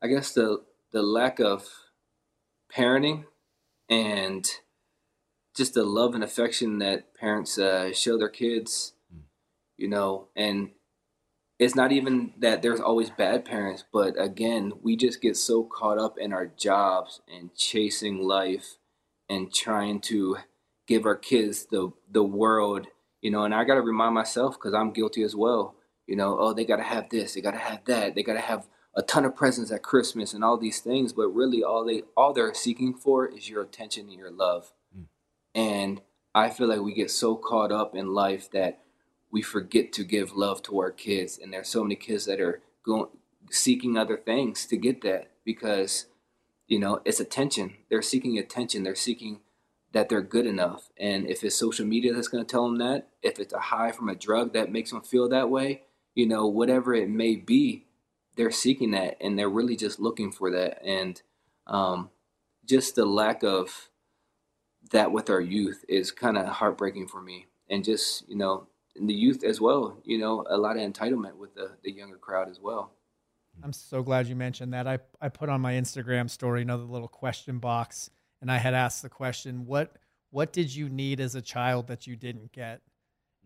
I 0.02 0.08
guess 0.08 0.32
the 0.32 0.64
the 0.92 1.02
lack 1.02 1.38
of 1.38 1.68
parenting 2.74 3.24
and 3.88 4.50
just 5.54 5.74
the 5.74 5.84
love 5.84 6.14
and 6.14 6.24
affection 6.24 6.78
that 6.78 7.14
parents 7.14 7.58
uh, 7.58 7.92
show 7.92 8.18
their 8.18 8.28
kids, 8.28 8.94
mm. 9.14 9.20
you 9.76 9.88
know, 9.88 10.26
and 10.34 10.70
it's 11.60 11.74
not 11.74 11.92
even 11.92 12.32
that 12.38 12.62
there's 12.62 12.80
always 12.80 13.10
bad 13.10 13.44
parents, 13.44 13.84
but 13.92 14.14
again, 14.18 14.72
we 14.82 14.96
just 14.96 15.20
get 15.20 15.36
so 15.36 15.62
caught 15.62 15.98
up 15.98 16.16
in 16.16 16.32
our 16.32 16.46
jobs 16.46 17.20
and 17.30 17.54
chasing 17.54 18.22
life 18.22 18.78
and 19.28 19.52
trying 19.52 20.00
to 20.00 20.38
give 20.88 21.04
our 21.04 21.16
kids 21.16 21.66
the 21.70 21.92
the 22.10 22.24
world, 22.24 22.86
you 23.20 23.30
know, 23.30 23.44
and 23.44 23.54
I 23.54 23.64
got 23.64 23.74
to 23.74 23.82
remind 23.82 24.14
myself 24.14 24.58
cuz 24.58 24.72
I'm 24.72 24.90
guilty 24.90 25.22
as 25.22 25.36
well. 25.36 25.74
You 26.06 26.16
know, 26.16 26.38
oh, 26.40 26.54
they 26.54 26.64
got 26.64 26.76
to 26.76 26.82
have 26.82 27.10
this, 27.10 27.34
they 27.34 27.42
got 27.42 27.50
to 27.52 27.58
have 27.58 27.84
that, 27.84 28.14
they 28.14 28.22
got 28.22 28.32
to 28.32 28.40
have 28.40 28.66
a 28.94 29.02
ton 29.02 29.26
of 29.26 29.36
presents 29.36 29.70
at 29.70 29.82
Christmas 29.82 30.32
and 30.32 30.42
all 30.42 30.56
these 30.56 30.80
things, 30.80 31.12
but 31.12 31.28
really 31.28 31.62
all 31.62 31.84
they 31.84 32.04
all 32.16 32.32
they're 32.32 32.54
seeking 32.54 32.94
for 32.94 33.26
is 33.26 33.50
your 33.50 33.62
attention 33.62 34.08
and 34.08 34.18
your 34.18 34.30
love. 34.32 34.72
Mm. 34.96 35.04
And 35.54 36.00
I 36.34 36.48
feel 36.48 36.68
like 36.68 36.80
we 36.80 36.94
get 36.94 37.10
so 37.10 37.36
caught 37.36 37.70
up 37.70 37.94
in 37.94 38.14
life 38.14 38.50
that 38.52 38.80
we 39.30 39.42
forget 39.42 39.92
to 39.92 40.04
give 40.04 40.36
love 40.36 40.62
to 40.62 40.78
our 40.80 40.90
kids. 40.90 41.38
And 41.38 41.52
there's 41.52 41.68
so 41.68 41.82
many 41.82 41.96
kids 41.96 42.26
that 42.26 42.40
are 42.40 42.60
going 42.84 43.08
seeking 43.50 43.96
other 43.96 44.16
things 44.16 44.66
to 44.66 44.76
get 44.76 45.02
that 45.02 45.30
because 45.44 46.06
you 46.66 46.78
know 46.78 47.00
it's 47.04 47.20
attention. 47.20 47.76
They're 47.88 48.02
seeking 48.02 48.38
attention. 48.38 48.82
They're 48.82 48.94
seeking 48.94 49.40
that 49.92 50.08
they're 50.08 50.22
good 50.22 50.46
enough. 50.46 50.90
And 50.96 51.28
if 51.28 51.42
it's 51.42 51.56
social 51.56 51.86
media 51.86 52.12
that's 52.14 52.28
going 52.28 52.44
to 52.44 52.50
tell 52.50 52.64
them 52.64 52.78
that, 52.78 53.08
if 53.22 53.40
it's 53.40 53.52
a 53.52 53.58
high 53.58 53.90
from 53.90 54.08
a 54.08 54.14
drug 54.14 54.52
that 54.52 54.70
makes 54.70 54.90
them 54.90 55.02
feel 55.02 55.28
that 55.28 55.50
way, 55.50 55.82
you 56.14 56.26
know, 56.26 56.46
whatever 56.46 56.94
it 56.94 57.08
may 57.08 57.34
be, 57.34 57.86
they're 58.36 58.50
seeking 58.52 58.92
that 58.92 59.16
and 59.20 59.38
they're 59.38 59.48
really 59.48 59.76
just 59.76 59.98
looking 59.98 60.30
for 60.30 60.50
that 60.50 60.80
and 60.84 61.22
um, 61.66 62.10
just 62.64 62.94
the 62.94 63.04
lack 63.04 63.42
of 63.42 63.88
that 64.92 65.12
with 65.12 65.28
our 65.28 65.40
youth 65.40 65.84
is 65.88 66.10
kind 66.10 66.38
of 66.38 66.46
heartbreaking 66.46 67.06
for 67.06 67.20
me 67.20 67.46
and 67.68 67.84
just 67.84 68.28
you 68.28 68.36
know 68.36 68.66
the 68.96 69.14
youth 69.14 69.44
as 69.44 69.60
well 69.60 69.98
you 70.04 70.18
know 70.18 70.44
a 70.48 70.56
lot 70.56 70.76
of 70.76 70.82
entitlement 70.82 71.36
with 71.36 71.54
the, 71.54 71.70
the 71.82 71.92
younger 71.92 72.16
crowd 72.16 72.48
as 72.48 72.60
well. 72.60 72.92
I'm 73.62 73.72
so 73.72 74.02
glad 74.02 74.26
you 74.26 74.36
mentioned 74.36 74.72
that. 74.72 74.86
I, 74.86 75.00
I 75.20 75.28
put 75.28 75.48
on 75.48 75.60
my 75.60 75.74
instagram 75.74 76.30
story 76.30 76.62
another 76.62 76.84
little 76.84 77.08
question 77.08 77.58
box 77.58 78.10
and 78.40 78.50
i 78.50 78.58
had 78.58 78.74
asked 78.74 79.02
the 79.02 79.08
question 79.08 79.66
what 79.66 79.96
what 80.30 80.52
did 80.52 80.74
you 80.74 80.88
need 80.88 81.20
as 81.20 81.34
a 81.34 81.42
child 81.42 81.88
that 81.88 82.06
you 82.06 82.14
didn't 82.16 82.52
get? 82.52 82.80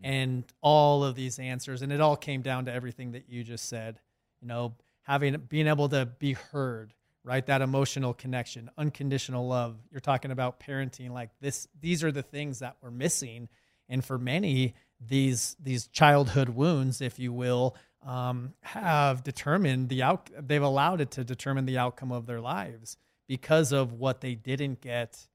Mm. 0.02 0.08
and 0.08 0.44
all 0.60 1.04
of 1.04 1.14
these 1.14 1.38
answers 1.38 1.82
and 1.82 1.92
it 1.92 2.00
all 2.00 2.16
came 2.16 2.42
down 2.42 2.64
to 2.64 2.72
everything 2.72 3.12
that 3.12 3.28
you 3.28 3.44
just 3.44 3.68
said 3.68 4.00
you 4.40 4.48
know 4.48 4.74
having 5.02 5.36
being 5.48 5.68
able 5.68 5.88
to 5.88 6.06
be 6.06 6.32
heard 6.32 6.94
right? 7.24 7.44
That 7.46 7.62
emotional 7.62 8.14
connection 8.14 8.70
unconditional 8.78 9.48
love. 9.48 9.76
You're 9.90 10.00
talking 10.00 10.30
about 10.30 10.60
parenting 10.60 11.10
like 11.10 11.30
this 11.40 11.66
these 11.80 12.04
are 12.04 12.12
the 12.12 12.22
things 12.22 12.60
that 12.60 12.76
we're 12.80 12.90
missing. 12.90 13.48
And 13.88 14.04
for 14.04 14.18
many 14.18 14.74
these 15.00 15.56
these 15.62 15.86
childhood 15.88 16.48
wounds 16.50 17.00
if 17.00 17.18
you 17.18 17.32
will 17.32 17.76
um, 18.06 18.52
have 18.60 19.22
determined 19.22 19.88
the 19.88 20.02
out 20.02 20.30
they've 20.46 20.62
allowed 20.62 21.00
it 21.00 21.10
to 21.12 21.24
determine 21.24 21.64
the 21.66 21.78
outcome 21.78 22.12
of 22.12 22.26
their 22.26 22.40
lives 22.40 22.96
because 23.26 23.72
of 23.72 23.92
what 23.94 24.20
they 24.20 24.34
didn't 24.34 24.80
get 24.80 25.26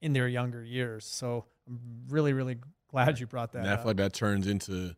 in 0.00 0.12
their 0.12 0.28
younger 0.28 0.62
years 0.62 1.04
so 1.04 1.44
i'm 1.68 1.80
really 2.08 2.32
really 2.32 2.56
glad 2.90 3.18
you 3.18 3.26
brought 3.26 3.52
that 3.52 3.60
up. 3.60 3.64
and 3.64 3.72
I 3.74 3.76
feel 3.76 3.86
like 3.86 3.96
that 3.96 4.12
turns 4.14 4.46
into 4.46 4.94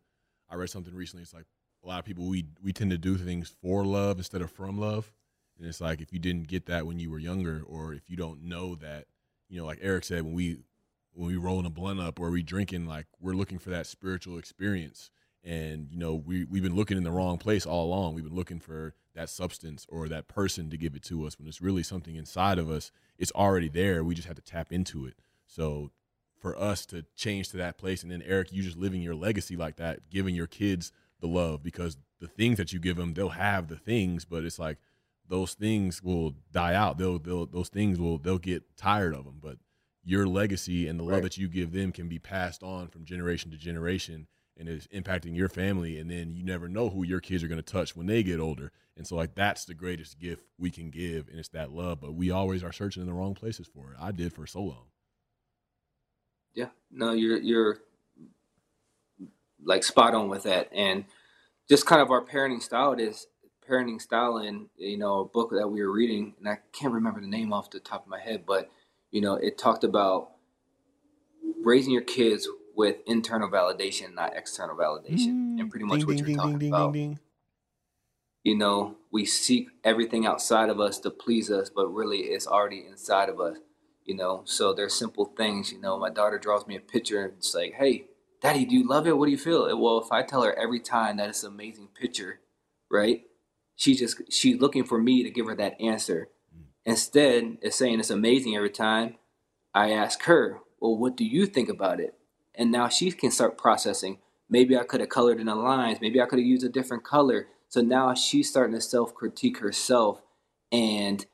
i 0.48 0.55
read 0.55 0.70
something 0.70 0.94
recently 0.94 1.22
it's 1.22 1.35
like 1.35 1.46
a 1.85 1.88
lot 1.88 1.98
of 1.98 2.05
people 2.05 2.26
we 2.26 2.46
we 2.62 2.72
tend 2.72 2.90
to 2.90 2.98
do 2.98 3.16
things 3.16 3.55
for 3.62 3.85
love 3.85 4.18
instead 4.18 4.40
of 4.42 4.50
from 4.50 4.79
love 4.79 5.12
and 5.59 5.66
it's 5.66 5.81
like 5.81 6.00
if 6.00 6.12
you 6.12 6.18
didn't 6.18 6.48
get 6.48 6.66
that 6.66 6.87
when 6.87 6.98
you 6.98 7.11
were 7.11 7.18
younger 7.18 7.62
or 7.68 7.92
if 7.94 8.09
you 8.09 8.16
don't 8.16 8.42
know 8.42 8.74
that 8.76 9.07
you 9.48 9.59
know 9.59 9.66
like 9.66 9.79
eric 9.83 10.05
said 10.05 10.22
when 10.22 10.35
we 10.35 10.59
when 11.16 11.29
we 11.29 11.37
rolling 11.37 11.66
a 11.66 11.70
blunt 11.70 12.00
up 12.00 12.20
or 12.20 12.31
we 12.31 12.42
drinking, 12.42 12.87
like 12.87 13.07
we're 13.20 13.33
looking 13.33 13.59
for 13.59 13.70
that 13.70 13.87
spiritual 13.87 14.38
experience. 14.38 15.11
And 15.42 15.88
you 15.90 15.98
know, 15.98 16.14
we 16.14 16.44
we've 16.44 16.62
been 16.62 16.76
looking 16.76 16.96
in 16.96 17.05
the 17.05 17.11
wrong 17.11 17.38
place 17.38 17.64
all 17.64 17.85
along. 17.87 18.14
We've 18.14 18.24
been 18.24 18.35
looking 18.35 18.61
for 18.61 18.94
that 19.14 19.31
substance 19.31 19.87
or 19.88 20.09
that 20.09 20.29
person 20.29 20.70
to 20.70 20.76
give 20.76 20.94
it 20.94 21.02
to 21.05 21.26
us 21.26 21.38
when 21.38 21.48
it's 21.48 21.62
really 21.62 21.83
something 21.83 22.16
inside 22.16 22.59
of 22.59 22.70
us. 22.70 22.90
It's 23.18 23.33
already 23.33 23.68
there. 23.68 24.05
We 24.05 24.14
just 24.14 24.29
have 24.29 24.37
to 24.37 24.42
tap 24.42 24.72
into 24.72 25.07
it. 25.07 25.14
So 25.46 25.90
for 26.38 26.59
us 26.59 26.85
to 26.87 27.05
change 27.16 27.48
to 27.50 27.57
that 27.57 27.79
place, 27.79 28.02
and 28.02 28.12
then 28.12 28.22
Eric, 28.26 28.52
you 28.52 28.62
just 28.62 28.76
living 28.76 29.00
your 29.00 29.14
legacy 29.14 29.57
like 29.57 29.76
that, 29.76 30.11
giving 30.11 30.35
your 30.35 30.46
kids 30.46 30.92
the 31.20 31.29
love 31.29 31.62
because 31.62 31.96
the 32.20 32.29
things 32.29 32.59
that 32.59 32.72
you 32.72 32.79
give 32.79 32.96
them, 32.96 33.14
they'll 33.14 33.31
have 33.31 33.68
the 33.68 33.76
things, 33.76 34.24
but 34.24 34.44
it's 34.44 34.59
like 34.59 34.79
those 35.29 35.55
things 35.55 36.02
will 36.02 36.35
die 36.52 36.74
out. 36.74 36.98
They'll, 36.98 37.18
they'll 37.18 37.46
those 37.46 37.68
things 37.68 37.98
will 37.98 38.18
they'll 38.18 38.38
get 38.38 38.76
tired 38.76 39.14
of 39.14 39.24
them. 39.24 39.38
But 39.40 39.59
your 40.07 40.27
legacy 40.27 40.87
and 40.87 41.01
the 41.01 41.03
love 41.03 41.14
right. 41.14 41.23
that 41.25 41.37
you 41.37 41.49
give 41.49 41.73
them 41.73 41.90
can 41.90 42.09
be 42.09 42.21
passed 42.21 42.62
on 42.62 42.87
from 42.87 43.05
generation 43.05 43.51
to 43.51 43.57
generation 43.57 44.29
and 44.57 44.69
is 44.69 44.87
impacting 44.95 45.37
your 45.37 45.49
family. 45.49 45.99
And 45.99 46.09
then 46.09 46.33
you 46.37 46.45
never 46.45 46.69
know 46.69 46.88
who 46.88 47.05
your 47.05 47.21
kids 47.21 47.42
are 47.42 47.49
going 47.49 47.61
to 47.61 47.73
touch 47.73 47.97
when 47.97 48.07
they 48.07 48.23
get 48.23 48.38
older. 48.38 48.71
And 48.97 49.05
so 49.05 49.16
like 49.16 49.35
that's 49.35 49.64
the 49.64 49.75
greatest 49.75 50.21
gift 50.21 50.45
we 50.59 50.71
can 50.71 50.90
give 50.90 51.29
and 51.29 51.40
it's 51.40 51.49
that 51.49 51.73
love. 51.73 52.01
But 52.01 52.14
we 52.14 52.31
always 52.31 52.62
are 52.62 52.73
searching 52.73 53.03
in 53.03 53.09
the 53.09 53.14
wrong 53.14 53.35
places 53.35 53.66
for 53.66 53.90
it. 53.90 53.97
I 54.01 54.12
did 54.12 54.33
for 54.33 54.47
so 54.47 54.61
long. 54.61 54.87
Yeah. 56.55 56.69
No 56.92 57.11
you're 57.12 57.38
you're 57.38 57.79
like 59.64 59.83
spot 59.83 60.14
on 60.14 60.29
with 60.29 60.45
that. 60.45 60.71
And 60.73 61.05
just 61.69 61.85
kind 61.85 62.01
of 62.01 62.12
our 62.12 62.25
parenting 62.25 62.62
style 62.62 62.92
is 62.92 63.27
parenting 63.69 64.01
style 64.01 64.37
and 64.37 64.69
you 64.77 64.97
know 64.97 65.23
a 65.23 65.25
book 65.25 65.51
that 65.51 65.66
we 65.66 65.83
were 65.83 65.90
reading 65.90 66.33
and 66.38 66.49
i 66.49 66.57
can't 66.73 66.95
remember 66.95 67.21
the 67.21 67.27
name 67.27 67.53
off 67.53 67.69
the 67.69 67.81
top 67.81 68.05
of 68.05 68.09
my 68.09 68.21
head 68.21 68.45
but 68.47 68.71
you 69.11 69.21
know, 69.21 69.35
it 69.35 69.59
talked 69.59 69.85
about 69.85 70.31
raising 71.62 71.92
your 71.92 72.03
kids 72.03 72.49
with 72.77 72.97
internal 73.07 73.49
validation, 73.49 74.14
not 74.14 74.37
external 74.37 74.77
validation, 74.77 75.57
mm, 75.57 75.61
and 75.61 75.71
pretty 75.71 75.87
much 75.87 76.01
ding, 76.01 76.07
what 76.07 76.16
ding, 76.16 76.19
you're 76.19 76.27
ding, 76.27 76.37
talking 76.37 76.69
about. 76.69 76.97
You 78.45 78.57
know, 78.57 78.97
we 79.11 79.25
seek 79.25 79.69
everything 79.83 80.27
outside 80.27 80.69
of 80.69 80.79
us 80.79 80.99
to 81.01 81.11
please 81.11 81.51
us, 81.51 81.69
but 81.69 81.88
really 81.88 82.19
it's 82.19 82.47
already 82.47 82.85
inside 82.87 83.29
of 83.29 83.40
us. 83.40 83.57
You 84.05 84.14
know, 84.14 84.42
so 84.45 84.73
there's 84.73 84.95
simple 84.95 85.25
things. 85.25 85.73
You 85.73 85.81
know, 85.81 85.99
my 85.99 86.11
daughter 86.11 86.38
draws 86.38 86.66
me 86.66 86.77
a 86.77 86.81
picture 86.81 87.25
and 87.25 87.35
it's 87.38 87.55
like, 87.55 87.75
"Hey, 87.75 88.07
Daddy, 88.40 88.64
do 88.64 88.77
you 88.77 88.87
love 88.87 89.09
it? 89.09 89.19
What 89.19 89.27
do 89.27 89.33
you 89.33 89.38
feel?" 89.38 89.62
Well, 89.81 89.99
if 89.99 90.12
I 90.12 90.23
tell 90.23 90.42
her 90.42 90.55
every 90.57 90.79
time 90.79 91.16
that 91.16 91.29
it's 91.29 91.42
an 91.42 91.53
amazing 91.53 91.88
picture, 91.88 92.40
right? 92.88 93.25
She 93.75 93.95
just 93.95 94.33
she's 94.33 94.61
looking 94.61 94.85
for 94.85 94.99
me 94.99 95.25
to 95.25 95.31
give 95.31 95.47
her 95.47 95.57
that 95.57 95.81
answer 95.81 96.29
Instead 96.87 97.59
of 97.64 97.75
saying 97.75 97.99
it's 97.99 98.11
amazing 98.11 98.55
every 98.57 98.70
time, 98.70 99.16
I 99.75 99.90
ask 99.90 100.22
her, 100.22 100.61
well, 100.81 100.96
what 100.96 101.16
do 101.16 101.25
you 101.25 101.44
think 101.46 101.68
about 101.68 102.01
it? 102.01 102.14
And 102.55 102.70
now 102.70 102.88
she 102.88 103.11
can 103.11 103.33
start 103.33 103.59
processing. 103.59 104.18
Maybe 104.49 104.79
I 104.79 104.85
could 104.85 105.01
have 105.01 105.09
colored 105.09 105.40
in 105.40 105.46
the 105.46 105.57
lines. 105.57 105.99
Maybe 106.01 106.22
I 106.22 106.27
could 106.27 106.38
have 106.38 106.46
used 106.46 106.64
a 106.64 106.68
different 106.68 107.03
color. 107.03 107.49
So 107.68 107.81
now 107.81 108.14
she's 108.14 108.49
starting 108.49 108.75
to 108.77 108.81
self 108.81 109.12
critique 109.14 109.59
herself 109.59 110.22
and 110.70 111.27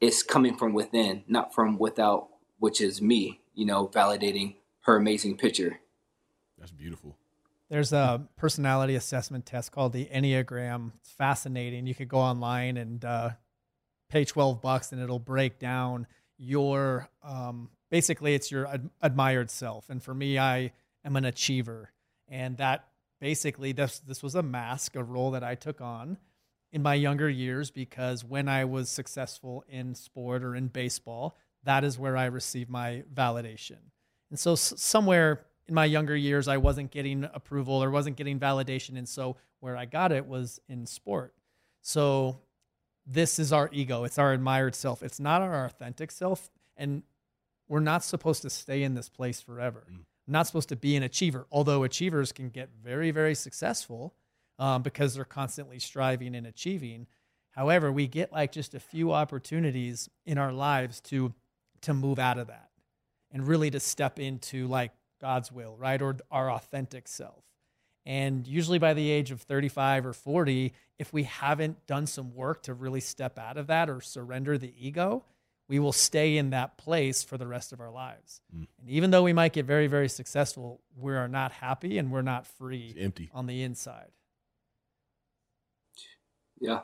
it's 0.00 0.22
coming 0.22 0.56
from 0.56 0.74
within, 0.74 1.22
not 1.28 1.54
from 1.54 1.78
without, 1.78 2.28
which 2.58 2.80
is 2.80 3.00
me, 3.00 3.40
you 3.54 3.64
know, 3.64 3.86
validating 3.86 4.56
her 4.80 4.96
amazing 4.96 5.38
picture. 5.38 5.80
That's 6.58 6.72
beautiful. 6.72 7.16
There's 7.68 7.92
a 7.92 8.26
personality 8.36 8.96
assessment 8.96 9.46
test 9.46 9.72
called 9.72 9.92
the 9.92 10.06
Enneagram. 10.06 10.92
It's 11.00 11.12
fascinating. 11.12 11.86
You 11.86 11.94
could 11.94 12.08
go 12.08 12.18
online 12.18 12.76
and 12.76 13.02
uh, 13.02 13.30
pay 14.12 14.26
12 14.26 14.60
bucks 14.60 14.92
and 14.92 15.00
it'll 15.00 15.18
break 15.18 15.58
down 15.58 16.06
your 16.36 17.08
um, 17.22 17.70
basically 17.90 18.34
it's 18.34 18.50
your 18.50 18.66
ad- 18.66 18.90
admired 19.00 19.50
self. 19.50 19.88
And 19.88 20.02
for 20.02 20.12
me 20.12 20.38
i 20.38 20.70
am 21.04 21.16
an 21.16 21.24
achiever. 21.24 21.90
And 22.28 22.58
that 22.58 22.84
basically 23.20 23.72
this 23.72 24.00
this 24.00 24.22
was 24.22 24.34
a 24.34 24.42
mask 24.42 24.96
a 24.96 25.02
role 25.02 25.30
that 25.30 25.42
i 25.42 25.54
took 25.54 25.80
on 25.80 26.18
in 26.72 26.82
my 26.82 26.94
younger 26.94 27.30
years 27.30 27.70
because 27.70 28.24
when 28.24 28.48
i 28.48 28.64
was 28.64 28.88
successful 28.90 29.64
in 29.68 29.94
sport 29.94 30.42
or 30.42 30.54
in 30.56 30.66
baseball 30.66 31.36
that 31.64 31.84
is 31.84 31.98
where 31.98 32.16
i 32.16 32.26
received 32.26 32.68
my 32.68 33.04
validation. 33.14 33.78
And 34.30 34.38
so 34.38 34.52
s- 34.52 34.74
somewhere 34.76 35.46
in 35.68 35.74
my 35.74 35.86
younger 35.86 36.16
years 36.16 36.48
i 36.48 36.58
wasn't 36.58 36.90
getting 36.90 37.24
approval 37.32 37.82
or 37.82 37.90
wasn't 37.90 38.16
getting 38.16 38.38
validation. 38.38 38.98
And 38.98 39.08
so 39.08 39.36
where 39.60 39.76
i 39.76 39.86
got 39.86 40.12
it 40.12 40.26
was 40.26 40.60
in 40.68 40.84
sport. 40.84 41.32
So 41.80 42.40
this 43.06 43.38
is 43.38 43.52
our 43.52 43.68
ego. 43.72 44.04
It's 44.04 44.18
our 44.18 44.32
admired 44.32 44.74
self. 44.74 45.02
It's 45.02 45.20
not 45.20 45.42
our 45.42 45.64
authentic 45.64 46.10
self. 46.10 46.50
And 46.76 47.02
we're 47.68 47.80
not 47.80 48.04
supposed 48.04 48.42
to 48.42 48.50
stay 48.50 48.82
in 48.82 48.94
this 48.94 49.08
place 49.08 49.40
forever. 49.40 49.84
Mm. 49.90 50.00
not 50.26 50.46
supposed 50.46 50.68
to 50.68 50.76
be 50.76 50.94
an 50.94 51.02
achiever, 51.02 51.46
although 51.50 51.82
achievers 51.82 52.32
can 52.32 52.48
get 52.48 52.70
very, 52.82 53.10
very 53.10 53.34
successful 53.34 54.14
um, 54.58 54.82
because 54.82 55.14
they're 55.14 55.24
constantly 55.24 55.78
striving 55.78 56.36
and 56.36 56.46
achieving. 56.46 57.06
However, 57.50 57.90
we 57.90 58.06
get 58.06 58.32
like 58.32 58.52
just 58.52 58.74
a 58.74 58.80
few 58.80 59.12
opportunities 59.12 60.08
in 60.24 60.38
our 60.38 60.52
lives 60.52 61.00
to 61.02 61.34
to 61.82 61.92
move 61.92 62.20
out 62.20 62.38
of 62.38 62.46
that 62.46 62.70
and 63.32 63.46
really 63.46 63.70
to 63.70 63.80
step 63.80 64.20
into 64.20 64.68
like 64.68 64.92
God's 65.20 65.50
will, 65.50 65.76
right? 65.76 66.00
Or 66.00 66.16
our 66.30 66.50
authentic 66.50 67.08
self. 67.08 67.42
And 68.04 68.46
usually 68.46 68.78
by 68.78 68.94
the 68.94 69.10
age 69.10 69.30
of 69.30 69.42
35 69.42 70.06
or 70.06 70.12
40, 70.12 70.72
if 70.98 71.12
we 71.12 71.22
haven't 71.24 71.86
done 71.86 72.06
some 72.06 72.34
work 72.34 72.62
to 72.64 72.74
really 72.74 73.00
step 73.00 73.38
out 73.38 73.56
of 73.56 73.68
that 73.68 73.88
or 73.88 74.00
surrender 74.00 74.58
the 74.58 74.74
ego, 74.78 75.24
we 75.68 75.78
will 75.78 75.92
stay 75.92 76.36
in 76.36 76.50
that 76.50 76.76
place 76.76 77.22
for 77.22 77.38
the 77.38 77.46
rest 77.46 77.72
of 77.72 77.80
our 77.80 77.90
lives. 77.90 78.40
Mm. 78.54 78.66
And 78.80 78.90
even 78.90 79.10
though 79.10 79.22
we 79.22 79.32
might 79.32 79.52
get 79.52 79.64
very, 79.64 79.86
very 79.86 80.08
successful, 80.08 80.80
we 80.96 81.14
are 81.14 81.28
not 81.28 81.52
happy 81.52 81.98
and 81.98 82.10
we're 82.10 82.22
not 82.22 82.46
free 82.46 82.92
it's 82.96 83.04
empty 83.04 83.30
on 83.32 83.46
the 83.46 83.62
inside. 83.62 84.10
Yeah, 86.60 86.80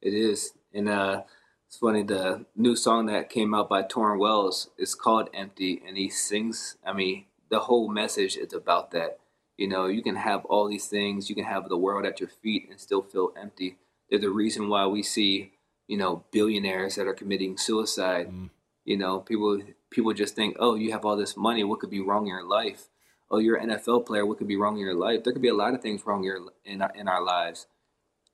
it 0.00 0.14
is. 0.14 0.52
And 0.74 0.88
uh, 0.88 1.22
it's 1.66 1.78
funny, 1.78 2.02
the 2.02 2.44
new 2.54 2.76
song 2.76 3.06
that 3.06 3.30
came 3.30 3.54
out 3.54 3.68
by 3.68 3.82
Tauren 3.82 4.18
Wells 4.18 4.70
is 4.76 4.94
called 4.94 5.30
Empty, 5.32 5.82
and 5.86 5.96
he 5.96 6.10
sings, 6.10 6.76
I 6.84 6.92
mean, 6.92 7.24
the 7.48 7.60
whole 7.60 7.88
message 7.88 8.36
is 8.36 8.52
about 8.52 8.90
that 8.90 9.18
you 9.56 9.68
know, 9.68 9.86
you 9.86 10.02
can 10.02 10.16
have 10.16 10.44
all 10.46 10.68
these 10.68 10.86
things, 10.86 11.28
you 11.28 11.34
can 11.34 11.44
have 11.44 11.68
the 11.68 11.76
world 11.76 12.06
at 12.06 12.20
your 12.20 12.28
feet 12.28 12.68
and 12.70 12.80
still 12.80 13.02
feel 13.02 13.32
empty. 13.40 13.76
They're 14.08 14.18
the 14.18 14.30
reason 14.30 14.68
why 14.68 14.86
we 14.86 15.02
see, 15.02 15.52
you 15.86 15.96
know, 15.96 16.24
billionaires 16.32 16.96
that 16.96 17.06
are 17.06 17.14
committing 17.14 17.56
suicide. 17.56 18.28
Mm. 18.28 18.50
You 18.84 18.96
know, 18.96 19.20
people 19.20 19.62
people 19.90 20.12
just 20.12 20.34
think, 20.34 20.56
oh, 20.58 20.74
you 20.74 20.92
have 20.92 21.04
all 21.04 21.16
this 21.16 21.36
money, 21.36 21.64
what 21.64 21.80
could 21.80 21.90
be 21.90 22.00
wrong 22.00 22.26
in 22.26 22.32
your 22.32 22.44
life? 22.44 22.88
Oh, 23.30 23.38
you're 23.38 23.56
an 23.56 23.70
NFL 23.70 24.06
player, 24.06 24.26
what 24.26 24.38
could 24.38 24.48
be 24.48 24.56
wrong 24.56 24.74
in 24.74 24.84
your 24.84 24.94
life? 24.94 25.22
There 25.22 25.32
could 25.32 25.42
be 25.42 25.48
a 25.48 25.54
lot 25.54 25.74
of 25.74 25.80
things 25.80 26.04
wrong 26.04 26.24
in 26.64 26.82
our, 26.82 26.92
in 26.94 27.08
our 27.08 27.22
lives. 27.22 27.66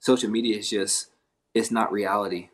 Social 0.00 0.30
media 0.30 0.58
is 0.58 0.70
just, 0.70 1.08
it's 1.54 1.70
not 1.70 1.92
reality, 1.92 2.50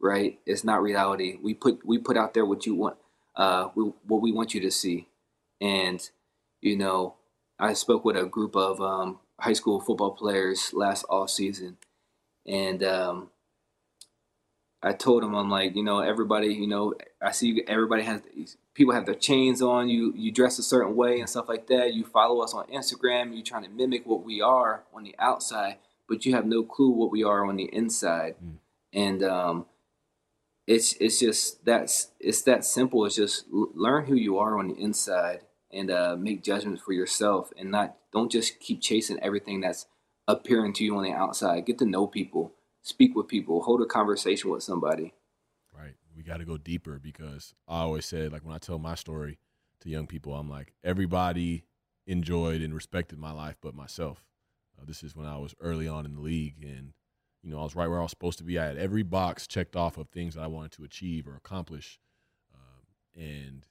right? 0.00 0.38
It's 0.46 0.64
not 0.64 0.82
reality. 0.82 1.36
We 1.42 1.54
put 1.54 1.84
we 1.86 1.98
put 1.98 2.16
out 2.16 2.34
there 2.34 2.44
what 2.44 2.66
you 2.66 2.74
want, 2.74 2.96
uh, 3.36 3.68
we, 3.74 3.84
what 4.06 4.20
we 4.20 4.32
want 4.32 4.54
you 4.54 4.60
to 4.60 4.70
see, 4.70 5.08
and 5.60 6.08
you 6.60 6.76
know 6.76 7.14
I 7.60 7.74
spoke 7.74 8.04
with 8.04 8.16
a 8.16 8.24
group 8.24 8.56
of 8.56 8.80
um, 8.80 9.18
high 9.38 9.52
school 9.52 9.80
football 9.80 10.12
players 10.12 10.72
last 10.72 11.04
off 11.10 11.30
season, 11.30 11.76
and 12.46 12.82
um, 12.82 13.30
I 14.82 14.92
told 14.94 15.22
them, 15.22 15.34
I'm 15.34 15.50
like, 15.50 15.76
you 15.76 15.82
know, 15.82 16.00
everybody, 16.00 16.54
you 16.54 16.66
know, 16.66 16.94
I 17.20 17.32
see 17.32 17.62
everybody 17.68 18.02
has 18.04 18.22
people 18.72 18.94
have 18.94 19.04
their 19.04 19.14
chains 19.14 19.60
on. 19.60 19.90
You 19.90 20.14
you 20.16 20.32
dress 20.32 20.58
a 20.58 20.62
certain 20.62 20.96
way 20.96 21.20
and 21.20 21.28
stuff 21.28 21.48
like 21.48 21.66
that. 21.66 21.92
You 21.92 22.04
follow 22.04 22.40
us 22.40 22.54
on 22.54 22.66
Instagram. 22.68 23.34
You're 23.34 23.44
trying 23.44 23.64
to 23.64 23.70
mimic 23.70 24.06
what 24.06 24.24
we 24.24 24.40
are 24.40 24.84
on 24.94 25.04
the 25.04 25.14
outside, 25.18 25.76
but 26.08 26.24
you 26.24 26.34
have 26.34 26.46
no 26.46 26.62
clue 26.62 26.90
what 26.90 27.10
we 27.10 27.22
are 27.22 27.44
on 27.44 27.56
the 27.56 27.64
inside. 27.64 28.36
Mm. 28.42 28.56
And 28.92 29.22
um, 29.22 29.66
it's 30.66 30.94
it's 30.94 31.20
just 31.20 31.62
that's 31.66 32.08
it's 32.18 32.40
that 32.42 32.64
simple. 32.64 33.04
It's 33.04 33.16
just 33.16 33.44
learn 33.50 34.06
who 34.06 34.14
you 34.14 34.38
are 34.38 34.58
on 34.58 34.68
the 34.68 34.76
inside 34.76 35.42
and 35.72 35.90
uh, 35.90 36.16
make 36.18 36.42
judgments 36.42 36.82
for 36.82 36.92
yourself, 36.92 37.50
and 37.58 37.70
not 37.70 37.96
don't 38.12 38.30
just 38.30 38.60
keep 38.60 38.80
chasing 38.80 39.20
everything 39.20 39.60
that's 39.60 39.86
appearing 40.26 40.72
to 40.74 40.84
you 40.84 40.96
on 40.96 41.04
the 41.04 41.12
outside. 41.12 41.66
Get 41.66 41.78
to 41.78 41.86
know 41.86 42.06
people, 42.06 42.52
speak 42.82 43.14
with 43.14 43.28
people, 43.28 43.62
hold 43.62 43.82
a 43.82 43.86
conversation 43.86 44.50
with 44.50 44.62
somebody. 44.62 45.14
Right. 45.76 45.94
We 46.16 46.22
got 46.22 46.38
to 46.38 46.44
go 46.44 46.56
deeper 46.56 46.98
because 46.98 47.54
I 47.68 47.80
always 47.80 48.06
said, 48.06 48.32
like 48.32 48.44
when 48.44 48.54
I 48.54 48.58
tell 48.58 48.78
my 48.78 48.94
story 48.94 49.38
to 49.80 49.88
young 49.88 50.06
people, 50.06 50.34
I'm 50.34 50.48
like, 50.48 50.74
everybody 50.84 51.64
enjoyed 52.06 52.60
and 52.60 52.74
respected 52.74 53.18
my 53.18 53.32
life 53.32 53.56
but 53.60 53.74
myself. 53.74 54.24
Uh, 54.78 54.84
this 54.86 55.02
is 55.02 55.14
when 55.14 55.26
I 55.26 55.36
was 55.36 55.54
early 55.60 55.88
on 55.88 56.06
in 56.06 56.14
the 56.14 56.20
league, 56.20 56.62
and 56.62 56.92
you 57.42 57.50
know 57.50 57.60
I 57.60 57.62
was 57.62 57.76
right 57.76 57.88
where 57.88 57.98
I 57.98 58.02
was 58.02 58.10
supposed 58.10 58.38
to 58.38 58.44
be. 58.44 58.58
I 58.58 58.66
had 58.66 58.78
every 58.78 59.02
box 59.02 59.46
checked 59.46 59.76
off 59.76 59.98
of 59.98 60.08
things 60.08 60.34
that 60.34 60.42
I 60.42 60.46
wanted 60.46 60.72
to 60.72 60.84
achieve 60.84 61.28
or 61.28 61.36
accomplish, 61.36 62.00
uh, 62.52 63.20
and 63.20 63.66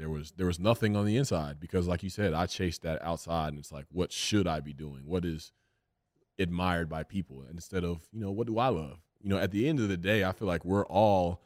there 0.00 0.08
was 0.08 0.32
there 0.32 0.46
was 0.46 0.58
nothing 0.58 0.96
on 0.96 1.04
the 1.04 1.18
inside 1.18 1.60
because, 1.60 1.86
like 1.86 2.02
you 2.02 2.08
said, 2.08 2.32
I 2.32 2.46
chased 2.46 2.82
that 2.82 3.02
outside, 3.02 3.48
and 3.48 3.58
it's 3.58 3.70
like, 3.70 3.84
what 3.92 4.10
should 4.10 4.48
I 4.48 4.60
be 4.60 4.72
doing? 4.72 5.02
What 5.04 5.26
is 5.26 5.52
admired 6.38 6.88
by 6.88 7.02
people 7.02 7.44
instead 7.50 7.84
of 7.84 8.00
you 8.10 8.18
know 8.18 8.30
what 8.30 8.46
do 8.46 8.58
I 8.58 8.68
love? 8.68 8.98
You 9.20 9.28
know, 9.28 9.36
at 9.36 9.50
the 9.50 9.68
end 9.68 9.78
of 9.78 9.88
the 9.88 9.98
day, 9.98 10.24
I 10.24 10.32
feel 10.32 10.48
like 10.48 10.64
we're 10.64 10.86
all 10.86 11.42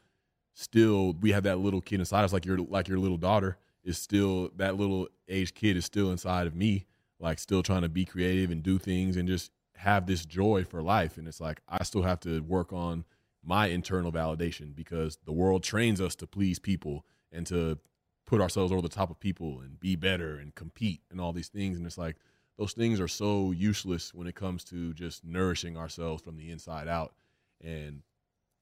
still 0.53 1.15
we 1.21 1.33
have 1.33 1.43
that 1.43 1.59
little 1.59 1.81
kid 1.81 1.99
inside 1.99 2.23
us, 2.23 2.33
like 2.33 2.47
your 2.47 2.59
like 2.59 2.87
your 2.87 2.99
little 2.99 3.17
daughter 3.17 3.59
is 3.83 3.99
still 3.99 4.51
that 4.57 4.77
little 4.77 5.09
age 5.29 5.53
kid 5.53 5.77
is 5.77 5.85
still 5.85 6.13
inside 6.13 6.47
of 6.47 6.55
me, 6.55 6.87
like 7.19 7.41
still 7.41 7.63
trying 7.63 7.83
to 7.83 7.89
be 7.89 8.05
creative 8.05 8.53
and 8.53 8.63
do 8.63 8.79
things 8.79 9.17
and 9.17 9.29
just 9.29 9.51
have 9.75 10.07
this 10.07 10.25
joy 10.25 10.63
for 10.63 10.81
life. 10.81 11.19
And 11.19 11.27
it's 11.27 11.41
like 11.41 11.61
I 11.69 11.83
still 11.83 12.03
have 12.03 12.21
to 12.21 12.39
work 12.41 12.73
on 12.73 13.05
my 13.43 13.67
internal 13.67 14.13
validation 14.13 14.77
because 14.77 15.19
the 15.25 15.33
world 15.33 15.65
trains 15.65 16.01
us 16.01 16.15
to 16.15 16.27
please 16.29 16.61
people 16.61 17.05
and 17.33 17.45
to 17.49 17.79
put 18.27 18.41
ourselves 18.41 18.73
over 18.73 18.83
the 18.83 18.89
top 18.89 19.11
of 19.11 19.21
people 19.21 19.61
and 19.61 19.79
be 19.81 19.97
better 19.97 20.37
and 20.37 20.55
compete 20.55 21.01
and 21.11 21.21
all 21.21 21.33
these 21.33 21.49
things. 21.49 21.77
And 21.77 21.87
it's 21.87 21.99
like 21.99 22.17
those 22.59 22.73
things 22.73 23.01
are 23.01 23.09
so 23.09 23.51
useless 23.51 24.15
when 24.15 24.27
it 24.27 24.35
comes 24.35 24.65
to 24.65 24.95
just 24.95 25.25
nourishing 25.25 25.77
ourselves 25.77 26.23
from 26.23 26.37
the 26.37 26.51
inside 26.51 26.89
out. 26.89 27.15
And 27.63 28.03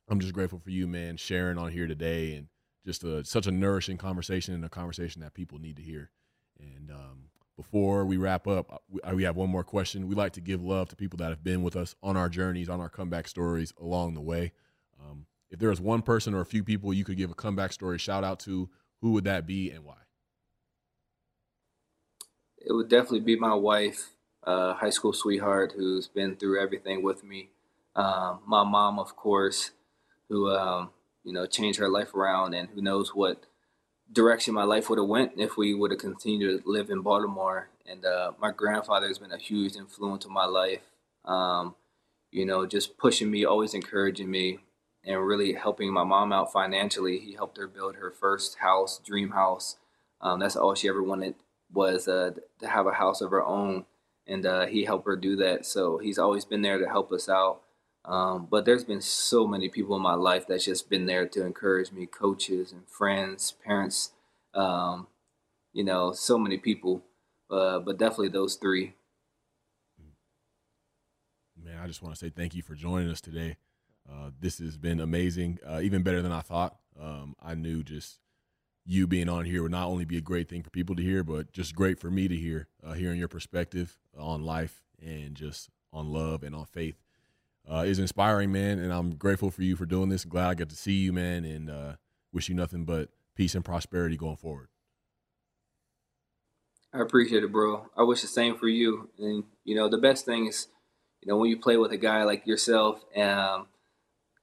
I'm 0.09 0.21
just 0.21 0.33
grateful 0.33 0.59
for 0.59 0.71
you, 0.71 0.87
man, 0.87 1.17
sharing 1.17 1.59
on 1.59 1.71
here 1.71 1.87
today 1.87 2.35
and 2.35 2.49
just 2.85 3.05
a, 3.05 3.25
such 3.25 3.47
a 3.47 3.53
nourishing 3.53 3.99
conversation 3.99 4.55
and 4.55 4.65
a 4.65 4.69
conversation 4.69 5.23
that 5.23 5.35
people 5.35 5.59
need 5.59 5.77
to 5.77 5.83
hear. 5.83 6.11
And 6.59 6.91
um, 6.91 7.25
before 7.57 8.05
we 8.05 8.17
wrap 8.17 8.47
up, 8.47 8.73
uh, 8.73 8.79
we, 9.15 9.25
uh, 9.25 9.29
have 9.29 9.37
one 9.37 9.51
more 9.51 9.65
question. 9.65 10.09
We 10.09 10.15
like 10.15 10.33
to 10.33 10.41
give 10.41 10.63
love 10.63 10.89
to 10.89 10.97
people 10.97 11.19
that 11.19 11.29
have 11.29 11.45
been 11.45 11.63
with 11.63 11.77
us 11.77 11.95
on 12.03 12.17
our 12.17 12.29
journeys, 12.29 12.69
on 12.69 12.81
our 12.81 12.89
comeback 12.89 13.29
stories 13.29 13.73
along 13.81 14.15
the 14.15 14.21
way. 14.21 14.53
Um, 15.01 15.27
if 15.51 15.59
there 15.59 15.69
was 15.69 15.81
one 15.81 16.03
person 16.03 16.35
or 16.35 16.41
a 16.41 16.47
few 16.47 16.65
people 16.65 16.95
you 16.95 17.05
could 17.05 17.17
give 17.17 17.31
a 17.31 17.35
comeback 17.35 17.73
story 17.73 17.99
shout 17.99 18.25
out 18.25 18.41
to, 18.41 18.69
who 19.03 19.11
would 19.13 19.25
that 19.25 19.47
be 19.47 19.71
and 19.71 19.85
why? 19.85 19.97
It 22.59 22.73
would 22.73 22.89
definitely 22.89 23.21
be 23.21 23.37
my 23.37 23.55
wife, 23.55 24.11
uh, 24.45 24.75
high 24.75 24.91
school 24.91 25.13
sweetheart, 25.13 25.75
who's 25.77 26.07
been 26.07 26.37
through 26.37 26.63
everything 26.63 27.03
with 27.03 27.25
me. 27.25 27.51
Um, 27.97 28.41
my 28.47 28.63
mom, 28.63 28.99
of 28.99 29.17
course, 29.17 29.73
who 30.29 30.49
um, 30.51 30.91
you 31.25 31.33
know 31.33 31.45
changed 31.47 31.81
her 31.81 31.89
life 31.89 32.15
around, 32.15 32.55
and 32.55 32.69
who 32.71 32.81
knows 32.81 33.15
what 33.15 33.45
direction 34.11 34.55
my 34.55 34.65
life 34.65 34.89
would 34.89 34.99
have 34.99 35.09
went 35.09 35.33
if 35.37 35.57
we 35.57 35.75
would 35.75 35.91
have 35.91 36.01
continued 36.01 36.63
to 36.63 36.71
live 36.71 36.89
in 36.89 37.03
Baltimore. 37.03 37.69
And 37.85 38.05
uh, 38.05 38.33
my 38.41 38.53
grandfather 38.53 39.09
has 39.09 39.19
been 39.19 39.33
a 39.33 39.39
huge 39.39 39.75
influence 39.75 40.25
in 40.25 40.33
my 40.33 40.45
life. 40.45 40.83
Um, 41.25 41.75
you 42.31 42.47
know, 42.47 42.67
just 42.67 42.97
pushing 42.97 43.31
me, 43.31 43.45
always 43.45 43.75
encouraging 43.75 44.31
me, 44.31 44.61
and 45.05 45.27
really 45.27 45.55
helping 45.55 45.93
my 45.93 46.05
mom 46.05 46.33
out 46.33 46.53
financially. 46.53 47.19
He 47.19 47.35
helped 47.35 47.57
her 47.59 47.67
build 47.67 47.97
her 47.97 48.11
first 48.11 48.59
house, 48.59 49.01
dream 49.05 49.31
house. 49.31 49.77
Um, 50.21 50.39
that's 50.41 50.57
all 50.57 50.75
she 50.75 50.89
ever 50.89 51.03
wanted 51.03 51.35
was 51.73 52.07
uh, 52.07 52.33
to 52.61 52.69
have 52.69 52.87
a 52.87 52.93
house 52.93 53.21
of 53.21 53.31
her 53.31 53.45
own, 53.45 53.87
and 54.27 54.47
uh, 54.47 54.67
he 54.67 54.85
helped 54.85 55.07
her 55.07 55.17
do 55.17 55.37
that. 55.37 55.67
So 55.67 55.99
he's 55.99 56.19
always 56.19 56.45
been 56.45 56.63
there 56.63 56.79
to 56.79 56.89
help 56.89 57.11
us 57.13 57.29
out. 57.29 57.63
Um, 58.05 58.49
but 58.51 58.65
there's 58.65 58.85
been 58.85 59.01
so 59.01 59.47
many 59.47 59.69
people 59.69 59.97
in 59.97 60.03
my 60.03 60.15
life 60.15 60.47
that's 60.47 60.65
just 60.65 60.91
been 60.91 61.07
there 61.07 61.27
to 61.29 61.47
encourage 61.47 61.93
me, 61.93 62.07
coaches 62.07 62.73
and 62.73 62.89
friends, 62.89 63.55
parents, 63.65 64.11
um, 64.55 65.07
you 65.73 65.85
know, 65.85 66.13
so 66.13 66.37
many 66.37 66.59
people. 66.59 67.03
Uh, 67.51 67.79
but 67.79 67.99
definitely 67.99 68.29
those 68.29 68.57
three. 68.57 68.95
Man, 71.57 71.79
I 71.81 71.87
just 71.87 72.03
want 72.03 72.15
to 72.15 72.19
say 72.19 72.31
thank 72.31 72.55
you 72.55 72.63
for 72.63 72.75
joining 72.75 73.09
us 73.09 73.21
today. 73.21 73.57
Uh, 74.11 74.31
this 74.41 74.59
has 74.59 74.77
been 74.77 75.01
amazing, 75.01 75.59
uh, 75.67 75.81
even 75.81 76.03
better 76.03 76.23
than 76.23 76.33
I 76.33 76.41
thought. 76.41 76.77
Um, 77.01 77.35
I 77.43 77.55
knew 77.55 77.83
just 77.83 78.19
you 78.85 79.07
being 79.07 79.29
on 79.29 79.45
here 79.45 79.63
would 79.63 79.71
not 79.71 79.87
only 79.87 80.05
be 80.05 80.17
a 80.17 80.23
great 80.23 80.49
thing 80.49 80.63
for 80.63 80.71
people 80.71 80.97
to 80.97 81.03
hear, 81.03 81.23
but 81.23 81.53
just 81.53 81.75
great 81.75 81.99
for 81.99 82.11
me 82.11 82.29
to 82.29 82.37
hear, 82.37 82.69
uh, 82.85 82.93
hearing 82.93 83.19
your 83.19 83.29
perspective 83.29 83.99
on 84.19 84.43
life 84.43 84.83
and 85.01 85.35
just 85.35 85.71
on 85.93 86.13
love 86.13 86.43
and 86.43 86.55
on 86.55 86.67
faith 86.67 86.97
uh, 87.71 87.85
is 87.87 87.99
inspiring, 87.99 88.53
man. 88.53 88.79
And 88.79 88.93
I'm 88.93 89.15
grateful 89.15 89.51
for 89.51 89.63
you 89.63 89.77
for 89.77 89.87
doing 89.87 90.09
this. 90.09 90.25
Glad 90.25 90.49
I 90.49 90.55
got 90.55 90.69
to 90.71 90.77
see 90.77 90.95
you, 90.95 91.13
man, 91.13 91.45
and 91.45 91.71
uh, 91.71 91.93
wish 92.33 92.49
you 92.49 92.55
nothing 92.55 92.85
but 92.85 93.11
peace 93.35 93.55
and 93.55 93.65
prosperity 93.65 94.17
going 94.17 94.37
forward. 94.37 94.69
I 96.93 97.01
appreciate 97.01 97.43
it, 97.43 97.53
bro. 97.53 97.87
I 97.97 98.03
wish 98.03 98.21
the 98.21 98.27
same 98.27 98.57
for 98.57 98.69
you. 98.69 99.09
And 99.19 99.45
you 99.65 99.75
know, 99.75 99.89
the 99.89 99.99
best 99.99 100.27
thing 100.27 100.47
is, 100.47 100.69
you 101.23 101.31
know, 101.31 101.39
when 101.39 101.49
you 101.49 101.59
play 101.59 101.77
with 101.77 101.93
a 101.93 101.97
guy 101.97 102.25
like 102.25 102.47
yourself, 102.47 103.03
um, 103.17 103.69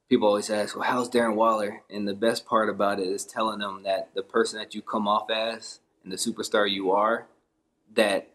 people 0.09 0.27
always 0.27 0.49
ask, 0.49 0.75
"Well, 0.75 0.89
how's 0.89 1.09
Darren 1.09 1.35
Waller?" 1.35 1.83
And 1.89 2.07
the 2.07 2.13
best 2.13 2.45
part 2.45 2.69
about 2.69 2.99
it 2.99 3.07
is 3.07 3.25
telling 3.25 3.59
them 3.59 3.83
that 3.83 4.09
the 4.15 4.23
person 4.23 4.59
that 4.59 4.75
you 4.75 4.81
come 4.81 5.07
off 5.07 5.29
as 5.29 5.79
and 6.03 6.11
the 6.11 6.17
superstar 6.17 6.69
you 6.69 6.91
are, 6.91 7.27
that 7.93 8.29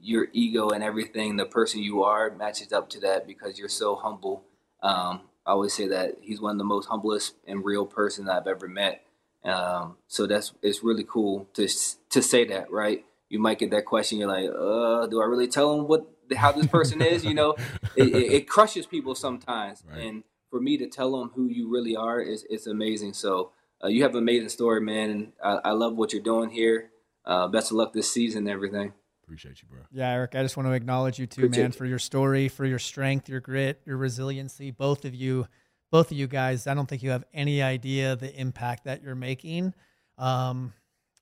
your 0.00 0.28
ego 0.32 0.68
and 0.70 0.84
everything, 0.84 1.36
the 1.36 1.46
person 1.46 1.82
you 1.82 2.02
are, 2.02 2.30
matches 2.30 2.72
up 2.72 2.88
to 2.90 3.00
that 3.00 3.26
because 3.26 3.58
you're 3.58 3.68
so 3.68 3.96
humble. 3.96 4.44
Um, 4.82 5.22
I 5.44 5.52
always 5.52 5.72
say 5.72 5.88
that 5.88 6.18
he's 6.20 6.40
one 6.40 6.52
of 6.52 6.58
the 6.58 6.64
most 6.64 6.86
humblest 6.86 7.34
and 7.46 7.64
real 7.64 7.86
person 7.86 8.28
I've 8.28 8.46
ever 8.46 8.68
met. 8.68 9.04
Um, 9.44 9.96
so 10.06 10.26
that's 10.26 10.52
it's 10.62 10.84
really 10.84 11.04
cool 11.04 11.48
to 11.54 11.66
to 12.10 12.22
say 12.22 12.44
that, 12.48 12.70
right? 12.70 13.04
You 13.28 13.38
might 13.38 13.58
get 13.58 13.70
that 13.70 13.86
question. 13.86 14.18
You're 14.18 14.28
like, 14.28 14.50
uh, 14.50 15.06
do 15.06 15.20
I 15.20 15.24
really 15.24 15.48
tell 15.48 15.74
him 15.74 15.88
what 15.88 16.06
how 16.36 16.52
this 16.52 16.66
person 16.66 17.00
is? 17.00 17.24
You 17.24 17.34
know, 17.34 17.56
it, 17.96 18.08
it, 18.08 18.32
it, 18.32 18.48
crushes 18.48 18.86
people 18.86 19.14
sometimes. 19.14 19.82
Right. 19.88 20.02
And 20.02 20.24
for 20.50 20.60
me 20.60 20.76
to 20.78 20.88
tell 20.88 21.18
them 21.18 21.30
who 21.34 21.46
you 21.46 21.68
really 21.68 21.96
are 21.96 22.20
is 22.20 22.46
it's 22.48 22.66
amazing. 22.66 23.12
So 23.12 23.52
uh, 23.82 23.88
you 23.88 24.02
have 24.02 24.12
an 24.12 24.18
amazing 24.18 24.48
story, 24.48 24.80
man, 24.80 25.10
and 25.10 25.32
I, 25.42 25.70
I 25.70 25.70
love 25.72 25.96
what 25.96 26.12
you're 26.12 26.22
doing 26.22 26.50
here. 26.50 26.90
Uh, 27.24 27.46
best 27.48 27.70
of 27.70 27.76
luck 27.76 27.92
this 27.92 28.10
season 28.10 28.40
and 28.40 28.48
everything. 28.48 28.92
Appreciate 29.22 29.60
you, 29.60 29.68
bro. 29.68 29.80
Yeah, 29.92 30.10
Eric, 30.10 30.34
I 30.34 30.42
just 30.42 30.56
want 30.56 30.68
to 30.68 30.72
acknowledge 30.72 31.18
you 31.18 31.26
too, 31.26 31.44
Appreciate 31.44 31.62
man, 31.62 31.72
for 31.72 31.84
your 31.84 31.98
story, 31.98 32.48
for 32.48 32.64
your 32.64 32.78
strength, 32.78 33.28
your 33.28 33.40
grit, 33.40 33.82
your 33.84 33.98
resiliency. 33.98 34.70
Both 34.70 35.04
of 35.04 35.14
you, 35.14 35.46
both 35.90 36.10
of 36.10 36.16
you 36.16 36.26
guys, 36.26 36.66
I 36.66 36.72
don't 36.72 36.88
think 36.88 37.02
you 37.02 37.10
have 37.10 37.24
any 37.34 37.60
idea 37.60 38.16
the 38.16 38.34
impact 38.34 38.84
that 38.84 39.02
you're 39.02 39.14
making. 39.14 39.74
Um, 40.16 40.72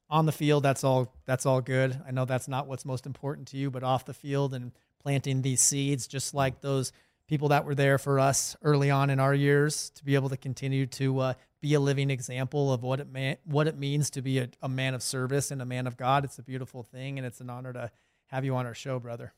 on 0.08 0.24
the 0.24 0.32
field, 0.32 0.62
that's 0.62 0.84
all 0.84 1.12
that's 1.26 1.46
all 1.46 1.60
good. 1.60 2.00
I 2.06 2.12
know 2.12 2.24
that's 2.24 2.46
not 2.46 2.68
what's 2.68 2.84
most 2.84 3.06
important 3.06 3.48
to 3.48 3.56
you, 3.56 3.72
but 3.72 3.82
off 3.82 4.04
the 4.04 4.14
field 4.14 4.54
and 4.54 4.70
planting 5.00 5.42
these 5.42 5.60
seeds, 5.60 6.06
just 6.06 6.32
like 6.32 6.60
those 6.60 6.92
people 7.26 7.48
that 7.48 7.64
were 7.64 7.74
there 7.74 7.98
for 7.98 8.20
us 8.20 8.56
early 8.62 8.90
on 8.90 9.10
in 9.10 9.20
our 9.20 9.34
years, 9.34 9.90
to 9.90 10.04
be 10.04 10.14
able 10.14 10.28
to 10.28 10.36
continue 10.36 10.86
to 10.86 11.18
uh, 11.20 11.34
be 11.60 11.74
a 11.74 11.80
living 11.80 12.10
example 12.10 12.72
of 12.72 12.82
what 12.82 13.00
it 13.00 13.10
man, 13.10 13.36
what 13.44 13.66
it 13.66 13.76
means 13.76 14.10
to 14.10 14.22
be 14.22 14.38
a, 14.38 14.48
a, 14.62 14.68
man 14.68 14.94
of 14.94 15.02
service 15.02 15.50
and 15.50 15.60
a 15.60 15.64
man 15.64 15.86
of 15.86 15.96
God. 15.96 16.24
It's 16.24 16.38
a 16.38 16.42
beautiful 16.42 16.82
thing, 16.82 17.18
and 17.18 17.26
it's 17.26 17.40
an 17.40 17.50
honor 17.50 17.72
to 17.72 17.90
have 18.26 18.44
you 18.44 18.54
on 18.54 18.66
our 18.66 18.74
show, 18.74 18.98
brother. 18.98 19.32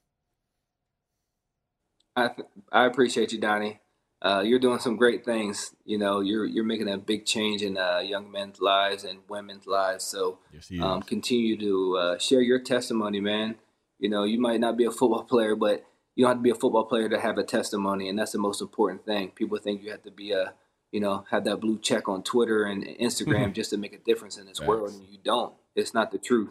I 2.16 2.30
I 2.72 2.86
appreciate 2.86 3.32
you, 3.32 3.41
Donnie. 3.41 3.80
Uh, 4.20 4.43
you're 4.45 4.59
doing 4.59 4.80
some 4.80 4.97
great 4.97 5.24
things. 5.24 5.74
You 5.84 5.99
know, 5.99 6.20
you're 6.20 6.45
you're 6.45 6.64
making 6.64 6.89
a 6.89 6.99
big 6.99 7.24
change 7.24 7.62
in 7.62 7.78
uh, 7.78 8.01
young 8.01 8.30
men's 8.30 8.61
lives 8.61 9.05
and 9.05 9.20
women's 9.28 9.66
lives. 9.66 10.05
So 10.05 10.41
yes, 10.53 10.70
um, 10.80 11.03
continue 11.03 11.57
to 11.59 11.97
uh, 11.97 12.18
share 12.18 12.43
your 12.43 12.59
testimony, 12.59 13.20
man. 13.20 13.57
You 13.99 14.09
know, 14.11 14.24
you 14.24 14.41
might 14.41 14.61
not 14.61 14.76
be 14.76 14.84
a 14.84 14.91
football 14.91 15.24
player, 15.30 15.55
but 15.55 15.84
you 16.19 16.25
don't 16.25 16.33
have 16.33 16.39
to 16.39 16.43
be 16.43 16.51
a 16.51 16.55
football 16.55 16.85
player 16.85 17.09
to 17.09 17.19
have 17.19 17.39
a 17.39 17.45
testimony, 17.45 18.11
and 18.11 18.19
that's 18.19 18.33
the 18.33 18.39
most 18.39 18.61
important 18.61 19.07
thing. 19.07 19.31
People 19.31 19.57
think 19.57 19.83
you 19.83 19.91
have 19.91 20.03
to 20.03 20.11
be 20.11 20.33
a 20.33 20.53
you 20.93 21.01
know, 21.01 21.25
have 21.31 21.45
that 21.45 21.59
blue 21.61 21.79
check 21.79 22.09
on 22.09 22.23
Twitter 22.23 22.64
and 22.64 22.83
Instagram 22.83 23.43
mm-hmm. 23.43 23.53
just 23.53 23.71
to 23.71 23.77
make 23.77 23.93
a 23.93 23.99
difference 23.99 24.39
in 24.39 24.47
this 24.47 24.61
world. 24.61 24.91
And 24.91 25.03
you 25.09 25.19
don't. 25.23 25.53
It's 25.75 25.95
not 25.95 26.11
the 26.11 26.19
truth. 26.19 26.51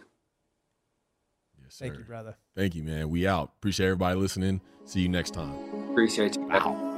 Yes, 1.61 1.75
sir. 1.75 1.85
Thank 1.85 1.97
you, 1.97 2.03
brother. 2.03 2.35
Thank 2.55 2.75
you, 2.75 2.83
man. 2.83 3.09
We 3.09 3.27
out. 3.27 3.53
Appreciate 3.57 3.87
everybody 3.87 4.19
listening. 4.19 4.61
See 4.85 5.01
you 5.01 5.09
next 5.09 5.31
time. 5.31 5.55
Appreciate 5.89 6.35
you. 6.35 6.43
Wow. 6.47 6.96